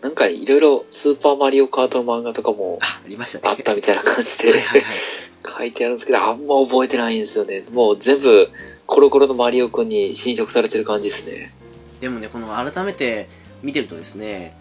[0.00, 4.98] なんかいろいろスーパーマリオカートの漫画とかもあありましたねあったみたいな感じではいはいはい
[5.46, 7.62] 書いてあるんですけど、あんま覚えてないんですよね。
[7.72, 8.50] もう全部
[8.86, 11.52] コロコロのマリオくんに侵食されてる感じですね。
[12.00, 13.28] でもねこの改めて
[13.62, 14.56] 見てるとですね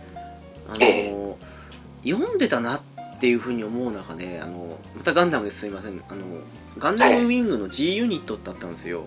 [0.67, 1.35] あの、え
[2.03, 2.81] 読んでたなっ
[3.19, 6.25] ていうふうに思う中であのまたガンダムですすいませんあの
[6.77, 9.05] ガンダムウィングの G ユニットってあったんですよ、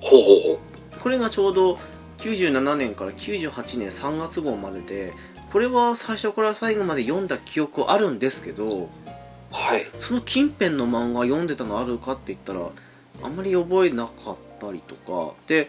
[0.00, 0.98] ほうほうほう。
[1.00, 1.78] これがちょうど
[2.18, 5.12] 97年から98年3月号までで
[5.52, 8.88] これは最初から最後まで読んだ記憶あるんですけど
[9.52, 9.86] はい。
[9.96, 12.60] その近辺の漫画読んでたのあるかって言ったら
[13.22, 15.68] あんまり覚えなかったりとかで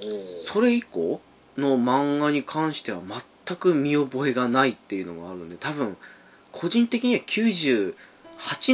[0.00, 1.20] うんそれ以降
[1.58, 3.00] の漫画に関しては
[3.46, 5.96] 全く見覚えがないっていうのがあるんで多分
[6.52, 7.94] 個人的には98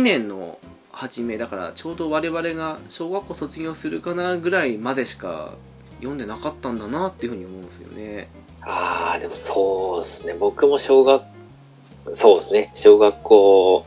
[0.03, 0.59] 年の
[0.93, 5.55] 初めだからちょうど我々が小学校卒業するかなぐらいまでしか
[5.99, 8.29] 読んでなかったんだなっていうふうに思うんですよね
[8.63, 10.35] ああ、でもそうですね。
[10.35, 11.23] 僕も小学、
[12.15, 12.73] そうですね。
[12.75, 13.87] 小学校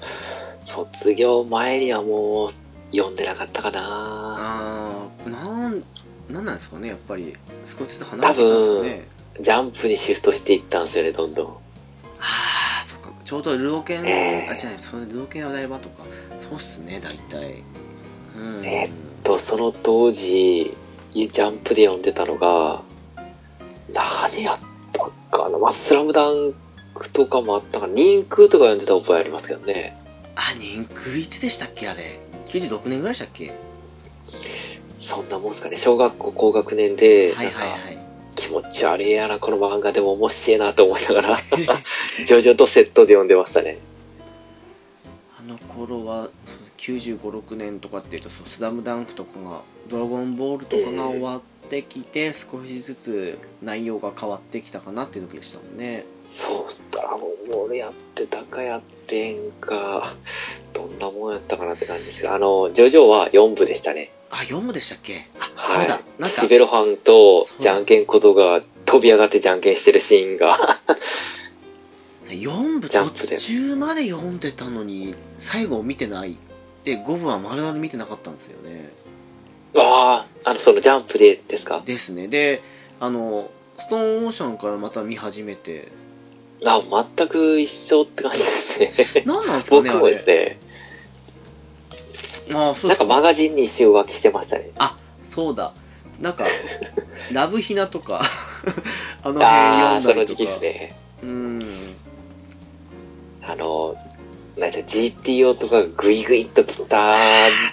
[0.66, 2.52] 卒業前にはもう
[2.96, 5.84] 読んでなかったかなあーなん
[6.30, 7.36] なんなんですかねやっぱり
[7.66, 9.08] 少しずつ離れていくんですかね
[9.42, 11.48] ジャンプにシフトしていったんですよね、どんどん。
[11.48, 13.10] ああそっか。
[13.26, 14.50] ちょうどルロケン、ええ。
[14.50, 16.04] あ違うそれルロケンは台場とか。
[16.40, 17.64] そうっすね大体。
[18.36, 18.66] うん。
[18.66, 18.90] え
[19.24, 20.76] と、その当時、
[21.14, 22.84] ジャンプで読んでたのが、
[23.94, 24.60] 何やっ
[24.94, 26.54] たかな、まあ、スラムダン
[26.96, 29.98] クとかもあったから、人空とか読んでた覚えありますけどね。
[30.36, 32.20] あ人空いつでしたっけあれ。
[32.48, 33.54] 96年ぐらいでしたっけ？
[35.00, 38.01] そんなもんすかね、小学校高学年で、はいはいはい
[38.42, 39.92] 気持ち悪いやな、この漫画。
[39.92, 41.40] でも面白いなと思いながら、
[42.26, 43.78] ジョジョとセットで読んでましたね。
[45.38, 46.30] あの頃は
[46.78, 56.06] 95、6年とかっていうとそうスラムダンクとかがドラゴンボールとかが終わってきて、少しずつ内容が変わってきたかなっていう時でしたもんね。
[56.32, 60.16] そうしたらもう、俺やってたかやってんか、
[60.74, 62.22] どんなもんやったかなって感じです。
[62.22, 64.12] けど、あの、ジョジョは4部でしたね。
[64.30, 65.28] あ4部でしたっけ？
[65.40, 65.88] あ、はい。
[65.88, 66.02] そうだ。
[66.20, 70.80] なんかシベロハンとじゃんけん小僧が飛び上がってじゃんけんしてるシーンが、
[72.28, 76.38] 4部途中まで読んでたのに最後を見てない
[76.86, 78.90] で5部は丸々見てなかったんですよね。
[79.76, 81.82] ああ、あの、そのジャンプでですか？
[81.86, 82.28] ですね。
[82.30, 82.62] で
[83.02, 85.92] あのストーンオーシャンからまた見始めて
[86.66, 86.82] あ
[87.18, 89.24] 全く一緒って感じですね。
[89.26, 90.60] 何なんですか僕もねあれですね、
[92.54, 94.72] ああそうなんかマガジンに一周浮気してましたね。
[95.24, 95.74] そうだ。
[96.20, 96.46] なんか
[97.32, 98.22] ラブヒナとか
[99.24, 100.44] あの辺ああ、そ読んだりとか。
[100.44, 100.96] の時期ですね。
[101.24, 101.96] うん。
[103.44, 103.96] あの、
[104.58, 107.14] なんか GTO とかがグイグイっと来た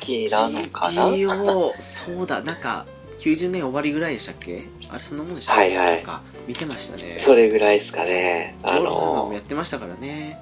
[0.00, 1.08] 時期なのかな。
[1.08, 2.40] GTO そうだ。
[2.40, 2.86] なんか
[3.18, 4.62] 90年終わりぐらいでしたっけ？
[4.90, 5.60] あれそんなもんでしたっけ？
[5.60, 6.04] はいはい。
[6.46, 7.18] 見てましたね。
[7.20, 8.56] それぐらいですかね。
[8.62, 10.38] あのや、ってましたからね。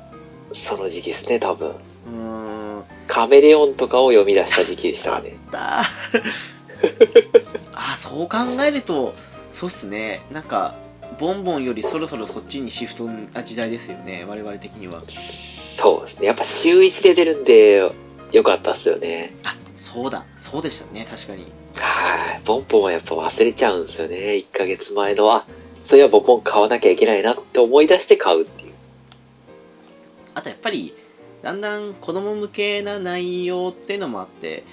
[0.55, 1.71] その時期ですね、多分。
[1.71, 2.85] うーん。
[3.09, 5.37] カメレオンとかを読み出した時期でしたかね。
[5.51, 5.83] だ
[7.75, 9.15] あ そう考えると
[9.51, 10.21] そうっすね。
[10.31, 10.75] なんか
[11.19, 14.25] ボンボンよりそろそろそっちにシフトな時代ですよね。
[14.29, 15.03] 我々的には。
[15.79, 16.27] そうですね。
[16.27, 17.91] やっぱ週1で出るんで、
[18.33, 19.35] よかったっすよね。
[19.45, 20.25] あそうだ。
[20.37, 21.07] そうでしたね。
[21.09, 21.47] 確かに
[21.79, 22.43] はい。
[22.45, 24.17] ボンポンはやっぱ忘れちゃうんですよね。
[24.17, 25.47] 1ヶ月前の、あ、
[25.85, 28.73] そういえばポン買わなきゃいけないなって思い出して買うっていう。
[30.35, 30.95] あとやっぱり
[31.43, 34.65] だんだん子供向けな内容っていうのもあって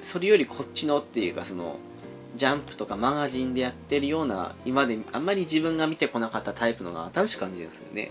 [0.00, 1.76] それよりこっちのっていうかその
[2.34, 8.10] ジャンプとかマガジンでやってるような今まであんまり自分が見てこなかったタイプのが新しく感じですよね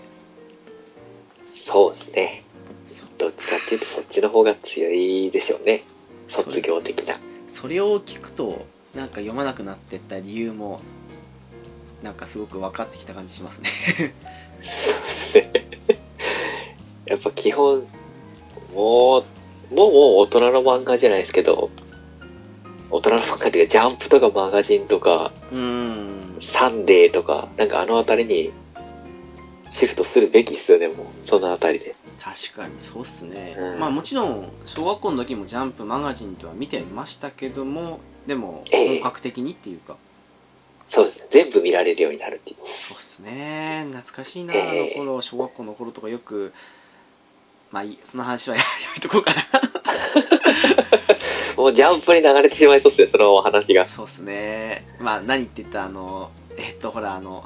[1.52, 2.44] そうですね。
[2.86, 5.84] そどっちかっていうとそっちの方が強いでしょうね。
[6.28, 7.18] 卒業的な。
[7.50, 8.64] それを聞くと
[8.94, 10.80] なんか読まなくなってった理由も
[12.02, 14.14] なんかすごく分かってきた感じしますね
[14.62, 15.52] そうですね。
[17.06, 17.86] やっぱ基本、
[18.74, 19.24] も
[19.70, 21.70] う、もうもう大人の漫画じゃないですけど、
[22.90, 28.52] 大人の漫画っていうか、ジャンプとかマガジンとか、うーんサンデーとか、なんかあのあたりに
[29.70, 31.06] シフトするべきっすよね、もう。
[31.24, 31.94] そのあたりで。
[32.30, 33.80] 確かにそうっすね、うん。
[33.80, 39.00] まあもちろん小学校の時もジャンプマガジンとは見てはいましたけどもでもええ。
[39.00, 39.96] 本格的にっていうか、
[40.88, 41.26] そうですね。
[41.30, 42.56] 全部見られるようになるっていう。
[42.72, 43.84] そうっすね。
[43.90, 44.94] 懐かしいな、ええ。
[44.96, 46.52] あの頃小学校の頃とかよく
[47.72, 48.62] まあいいその話はや
[48.94, 49.42] めとこうかな。
[51.58, 53.88] もうジャンプに流れてしまいそうっすね、その話が。
[53.88, 54.86] そうっすね。
[55.00, 57.44] まあ何って言ったらあのえっとほらあの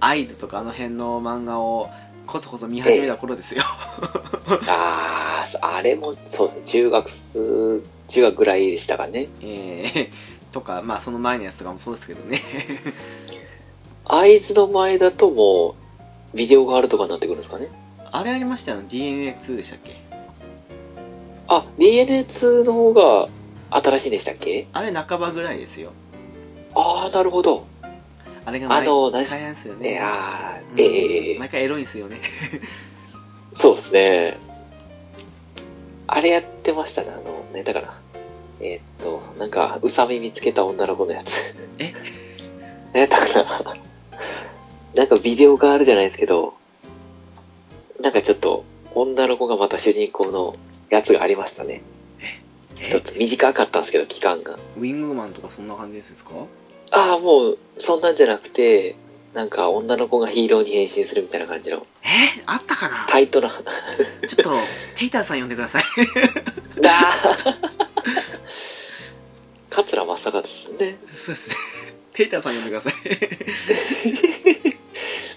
[0.00, 1.90] 合図とかあの辺の漫画を
[2.28, 3.62] コツコツ見始めた頃ですよ、
[4.68, 6.62] あー、あれも、そうですね。
[6.66, 9.28] 中学す、中学ぐらいでしたかね。
[9.40, 10.08] えー、
[10.52, 12.40] とかまあその前のやつとかもそうですけどね
[14.04, 15.74] 合図の前だとも
[16.34, 17.68] う、ビデオがあるとかになってくるんですかね。
[18.10, 19.96] あれありましたよ DNA2 でしたっけ？
[21.46, 23.28] あ、DNA2 の方が
[23.70, 24.66] 新しいんでしたっけ？
[24.72, 25.92] あれ半ばぐらいですよ
[26.74, 27.64] あー、なるほど。
[28.48, 28.86] あれが毎
[29.26, 32.18] 回なんですよいねやー、うんええ毎回エロいんですよね
[33.52, 34.38] そうですね。
[36.06, 38.00] あれやってましたね、あの、ね、だから。
[38.60, 41.54] えーっと、なんか、うさみ見つけた女の子のやつ。
[41.78, 41.92] え？
[42.94, 43.76] 何やったかな
[44.94, 46.54] なんかビデオがあるじゃないですけど、
[48.00, 48.64] なんかちょっと、
[48.94, 50.56] 女の子がまた主人公の
[50.88, 51.82] やつがありましたね。
[52.76, 53.00] 一え？
[53.00, 54.58] つ短かったんですけど、期間が。
[54.76, 56.30] ウィングマンとかそんな感じですか？
[56.90, 58.96] ああ、もう、そんなんじゃなくて、
[59.34, 62.08] なんか女の子がヒーローに変身するみたいな感じの、え？
[62.46, 63.06] あったかな？
[63.08, 64.50] タイトな、ちょっと
[64.94, 65.82] テイターさん呼んでください。
[66.80, 67.54] だー。
[69.70, 70.98] 桂正和ですね。
[71.12, 71.56] そうですね。
[72.14, 72.94] テイターさん呼んでください。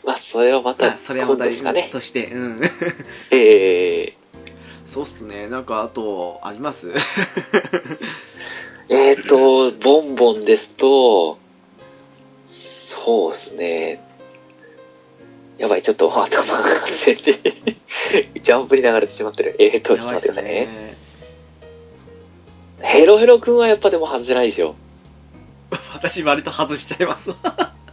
[0.03, 1.90] まあ、それはまた、あそれはまたね。
[1.91, 2.61] としてうん。
[3.30, 4.18] ええ。
[4.86, 5.48] そうっすね。
[5.48, 6.91] なんかあとあります？
[8.90, 11.38] えーと、ボンボンですと、
[13.03, 14.03] そうですね。
[15.57, 17.22] やばい、ちょっと頭が完全に
[18.41, 19.56] ジャンプに流れてしまってる。
[19.60, 20.98] えーと、ちょっと待ってくださいね。
[22.80, 24.76] ヘロヘロくんはやっぱでも外せないでしょ。
[25.94, 27.32] 私割と外しちゃいます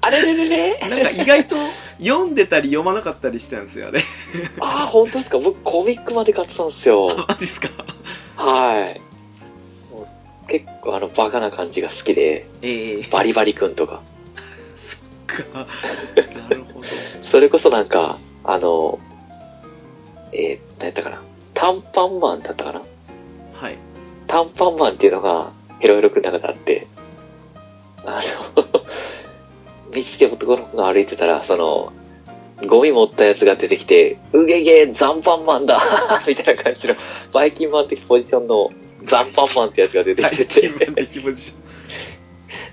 [0.01, 1.57] あれれれれなんか意外と
[2.01, 4.01] 読んでたり読まなかったりしてたんですよあれ
[4.59, 5.39] ああ、本当ですか？
[5.39, 7.27] 僕コミックまで買ってたんですよ。
[7.29, 7.69] マジっすか？
[8.37, 9.01] はい。
[10.49, 14.03] 結構あのバカな感じが好きで、ええバリバリくんとか。
[15.29, 15.67] か。
[16.17, 16.87] なるほど。
[17.23, 18.99] それこそなんか、あの、
[20.33, 21.23] えー、何やったかな。
[21.55, 22.83] 短パンマンだったかな。
[23.55, 23.79] はい。
[24.27, 26.87] 短パンマンっていうのがヘロヘロくんの中であって、
[28.05, 28.21] あ
[28.57, 31.93] の、道で男の子が歩いてたら、その、
[32.67, 35.81] ゴミ持ったやつが出てきて、うげげ、残パンマンだ
[36.27, 36.97] みたいな感じの、
[37.33, 38.71] バイキンマン的ポジションの
[39.05, 40.69] 残パンマンってやつが出てきてて、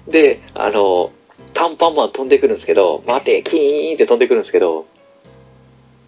[0.07, 1.11] で、あの、
[1.55, 4.85] 短パンマン飛んでくるんですけど、待て、キーンって飛んでくるんですけど、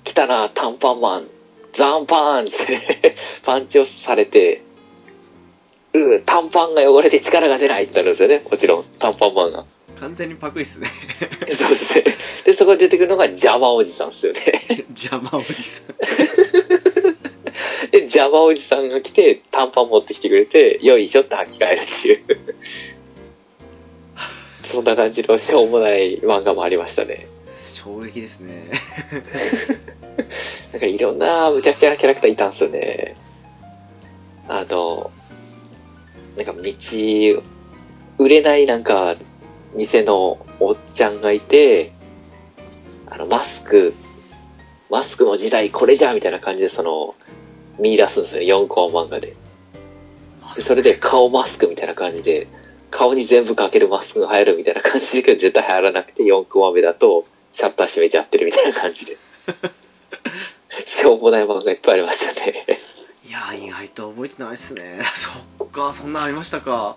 [0.03, 1.27] 来たな、短パンマン、
[1.73, 4.61] ザンパンって、 パンチをされて、
[5.93, 9.65] うー、短パンが汚れて力が出ないってなるんですよね、もちろん、短パンマンが。
[10.01, 10.87] 完全にパクリっすね
[11.49, 12.03] そうですね。
[12.43, 14.85] で、そこに出てくるのが邪魔おじさんですよね。
[14.91, 15.87] 邪魔おじさん
[17.91, 22.55] で、邪魔おじさんが来て、短パン持ってきてくれて、よいしょって履き替えるっていう。
[24.67, 27.27] そんな感じのしょうもない漫画もありましたね。
[27.55, 28.69] 衝撃ですね
[30.71, 33.15] なんかいろんな無茶苦茶なキャラクターいたんですよね。
[34.47, 35.11] あの、
[36.35, 36.61] なんか道、
[38.17, 39.15] 売れないなんか、
[39.73, 41.91] 店のおっちゃんがいて、
[43.07, 43.93] あの、マスク、
[44.89, 47.15] マスクの時代これじゃみたいな感じでその、
[47.79, 49.35] 見出すんですよ、4コマ漫画で。
[50.55, 52.47] でそれで顔マスクみたいな感じで、
[52.91, 59.17] 顔に全部かけるマスクが入るみたいな感じだけど、絶対入らなくて4コマ目だと、シャッター閉めちゃってるみたいな感じで。
[60.85, 62.65] しょうもない漫画いっぱいありましたね。
[63.27, 65.31] いや意外と覚えてないっすね そ
[65.65, 66.95] っかそんなんありましたか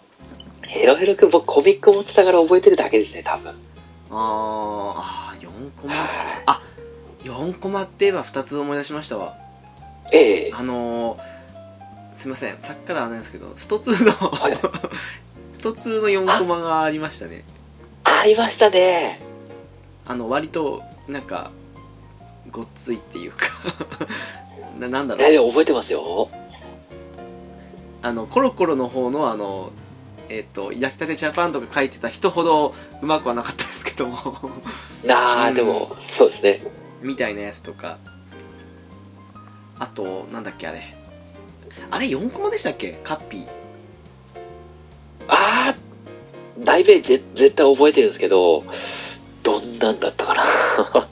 [0.62, 3.50] ヘロヘロくん僕コミック持ってたから覚えてるだけですね、多分。
[4.10, 6.60] あーあー4コマは
[7.24, 9.36] 4コマって言えば2つ思い出しましたわ
[10.12, 10.16] い。
[10.16, 14.58] ええあのー、すいませんさっきからあれなんですけどスト2の、はい
[15.60, 17.44] スト2の4コマがありましたね。
[18.04, 19.20] ありましたね。
[20.06, 21.50] あの割となんか
[22.50, 23.46] ごっついっていうか。
[24.80, 25.44] ななんだろう。
[25.44, 26.30] も覚えてますよ。
[28.00, 29.72] あのコロコロの方のあの
[30.30, 34.16] えっ、と焼きたてジャパンとか書いてた人ほどうまくはなかったですけども。
[35.04, 35.54] な あ、うん。
[35.54, 36.62] でも、そうですね。
[37.02, 37.98] みたいなやつとか。
[39.78, 40.96] あとなんだっけあれ。
[41.90, 42.98] あれ4コマでしたっけ？
[43.04, 43.59] カッピー
[45.50, 45.76] ああ、
[46.58, 48.64] 大米ぜ絶対覚えてるんですけど、
[49.42, 50.42] どんなんだったかな。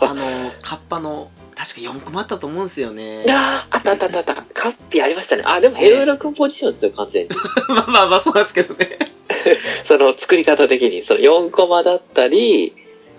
[0.00, 4.34] あのカッパの確か4コマあったと思うんですよねああ、あったあったあった。
[4.34, 5.42] カッピありましたね。
[5.44, 7.30] あ、でもヘロヘロくんポジションですよ、完全に。
[7.68, 8.98] まあまあまあそうなんですけどね
[9.86, 12.74] その作り方的に、その4コマだったり、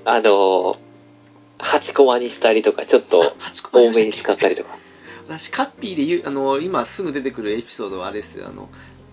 [0.06, 0.78] あの、
[1.58, 4.78] 8コマにしたりとか、ちょっと8コマ多めに使ったりとか。
[5.28, 8.68] 私カッピーで言うあの今すぐ出てくるエピソードはあれですよあの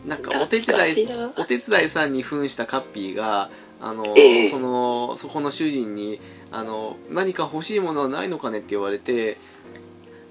[0.06, 3.50] なんかお手伝いお手伝いさんに扮したカッピーが
[3.80, 4.50] あの、ええ。
[4.50, 6.20] そのそこの主人に
[6.50, 9.36] あの何か欲しいものはないのかねって言われて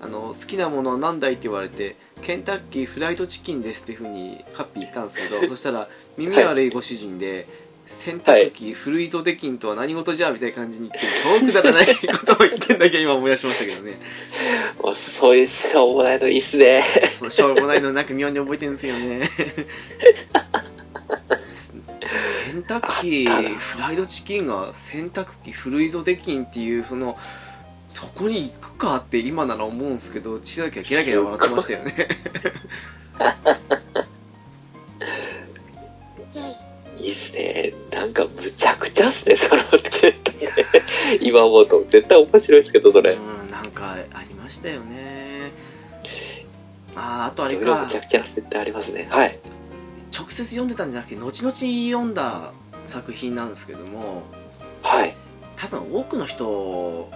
[0.01, 7.47] あの好きなものは何だいって言われてケンタッキーフライドチキンですっていうふうにカッピー言ったんですけど そしたら耳悪いご主人で、
[7.87, 13.99] 洗濯機古いぞできんとは何事じゃみたいな感じに言って超くだらないことを言ってんだけ今思い出しましたけどね
[15.19, 16.83] そういうしょうもないのいいっすね。
[17.19, 19.29] そうしょうもないのなんか妙に覚えてるんですよね
[22.45, 27.17] ケンタッキあったなーフライドチキンが洗濯機古いぞできんっていうその
[27.87, 32.07] そこに行くかって今なら思うんですけど千崎はゲラゲラ笑ってましたよね
[36.99, 37.73] いいっすね。
[37.91, 39.61] なんかむちゃくちゃっすね、その。
[41.21, 43.13] 今思うと絶対面白いですけど、それ。
[43.13, 45.51] うんなんかありましたよね
[46.95, 49.07] あーあとあれかむちゃくちゃな設定ありますね。
[49.09, 49.39] はい。
[50.17, 52.53] 直接読んでたんじゃなくて後々読んだ
[52.87, 54.23] 作品なんですけども
[54.81, 55.13] はい。
[55.57, 57.09] 多分多くの人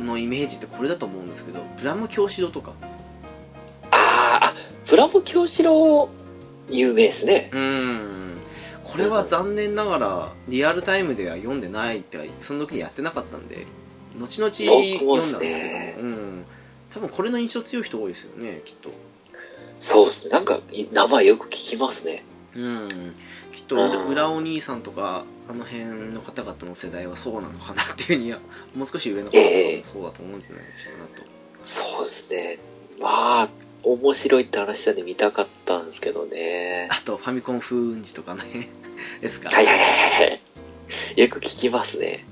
[0.00, 2.74] のイメージってこれだと思うんですけどプラム教師堂とか
[3.90, 3.98] あー
[4.50, 4.54] あ、
[4.86, 6.08] プラモ教師郎、
[6.68, 7.50] 有名ですね。
[7.52, 8.38] うーん
[8.84, 13.66] これは残念ながらリアルタイムでは読んでないってかその時にやってなかったんで
[14.16, 16.44] 後々読んだんですけどもねうん
[16.94, 18.90] 多分これの印象強い人多いですよねきっと
[19.80, 20.30] そうですね。
[20.30, 22.24] なんか、い名前よく聞きますね。
[22.56, 23.14] うん
[23.52, 28.38] きっとうん裏お兄さんとかあの辺の方々の世代はそうなのかなっていうふうには
[28.76, 30.68] もう少し上の方ええはそうだと思うんじゃないか
[30.98, 31.24] なと、
[31.64, 32.58] そうですね。
[33.00, 33.48] まあ、
[33.82, 36.88] 面白いって話なんで見たかったんですけどね。
[36.90, 38.68] あとファミコン風雲児とかあの辺
[39.20, 40.40] ですかはいはいはいはい。
[41.16, 42.24] よく聞きますね。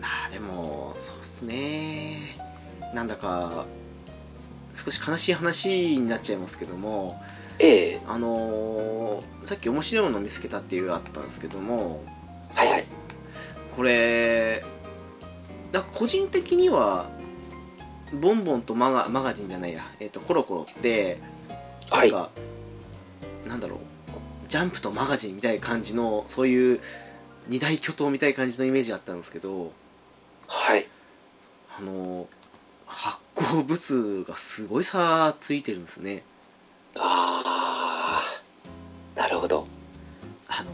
[0.00, 2.25] まあでもそうっすね
[2.96, 3.66] なんだか
[4.74, 5.68] 少し悲しい話
[5.98, 7.20] になっちゃいますけども
[7.58, 12.02] ええあのーさっき面白いものを見つけたっていうあったんですけども
[12.54, 12.86] はいはい。
[13.76, 14.64] これ
[15.72, 17.10] だ個人的には
[18.20, 21.20] ボンボンとマガマガジンじゃないや、えっとコロコロって
[21.90, 22.08] なはい。
[22.08, 22.30] んか、
[23.46, 23.78] なんだろう
[24.48, 26.80] ジャンプとマガジンみたいな感じのそういう
[27.48, 29.72] 二大巨頭みたいな感じのイメージがあったんですけど
[30.46, 30.86] はい。
[31.78, 32.26] あの
[32.96, 36.22] 発行部数がすごい差ついてるんですね
[36.98, 39.66] あー、なるほど。
[40.48, 40.70] あの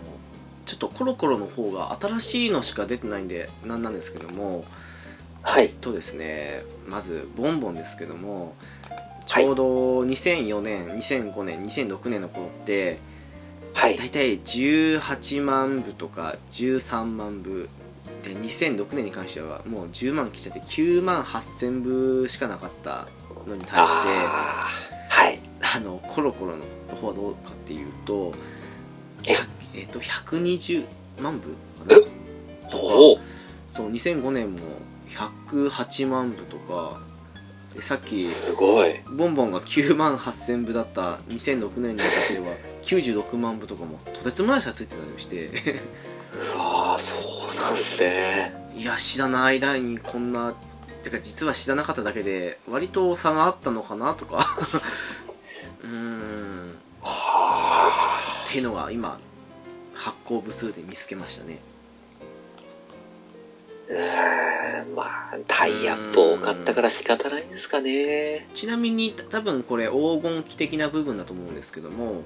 [0.65, 4.65] ちょっとコロコロの方が新しいのしか出てないんでなんなんですけども
[5.43, 5.70] はい。
[5.81, 8.55] とですねまずボンボンですけども
[9.27, 9.65] ちょうど
[10.03, 13.01] 2004年、2005年2006年の頃って
[13.74, 13.97] はい。
[13.97, 17.69] 大体18万部とか13万部
[18.23, 21.81] で2006年に関してはもう10万来ちゃって9万8000
[22.23, 23.09] 部しかなかった
[23.47, 24.69] のに対してあ
[25.09, 25.40] はい。
[25.82, 26.65] のコロコロの
[27.01, 28.32] 方はどうかっていうと
[29.24, 29.36] え？100
[29.74, 30.85] えーと120
[31.20, 31.97] 万部かな？
[31.97, 32.01] え？
[32.74, 33.19] おお
[33.73, 34.59] そう2005年も
[35.49, 37.01] 108万部とか
[37.74, 39.01] でさっきすごい。
[39.16, 45.51] ボンボンが9万8000部だった2006年に至っては96万部とかもとてつもない差ついてたりして
[46.57, 48.63] ああ、そうなんですね。
[48.75, 50.55] いや知らない間にこんな
[51.03, 54.47] てか実は知らなかっただけで割と差があったのかなとか
[55.83, 59.19] うーんはっていうのが今
[59.95, 61.59] 発行部数で見つけましたね
[63.91, 63.93] あ。
[63.93, 68.49] うーん、まあ、タイアップ多かったから仕方ないんですかね。
[68.55, 72.23] ちなみに多分これ黄金期的な部分だと思うんですけども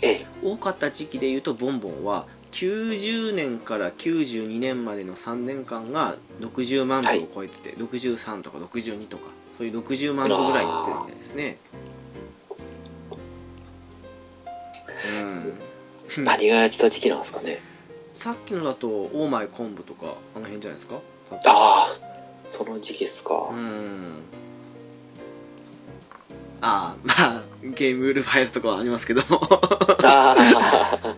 [0.00, 0.26] ええ。
[0.42, 9.24] 多かった時期でいうとボンボンは90年から92年までの3年間が60万部を超えてて、63とか62とか
[9.58, 11.58] そういう60万部ぐらいいってるみたいですね。
[15.06, 15.14] う
[16.20, 16.24] ん。
[16.24, 17.60] 何がやってた時期なんですかね。
[18.14, 21.00] さっきのだと「オーマイ昆布」とかあの辺じゃないですか？
[21.44, 21.98] ああ、
[22.46, 23.48] その時期ですか。
[23.52, 23.54] う。
[23.54, 24.22] ん
[26.60, 29.22] ああまあゲームウルファイルとかはありますけど。
[29.22, 31.16] ああ、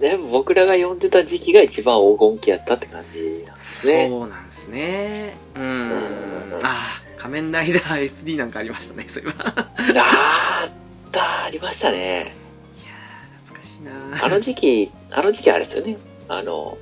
[0.00, 4.08] でも僕らが読んでた時期が一番黄金期やったって感じなんですね。
[4.08, 5.36] そうなんですね。
[5.54, 5.62] うん。
[5.62, 6.60] うん。
[6.62, 9.92] ああ仮面ライダー SD なんかありましたねそういえば。
[9.92, 12.34] いやあった、ありましたね。
[12.74, 15.98] ー懐かしいなあの時期、あの時期あれですよね。
[16.28, 16.78] あの、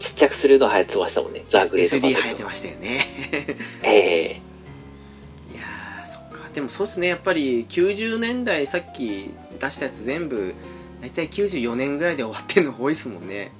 [0.00, 1.44] ちっちゃくするの流行ってましたもんね。
[1.50, 3.06] ザ・グレート SD 流行ってましたよね。
[3.82, 4.32] ええ。
[4.32, 4.47] いやー
[6.58, 10.56] でもそうですねやっぱり90年代さっき出したやつ全部
[11.00, 13.52] 大体94年ぐらいで終わってんのが多いですもんね。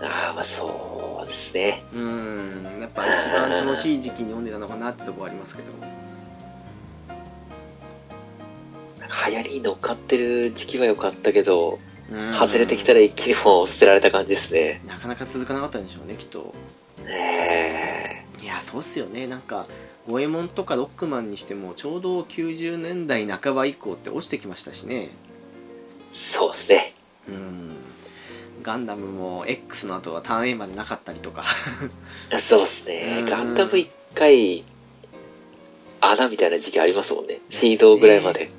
[0.00, 1.84] ああ、まあそうですね。
[1.92, 5.72] うんやっぱ一番楽しい時期に読んでたのかなってとこはありますけど。
[8.98, 11.80] なんか流行りに乗っかってる時期は良かったけど、
[12.10, 12.32] うん。
[12.32, 14.80] 外れてきたら一気にもう捨てられた感じですね。
[14.86, 16.54] なかなか続かなかったんでしょうねきっと。
[17.06, 18.42] ええ。
[18.42, 19.26] いやそうっすよね。
[19.26, 19.66] なんか
[20.08, 25.10] 五右衛門とかロックマンにしてもちょうど90年代半ば以降って落ちてきましたしね
[26.12, 26.94] そうですね。
[27.28, 27.76] うん
[28.62, 31.44] ガンダムも X の後はターン A までなかったりとか
[32.40, 33.22] そうですねう。
[33.24, 34.64] んガンダム一回、
[36.00, 37.40] 穴みたいな時期ありますもんね。
[37.50, 38.50] シードぐらいまで。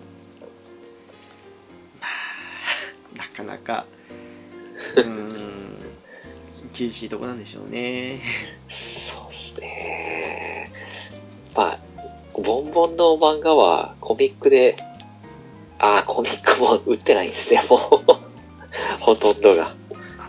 [2.01, 3.85] まあなかなか
[4.97, 5.29] うん
[6.73, 8.19] 厳しいとこなんでしょうね
[8.69, 10.52] そうですね。
[11.55, 11.79] まあ、
[12.33, 14.75] ボンボンの漫画はコミックで、
[15.79, 18.99] ああ、コミックも売ってないんですね、もう。
[18.99, 19.75] ほとんどが。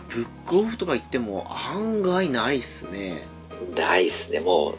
[0.09, 3.23] ブックオフとか言っても案外ないっすね
[3.75, 4.75] ないですね、も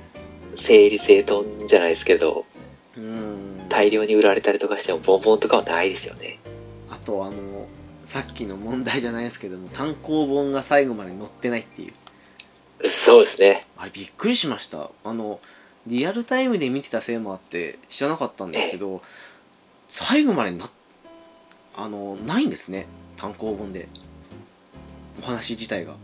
[0.55, 0.59] う。
[0.59, 2.45] 整理整頓じゃないですけど、
[2.97, 6.39] うん大量に売られたりとかしても、ボンボンとかはないですよね。
[6.91, 7.67] あとあの
[8.05, 13.67] さっきの問題じゃないですけども単行本が最後まで載ってないっていうそうですね。
[13.77, 15.41] あれびっくりしましたあの
[15.87, 19.03] リアルタイムで見てたせいもあって知らなかったんですけど
[19.89, 20.69] 最後までな
[21.77, 22.87] あのないんですね。
[23.17, 23.89] 単行本で。
[25.23, 25.95] お話自体が。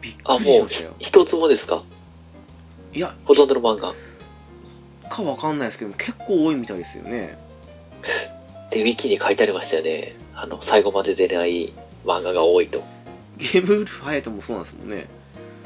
[0.00, 1.84] びっあ、くりしましたよ、一つもですか？
[2.92, 3.94] いやほとんどの漫画。
[5.10, 7.36] かわかんないですけど結構多いみたいですよね。
[8.70, 10.16] で、ウィキに書いてありましたよね。
[10.34, 11.72] あの、最後まで出ない
[12.04, 12.82] 漫画が多いと。
[13.38, 15.06] ゲームウルフハヤトもそうなんですもんね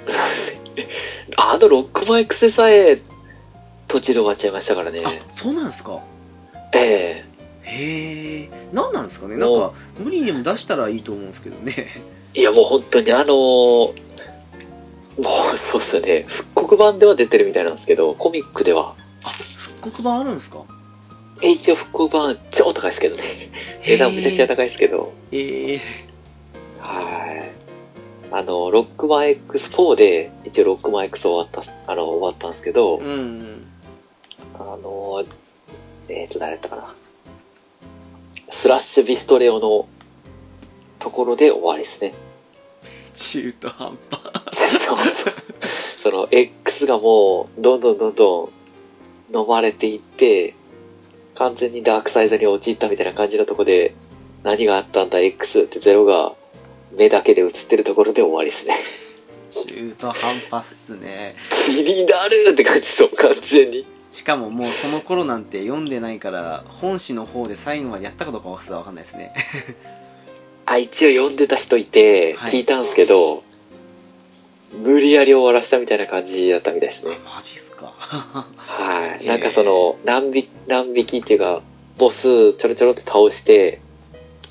[1.37, 3.01] あのロックマン X でさえ、
[3.89, 5.03] 途中で終わっちゃいましたからね。
[5.05, 6.01] あそうなんですか？
[6.75, 7.25] え
[7.63, 9.37] へえ何なんですかね？
[9.37, 11.75] なんか無理にでも出したらいいと思うんですけどね
[12.35, 13.93] えいや、もう本当にあのー
[15.19, 16.27] もうそうっすよね。
[16.29, 18.95] 復刻版では出てるみたいなんですけど、コミックでは、
[19.57, 20.59] 復刻版あるんですか？
[21.41, 23.51] え一応復刻版超高いですけどね。
[23.87, 25.15] 値段むちゃくちゃ高いですけど。
[25.33, 25.81] ええ
[26.81, 27.51] はい。
[28.31, 33.67] あの、ロックマン X4 で、一応ロックマン X 終わった、あの、終わったんですけど、うん
[34.55, 35.25] あの、
[36.09, 36.95] えっ、と、誰だったかな。
[38.53, 39.89] スラッシュビストレオの
[40.99, 42.15] ところで終わりですね。
[43.15, 44.21] 中途半端
[46.03, 48.51] その X がもう、どんどんどんど
[49.33, 50.55] ん飲まれていって、
[51.35, 53.95] 完全にダークサイドに陥ったみたいな感じのとこで、
[54.43, 56.35] 何があったんだ X ってゼロが
[56.97, 58.77] 目だけで映ってるところで終わりですね。
[59.51, 61.37] 中途半端っすね
[61.67, 63.87] 気になるって感じそう、完全に。
[64.11, 69.35] しかももうその頃なんて読んでないから本誌の方で最後までやったかどうかはわかんないですね
[70.67, 73.45] あ、一応読んでた人いて、はい聞いたんですけど、
[74.83, 77.17] 無理やり終わらせたみたいな感じだったみたいですね。
[77.25, 79.25] マジっすかはい。
[79.27, 81.63] なんかその、何匹、何匹っていうか、
[81.99, 83.81] ボスちょろちょろって倒して、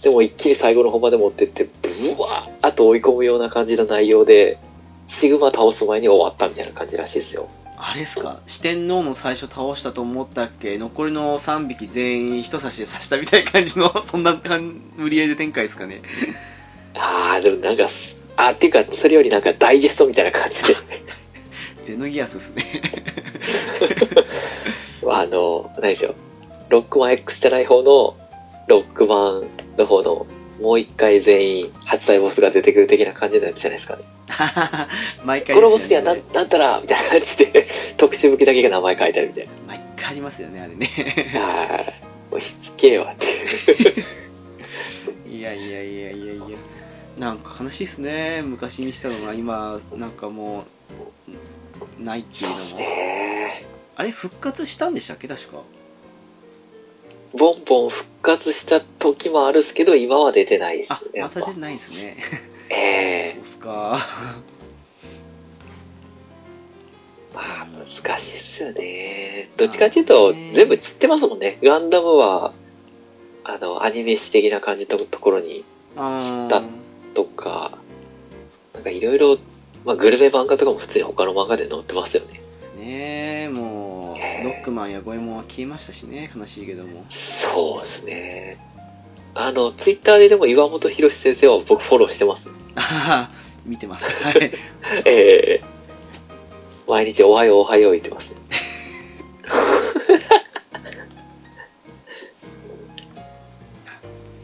[0.05, 4.59] でも一気に最後の方まで持ってって、ブワーっと追い込むような感じの内容で、
[5.07, 7.49] シグマ倒す前に終わったみたいな感じらしいですよ。
[7.75, 8.39] あれっすか？
[8.45, 10.77] 四天王の最初倒したと思ったっけ？
[10.77, 16.03] 残りの3匹全員人差しで刺したみたいな感じの そんな感無理やりで展開ですかね？
[16.93, 17.89] あー、でもなんか、
[18.35, 20.75] あ、っていうか、それよりなんかダイジェストみたいな感じで、
[21.81, 22.63] ゼノギアスですね。
[25.09, 26.15] あの、何でしょう。
[26.69, 28.15] ロックマン X じゃない方の、
[28.67, 30.25] ロックマンの方の、
[30.59, 34.03] もう一回全員、8体ボスが出てくる的な感じのやつじゃないですかね。
[35.23, 37.67] 毎回このボスにはなんなんたらみたいな感じで、
[37.97, 41.39] 特殊武器だけが名前書いてあるみたい毎回ありますよねあれねな。
[41.41, 41.93] はい。
[42.31, 44.05] もうしつけえわっていう。
[45.29, 46.43] いやいやいやいやいや
[47.17, 50.63] なんか悲しいっすね昔にしたのが今なんかも
[51.99, 53.65] うないっていうのもね
[53.95, 55.61] あれ復活したんでしたっけ確か
[57.37, 61.21] ボンボン復活した時もあるっすけど、今は出てないですあね。
[61.21, 62.17] また出てないすね
[62.69, 63.97] ええそうっすか
[67.35, 67.85] まあ、難
[68.17, 69.49] しいっすよね。
[69.57, 71.57] どっちかっていうと、ね全部散ってますもんね。
[71.61, 72.53] ガンダムは、
[73.43, 75.65] あの、アニメ史的な感じのところに、
[75.97, 76.63] あーった
[77.13, 77.77] とか、
[78.73, 79.37] なんかいろいろ、
[79.83, 82.39] まあ、グルメ漫画とかも普通に他の漫画で載ってますよね。
[82.61, 83.64] ですねも
[84.45, 88.57] ロックマンやゴエモンは消えましたしね悲しいけどもそうですね。
[89.33, 92.49] あの、ツイッターででも岩本博先生は僕フォローしてます。
[92.75, 93.29] あはは
[93.65, 94.53] 見てますはい
[95.05, 95.61] ええ
[96.87, 98.33] 毎日おはようおはよう言ってます。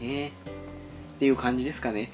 [0.00, 0.28] ね
[1.14, 2.10] っていう感じですかね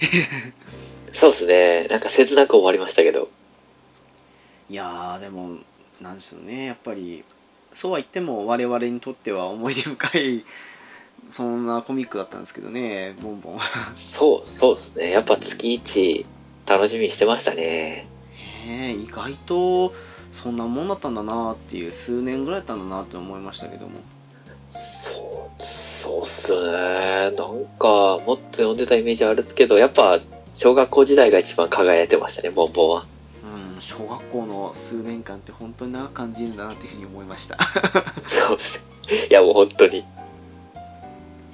[1.14, 1.84] そうですね。
[1.88, 3.30] なんか切なく終わりましたけど。
[4.68, 5.56] いやーでも
[6.02, 7.24] なんですよねやっぱり
[7.78, 10.44] そうは言っても我々にとっては思い出深い
[11.30, 13.58] そんなコミックだったんですけどねボンボン
[13.94, 15.10] そう、そうですね。
[15.10, 16.26] やっぱ月一
[16.66, 18.08] 楽しみにしてましたね。
[18.66, 19.94] ねえ意外と
[20.32, 24.00] そんなもんだったんだなっていう数年ぐらいだったんだなって思いましたけども
[24.70, 27.30] そう、そうっすね。
[27.30, 27.34] なん
[27.78, 30.18] か、もっと読んでたイメージあるんですけど、やっぱ、
[30.54, 33.06] 小学校時代が一番輝いてましたね、ボンボンは。
[33.78, 37.56] うん小学校の数年間って本当に長く感じるんだなっていうふうに思いました
[38.28, 38.78] そうっす
[39.08, 39.26] ね。
[39.30, 39.98] いや、もう本当に。
[39.98, 40.04] い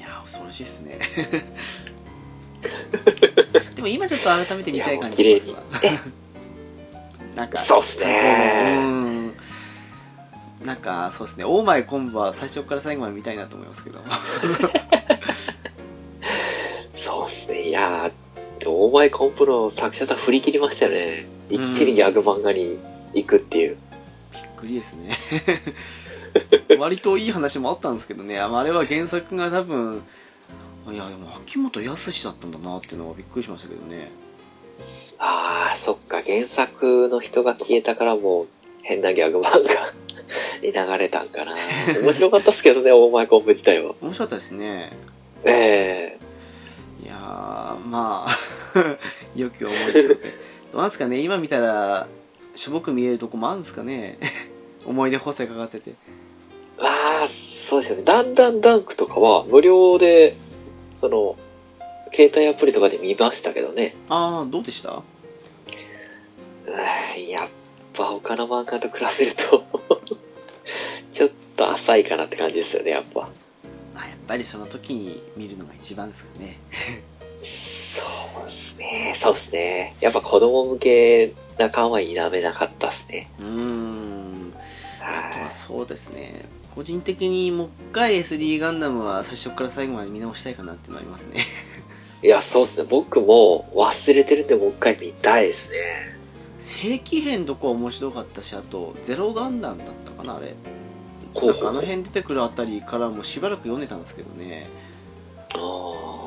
[0.00, 0.98] やー恐ろしいっすね
[3.76, 5.92] でも今ちょっと改めて見たい感じしますわ
[7.36, 8.74] なんかそうっすうね。
[8.76, 9.34] ん
[10.64, 14.00] なんかそうですねオーマイコンボは最初から最後まで見たいなと思いますけど
[16.96, 17.68] そうっすね。
[17.68, 21.26] いやー、オーマイコンプの作者さん振り切りましたよね。
[21.50, 22.78] 一気にギャグ漫画に
[23.14, 23.76] 行くっていう。
[24.32, 25.16] びっくりですね
[26.78, 30.02] 割といい話もあったんですけどねああれは原作が多分
[30.90, 34.10] いやでも秋元康だったんだなっていうのはびっくりしましたけどね
[35.18, 38.48] あー、そっか、原作の人が消えたからもう
[38.82, 39.92] 変なギャグ漫画
[40.60, 41.54] に流れたんかな。
[42.02, 43.94] 面白かったっすけどね、オーマイコンプ自体は。
[44.02, 44.92] 面白かったですね
[45.44, 46.13] ええい
[47.76, 48.78] まあ
[49.36, 50.14] よく思いてど
[50.74, 51.20] うなんですかね？
[51.20, 52.06] 今見たら
[52.54, 54.18] しょぼく見えるとこもあるんですかね？
[54.86, 55.94] 思い出補正かかってて
[56.78, 57.28] ああ、
[57.68, 58.02] そうですよね。
[58.02, 60.36] だんだんダンクとかは無料で、
[60.96, 61.36] その、
[62.12, 63.94] 携帯アプリとかで見ましたけどね。
[64.08, 65.02] ああどうでした？
[67.28, 67.48] やっ
[67.94, 69.64] ぱ他の漫画と比べると、
[71.14, 73.28] ちょっと浅いかなって感じですよね、やっぱ。
[73.94, 76.58] あやっぱりその時に見るのが一番ですかね
[77.44, 79.16] そうですね。
[79.22, 79.96] そうですね。
[80.00, 83.30] やっぱ子供向けな感は否めなかったですね。
[83.38, 84.54] うーん
[85.00, 91.40] あとははそうですね個人的にもう一回 SD ガンダムは最初から最後まで見直したいかなっていうのはありますね
[92.22, 92.26] い。
[92.26, 92.86] いや、そうですね。
[92.88, 95.76] 僕も忘れてるんでもう一回見たいですね。
[96.58, 100.54] 正規編とか面白かったしあとゼロガンダムだったかなあれ
[101.34, 104.66] ほうほうなんかあの辺出てくるあたりからもうしばらく読んでたんですけどね
[105.52, 106.23] あー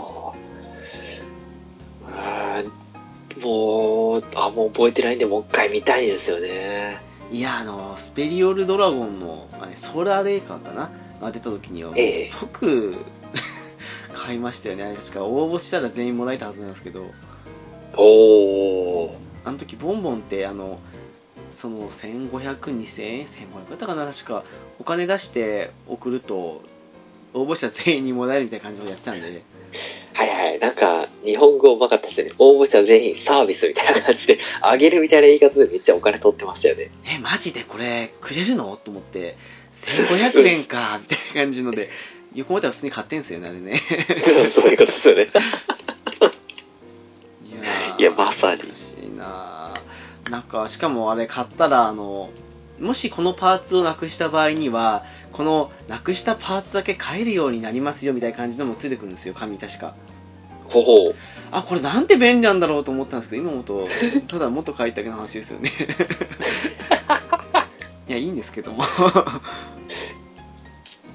[2.11, 6.99] あーもう、あ、もう覚えてないんで、もう一回見たいですよね。
[7.31, 10.91] いやあのスペリオルドラゴンのあれソーラーレイカーかな？
[11.21, 12.25] が出た時にはもうええ。
[12.25, 12.95] 即
[14.15, 14.95] 買いましたよね。
[14.97, 17.05] 確か応募したら全員もらえたはずなんですけど。
[17.97, 19.11] おー。
[19.43, 20.79] あの時ボンボンってあの
[21.53, 22.29] その1500、
[22.59, 24.43] 2000円、1500だったかな、確か、
[24.79, 26.61] お金出して送ると、
[27.33, 29.41] 応募者全員にもらえるみたいな感じをやってたんで、
[30.17, 30.59] はいはい。
[30.59, 32.27] なんか、日本語うまかったですね。
[32.39, 36.89] 応募者全員サービスみたいな感じで、 あげるみたいな言い方でめっちゃお金取ってましたよね。
[37.05, 38.75] え、マジでこれくれるの？
[38.77, 39.35] と思って、
[39.73, 41.91] 1500円か、みたいな感じので、
[42.33, 43.79] 横持ったら普通に買ってんすよね、あれね。
[44.49, 45.29] そういうことですよね。
[47.45, 52.31] いやーいやまさに難しいなーなんか、しかもあれ買ったら、あの、
[52.79, 59.95] もしこのパーツをなくした場合には、このなくしたパーツだけ買えるようになりますよみたいな感じのもついてくるんですよ、紙確か。
[60.69, 61.15] ほほう。
[61.51, 63.87] あ、これなんて便利なんだろうと思ったんですけど、今思うと、
[64.27, 65.71] ただ元書いただけの話ですよね。
[68.07, 68.83] いや、いいんですけども。
[68.83, 69.41] あ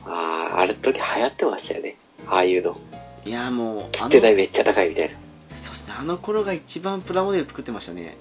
[0.06, 1.96] あ、あれ時流行ってましたよね。
[2.26, 2.78] ああいうの。
[3.24, 5.14] いや、もう、切手代めっちゃ高いみたいな。
[5.54, 8.16] そしてあの頃が一番プラモデル作ってましたね。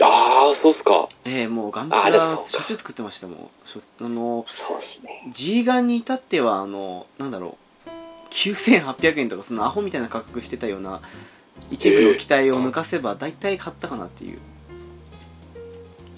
[0.00, 1.08] ああ、そうっすか。
[1.24, 3.50] ええもうガンプラあでもそうかしょっちゅう作ってましたもん。
[3.64, 5.30] しょあの、そうっすね。
[5.32, 7.90] G ガンに至っては、あの、なんだろう、
[8.30, 11.02] 9800円とかそのアホみたいな価格してたような
[11.70, 14.38] 一部の機体を抜かせば大体買ったかなっていう。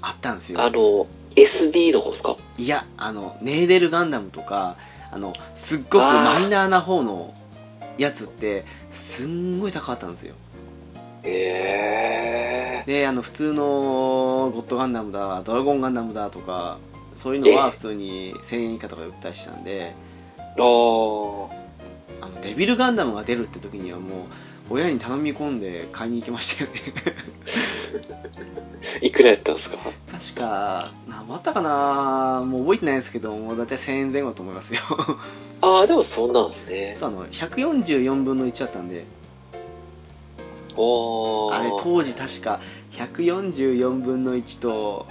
[0.01, 0.61] あったんですよ。
[0.62, 2.36] あの、SD の方っすか？
[2.57, 4.77] いや、あの、ネーデルガンダムとか、
[5.12, 7.35] あの、すっごくマイナーな方の
[7.98, 10.35] やつって、すんごい高かったんですよ。
[11.27, 12.90] へえ。
[12.90, 16.78] で、あの、普通のゴッドガンダムだ、ドラゴンガンダムだとか、
[17.15, 19.94] そういうのはええ普通に1000円以下とかで売ったりしたんで、
[20.57, 21.48] あー。
[22.20, 24.23] あの、デビルガンダムが出るって時にはも
[24.70, 26.81] う、親に頼み込んで買いに行きましたよね。
[29.01, 29.77] いくらやったんですか？
[30.11, 32.43] 確か、何あったかな？
[32.47, 34.81] もう覚えてないですけど、もうだいたい1000円前後だと思いますよ。
[35.61, 36.93] ああ、でもそんなんですね。
[36.94, 39.05] そう、あの、144分の1だったんで。
[41.53, 42.61] あれ当時確か
[42.93, 45.07] 144分の1と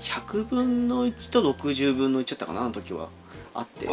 [0.00, 3.08] 100分の1と60分の1だったかなあの時は。
[3.54, 3.88] あって。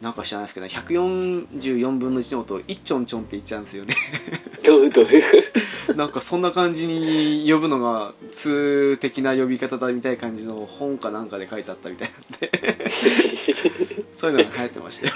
[0.00, 3.94] なんか知らないですけど144分の1のことをイッチョンチョンって言っちゃうんですよね。
[4.66, 5.24] どう、どういう。
[5.94, 12.90] なんかそんな感じに呼ぶのが通的な呼び方だみたいな感じの本かなんかで書いてあったみたいなんで。
[14.14, 15.14] そういうのが流行ってましたよ。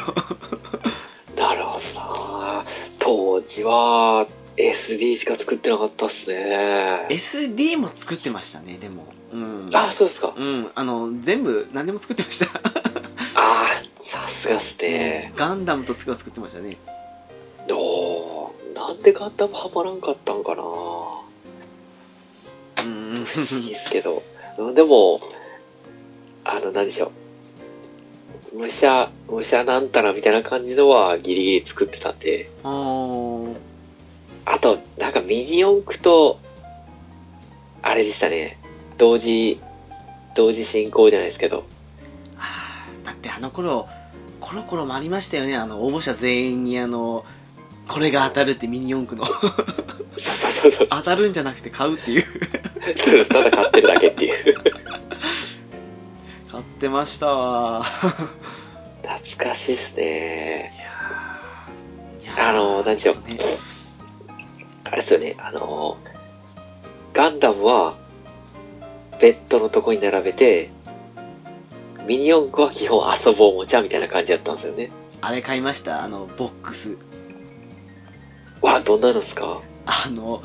[1.36, 2.64] なるほどな。
[3.00, 7.06] 当時は SD しか作ってなかったっすね。
[7.10, 10.34] SD も作ってましたねでもうんあ、そうですか。
[10.36, 12.46] うんあの全部何でも作ってました
[13.34, 15.32] ああ、さすがっすね。
[15.36, 16.76] ガンダムとスクは作ってましたね
[17.70, 18.74] おー。
[18.74, 20.62] なんでガンダムハマらんかったんかな
[22.84, 24.22] うんいいっすけど。
[24.74, 25.20] でも、
[26.44, 27.12] あの、何でしょ
[28.54, 28.58] う。
[28.58, 32.48] 武者、武者なんたらみたいな感じのはギリギリ作ってたんで。
[32.64, 33.54] あー
[34.46, 36.40] あと、なんかミニ四駆と、
[37.82, 38.58] あれでしたね。
[38.96, 39.60] 同時、
[40.34, 41.64] 同時進行じゃないですけど。
[42.38, 43.88] あーだってあの頃
[44.40, 47.24] コロコロもありましたよねあの応募者全員にあの
[47.88, 49.26] これが当たるってミニ四駆の。
[50.90, 52.24] 当たるんじゃなくて買うっていう
[53.26, 54.54] ただ買ってるだけっていう。
[56.50, 57.84] 買ってましたわ
[59.02, 60.72] 懐かしいっすね。
[62.22, 63.38] いやーあの何でしょうね
[64.86, 65.96] あれですよね、あの、
[67.12, 67.96] ガンダムは、
[69.20, 70.70] ベッドのとこに並べて、
[72.06, 74.92] ミニ四駆は基本遊ぼうおもちゃみたいな感じだったんですよね。
[75.22, 76.04] あれ買いました？
[76.04, 76.96] あのボックス。
[78.60, 79.60] わ、どんなのですか？
[79.86, 80.42] あの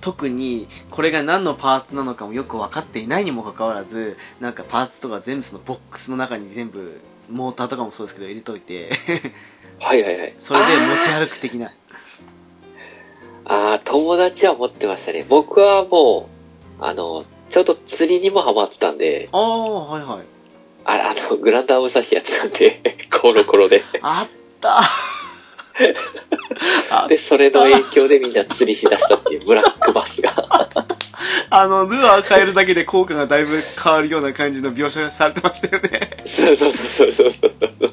[0.00, 8.90] 特にこれが何のパーツなのかもよく分かっていないにもかかわらずなんかパーツとか全部そのボックスの中に全部モーターとかもそうですけど入れといて。
[9.78, 10.34] はいはいはい。
[10.38, 11.72] それで持ち歩く的な
[13.44, 15.26] ああ、友達は持ってましたね。
[15.28, 16.28] 僕はも
[16.80, 20.26] う、あの、ちょうど釣りにもハマってたんで、ああはいはい
[20.84, 23.82] ああの、グランダー武蔵やってたんで、 コロコロで。
[24.00, 24.82] あったあ
[27.08, 30.32] で、それの影響でみんな釣りしだしたっていう、ブラックバスが。
[31.50, 37.92] あのルアー変えるだけで効果がだいぶ変わるような感じの描写されてましたよねそうそうそうそうそうそう。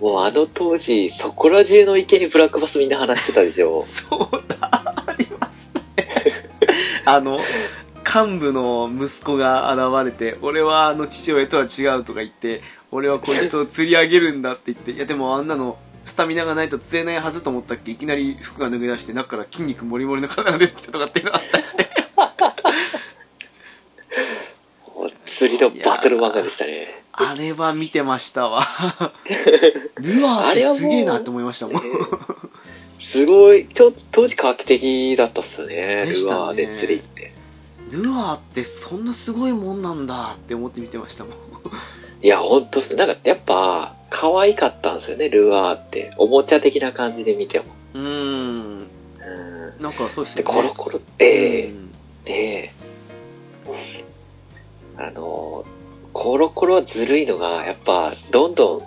[0.00, 3.80] もうあの当時、そこら中の池にブラックバスみんな話してたでしょ。
[3.80, 4.58] そうだ
[5.06, 6.50] ありましたね
[7.06, 7.40] あの
[8.04, 12.60] 幹部の息子が現れて俺はあの父親とは違うとか言って
[12.92, 17.92] 俺はこいつを釣り上げるんだって言っていやでもあんなのスタミナがないと釣れないはずと思ったっけ？
[17.92, 21.88] いきなり服が脱げ出して中から筋肉もりもりの体が出てきたとかっていうのがあったりして
[25.26, 27.02] 釣りのバトル漫画でしたね。
[27.12, 28.66] あれは見てましたわ
[29.98, 31.82] ルアーってすげえなって思いましたもん
[33.00, 35.76] すごい、ちょっと当時画期的だったっすよね。
[35.76, 37.32] ねルアーで釣りって。
[37.90, 41.34] ルアーってそんなすごいもんなんだって思って見てましたもん
[42.22, 42.96] いや、ほんとっす。
[42.96, 46.10] なんか、やっぱ、可愛かったんですよね、ルアーって。
[46.18, 47.66] おもちゃ的な感じで見ても。
[47.94, 48.84] うーんう
[49.76, 49.82] ん。
[49.82, 51.90] なんかそうですねコロコロ、ええうん
[52.24, 52.72] で、
[54.96, 55.64] あの、
[56.12, 58.82] コロコロはずるいのが、やっぱ、どんどん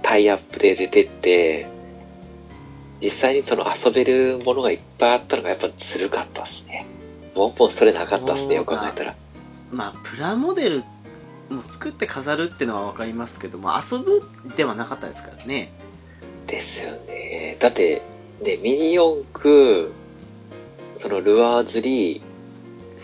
[0.00, 1.66] タイアップで出てって、
[3.02, 6.86] 実際にその遊べるものがいっぱいあったのがやっぱずるかったっすね。
[7.34, 9.16] ボンボンそれなかったっすね、よく考えたら。
[9.72, 10.84] まあプラモデル
[11.50, 14.22] も作って飾るっていうのは分かりますけども遊ぶ
[14.56, 15.72] ではなかったですからね
[16.46, 17.56] ですよね。
[17.58, 18.02] だって、
[18.42, 19.92] ね、ミニ四駆、
[20.98, 22.22] そのルアー釣り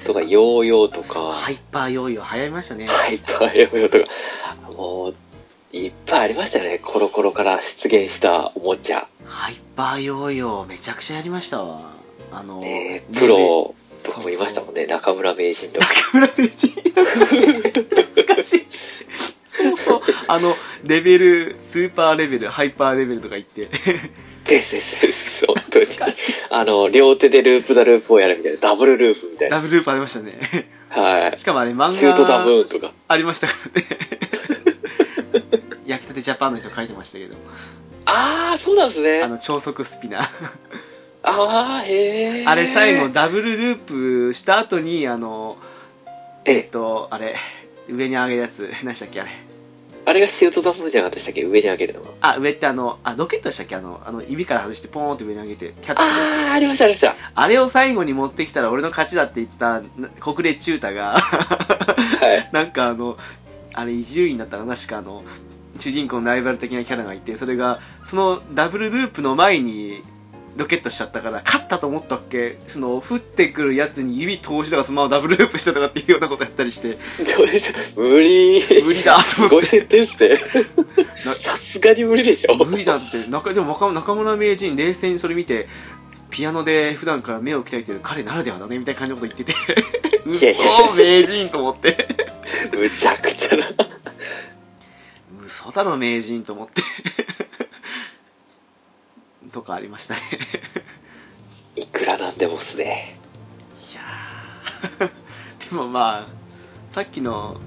[0.07, 5.15] とかヨーヨーとか、ハイパーヨーヨー流行りましたねハイパーヨーヨーとか、もう、
[5.77, 6.79] いっぱいありましたよね。
[6.79, 9.09] コロコロから出現したおもちゃ。
[9.25, 11.93] ハイパーヨーヨーめちゃくちゃやりましたわ
[12.33, 14.87] あのねプロとかもいましたもんね。
[14.87, 15.87] 中村名人とか。
[15.87, 16.69] 中村名人
[18.43, 20.55] そうそうあの
[20.85, 23.69] レベルスーパーレベルハイパーレベルとか言って
[24.45, 25.47] ですですです。
[25.47, 25.87] 本当に。
[26.51, 28.59] あの、両手でループダループをやるみたいな。
[28.59, 29.57] ダブルループみたいな。
[29.57, 30.41] ダブルループありましたね
[30.89, 31.39] はい。
[31.39, 32.93] しかもあれ漫シュートダ画ブーンとか。
[33.07, 33.87] ありましたからね
[35.87, 37.37] 焼きたてジャパンの人書いてましたけど
[38.07, 39.29] あー、そうなんですねあ。
[39.29, 40.29] の超速スピナー
[41.23, 42.49] あー、へー。
[42.49, 45.59] あれ最後ダブルループした後にあの
[46.45, 47.37] えっえ、とあれ
[47.91, 49.31] 上に上げるやつ 何でしたっけあれ
[50.07, 51.45] あれがシュートダブーンじゃなかったでしたっけ？
[51.45, 52.09] 上に上げるのが。
[52.23, 53.77] あ上ってあのあロケットでしたっけ？
[53.77, 57.15] あのあの指から外してポーンって上に上げてキャッチあー、ありました、ありました。
[57.35, 62.49] あれを最後に持ってきたら俺の勝ちだって言ったな国連中太がはい。
[62.53, 63.19] なんかあの
[63.75, 65.23] あれ伊集院だったかな確かあの
[65.79, 70.03] 主人公のライバル的なキャラがいてそれがそのダブルループの前に
[70.57, 76.99] ロケットしちゃったから勝ったと思ったっけその降ってくるやつに指通しながらそのままダブルループしたとかっていうようなことやったりして
[77.97, 78.83] 無理。
[78.83, 80.39] 無理だと思っすごい設定っすね。
[81.25, 82.59] なさすがに無理でしょ。
[82.59, 85.69] て無理だって中でも中中村名人冷静にそれ見て
[86.31, 89.55] ピアノで普段から目を鍛えてる彼ならではだねみたいな感じのこと言ってて
[90.25, 92.09] 嘘名人と思って
[92.73, 93.67] むちゃくちゃな。
[95.45, 96.83] 嘘だろ名人と思って
[99.51, 100.21] とかありましたね
[101.77, 103.19] いくらなんでもっすね。
[103.93, 107.61] いやーでもまあさっきの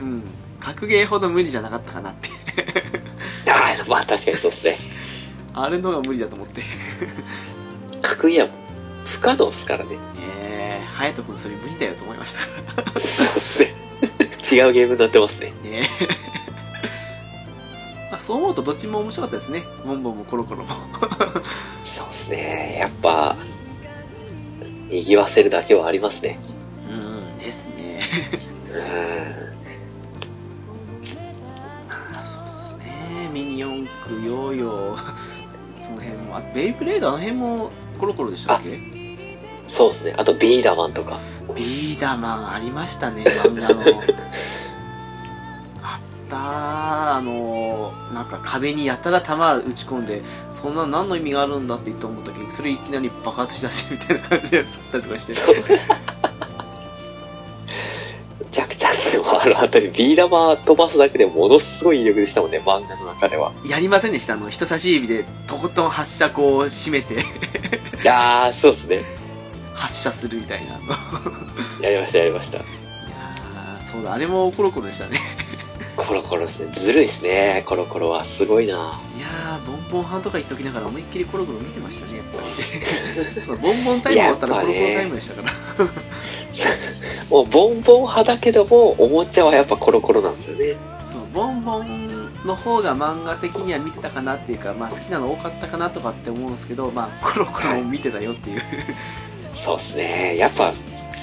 [0.00, 0.24] うん
[0.60, 2.28] 格ゲーほど無理じゃなかったかなって
[3.50, 4.78] ああ、まあ確かにそうっすね。
[5.54, 6.62] あれの方が無理だと思って
[8.02, 8.48] 格ゲーは
[9.06, 9.96] 不可能っすからね。
[10.20, 13.74] ええ隼人君それ無理だよと思いましたかそうっすね。
[14.50, 15.52] 違うゲームになってますね。
[15.64, 15.82] らね
[18.10, 20.70] まあそう思うとどっちも面白かったですねボンボンもコロコロも
[21.84, 22.78] そうっすね。
[22.80, 23.36] やっぱ、
[24.88, 26.38] 賑わせるだけはありますね。
[26.88, 28.02] うんですね
[28.72, 28.80] うん。
[31.90, 35.14] あそうっすねミニ四駆ヨーヨー
[35.78, 38.78] その辺もあベイブレードあの辺もコロコロでしたっけ？
[39.68, 40.14] そうっすね。
[40.16, 41.20] あとビーダーマンとか。
[41.54, 43.82] ビーダーマンありましたね漫画の
[46.28, 50.22] たあのなんか壁にやたら弾打ち込んで
[50.52, 55.34] そんな何の意味があるんだって言って思ったけどそれいきなり爆発しだしみたいな感じのやつだったりとかして
[58.38, 59.24] むちゃくちゃっすよ。
[59.40, 63.52] あのあたり、ビーダーマン飛ばすだけでものすごい威力でしたもんね、漫画の中では。
[63.66, 64.34] やりませんでした？
[64.34, 67.18] あの人差し指でとことん発射口を締めてい
[68.04, 69.04] やー、そうっすね。
[69.74, 70.74] 発射するみたいな。
[70.76, 72.58] いやりました、やりました。
[73.84, 75.20] そうだ、あれもコロコロでしたね。
[75.98, 76.72] コロコロですね。
[76.72, 78.24] ずるいですね、コロコロは。
[78.24, 79.00] すごいな。
[79.16, 82.42] いやー、ボンボン派とか言っときながら思いっきりコロコロ見てましたね、やっぱ
[83.36, 83.42] り。
[83.42, 85.84] そうボンボンタイム終わったらコロコロタイムでしたから。
[87.28, 90.76] もう、ボンボン派だけども、おもちゃはやっぱコロコロなんですよね。
[91.02, 98.62] そう、ボンボンの方が漫画的には見てたかなっていうか、まあ好きなの多かったかなとかって思うんですけど、まあコロコロも見てたよっていう。
[99.64, 100.36] そうですね。
[100.36, 100.72] やっぱ、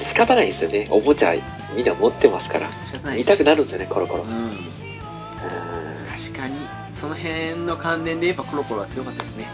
[0.03, 0.87] 仕方ないですよね。
[0.89, 1.33] おもちゃ、
[1.75, 2.69] みんな持ってますから。
[3.15, 4.23] 見たくなるんですよね、コロコロ。
[4.23, 4.27] う。
[4.27, 4.51] うんん。
[4.51, 6.55] 確かに、
[6.91, 9.45] その辺の関連で言えばコロコロは強かったですね。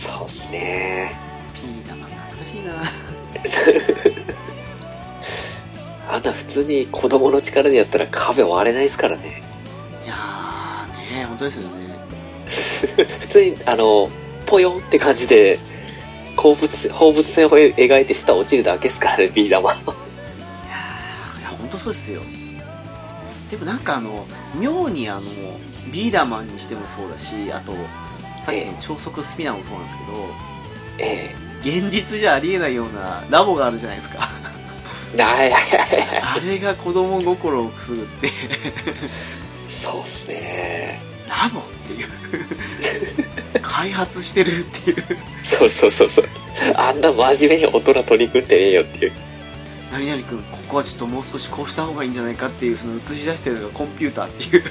[0.00, 1.16] そうですね。
[1.54, 2.82] ピー玉懐かしいな
[6.14, 9.42] あんな普通に子供の力でやったら壁割れないですからね。
[10.04, 11.98] いやー、ね本当ですよね。
[13.20, 14.08] 普通に、あの、
[14.46, 15.58] ぽよんって感じで、
[16.36, 19.76] 放物、放物線を描いて下落ちるだけですからね、ビー玉。
[21.70, 22.22] 当そうですよ。
[23.50, 24.26] でもなんかあの、
[24.58, 25.22] 妙にあの、
[25.92, 27.72] ビーダーマンにしてもそうだし、あと、
[28.44, 30.12] さっきの超速スピナーもそうなんですけど、
[30.98, 34.28] え現実じゃありえないようなラボがあるじゃないですか。
[36.22, 38.28] あれが子供心をくすぐって、
[39.82, 41.00] そうっすね。
[41.28, 42.08] ラボっていう。
[43.62, 44.96] 開発してるっていう。
[45.44, 46.24] そうそうそうそう。
[46.74, 49.12] あんな真面目に大人取り組んでねえよっていう。
[49.90, 54.62] 何々君、ここはちょっともう少しこうした方がいいんじゃないかっていう、その映し出してるのがコンピューターっていう。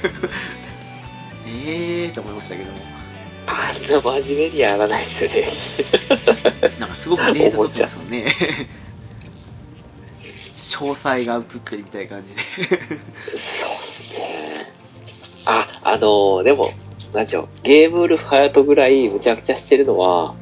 [1.46, 2.78] えーと思いましたけども。
[3.46, 5.48] あんな真面目にやらないですよね。
[6.78, 8.26] なんかすごくデータ取ってますよね。
[10.46, 12.40] 詳細が映ってるみたいな感じで。
[12.40, 12.86] そうっ
[13.36, 14.72] すね。
[15.46, 16.72] あ、あのーでも、
[17.12, 20.34] なんちゅうのゲームウルフハヤトぐらいむちゃくちゃしてるのは、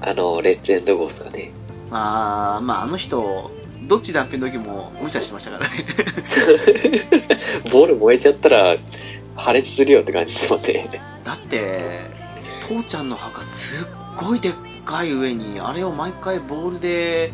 [0.00, 1.50] あの、レッツエンドゴースがね。
[1.92, 3.50] あー、まああの人、
[3.86, 5.74] どっち断片の時も無茶してましたからね。
[7.70, 8.76] ボール燃えちゃったら
[9.36, 10.88] 破裂するよって感じしますね。
[11.24, 12.00] だって、
[12.60, 14.52] 父ちゃんの墓すっごいでっ
[14.84, 17.32] かい上に、あれを毎回ボールで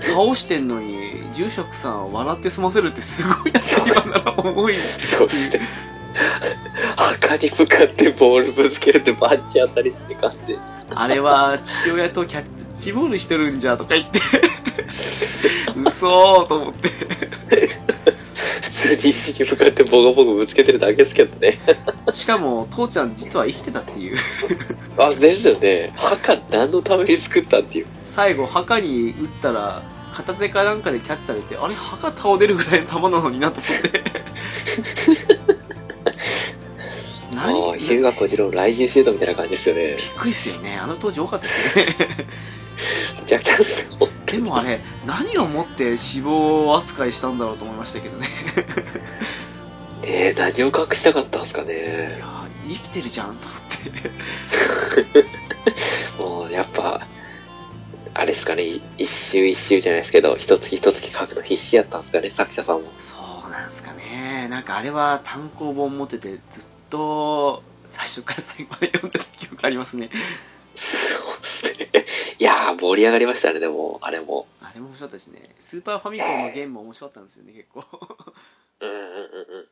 [0.00, 4.74] 倒してんのに、住職さん笑って済ませるってすごいな今なら思い。
[5.18, 5.60] そうですね。
[6.96, 10.58] 墓に向かってボールぶつけるってバッチ当たりって感じ。
[10.92, 14.20] あれは父親とキャッチボールしてるんじゃとか言って、
[15.86, 16.88] 嘘ーと思って。
[18.62, 21.60] 普通に石に向かってボコボコぶつけてるだけですけどね。
[22.12, 24.16] しかも、父ちゃん実は生きてたっていう。
[24.96, 25.92] あ、ですよね。
[25.96, 27.86] 墓何のために作ったっていう。
[28.06, 29.82] 最後、墓に打ったら、
[30.14, 34.02] 片手かなんかでキャッチされて、あれ、墓倒れるぐらいの球なのになと思って。
[37.40, 39.96] あ何あ、日向小次郎の来獣シュートみたいな感じですよね。
[39.96, 40.76] びっくりっすよね。
[40.76, 41.96] あの当時多かったですよね。
[44.26, 48.28] でもあれ、何をもって死亡扱いしたんだろうと思いましたけどね。
[50.02, 52.16] ねえ、何を隠したかったんですかいね。
[52.18, 53.60] やー生きてるじゃんと思っ
[55.18, 55.24] て。
[56.24, 57.06] もう、やっぱ、
[58.14, 62.92] あれですかね、一周一周じゃないですけど、一月一月書くの必死やったんですかね、作者さんも。
[63.00, 63.16] そ
[63.46, 64.48] うなんですかね。
[64.48, 70.10] なんかあれは単行本持ってて、ずっと最初から最後まで読んでた記憶ありますね。
[70.80, 72.06] そうですね。
[72.38, 74.46] いやー、盛り上がりましたね、でも、あれも。
[74.60, 75.54] あれも面白かったですね。
[75.58, 77.84] スーパーファミコンのゲームも面白かったんですよね、結構。
[78.80, 79.68] うんうんうんうん。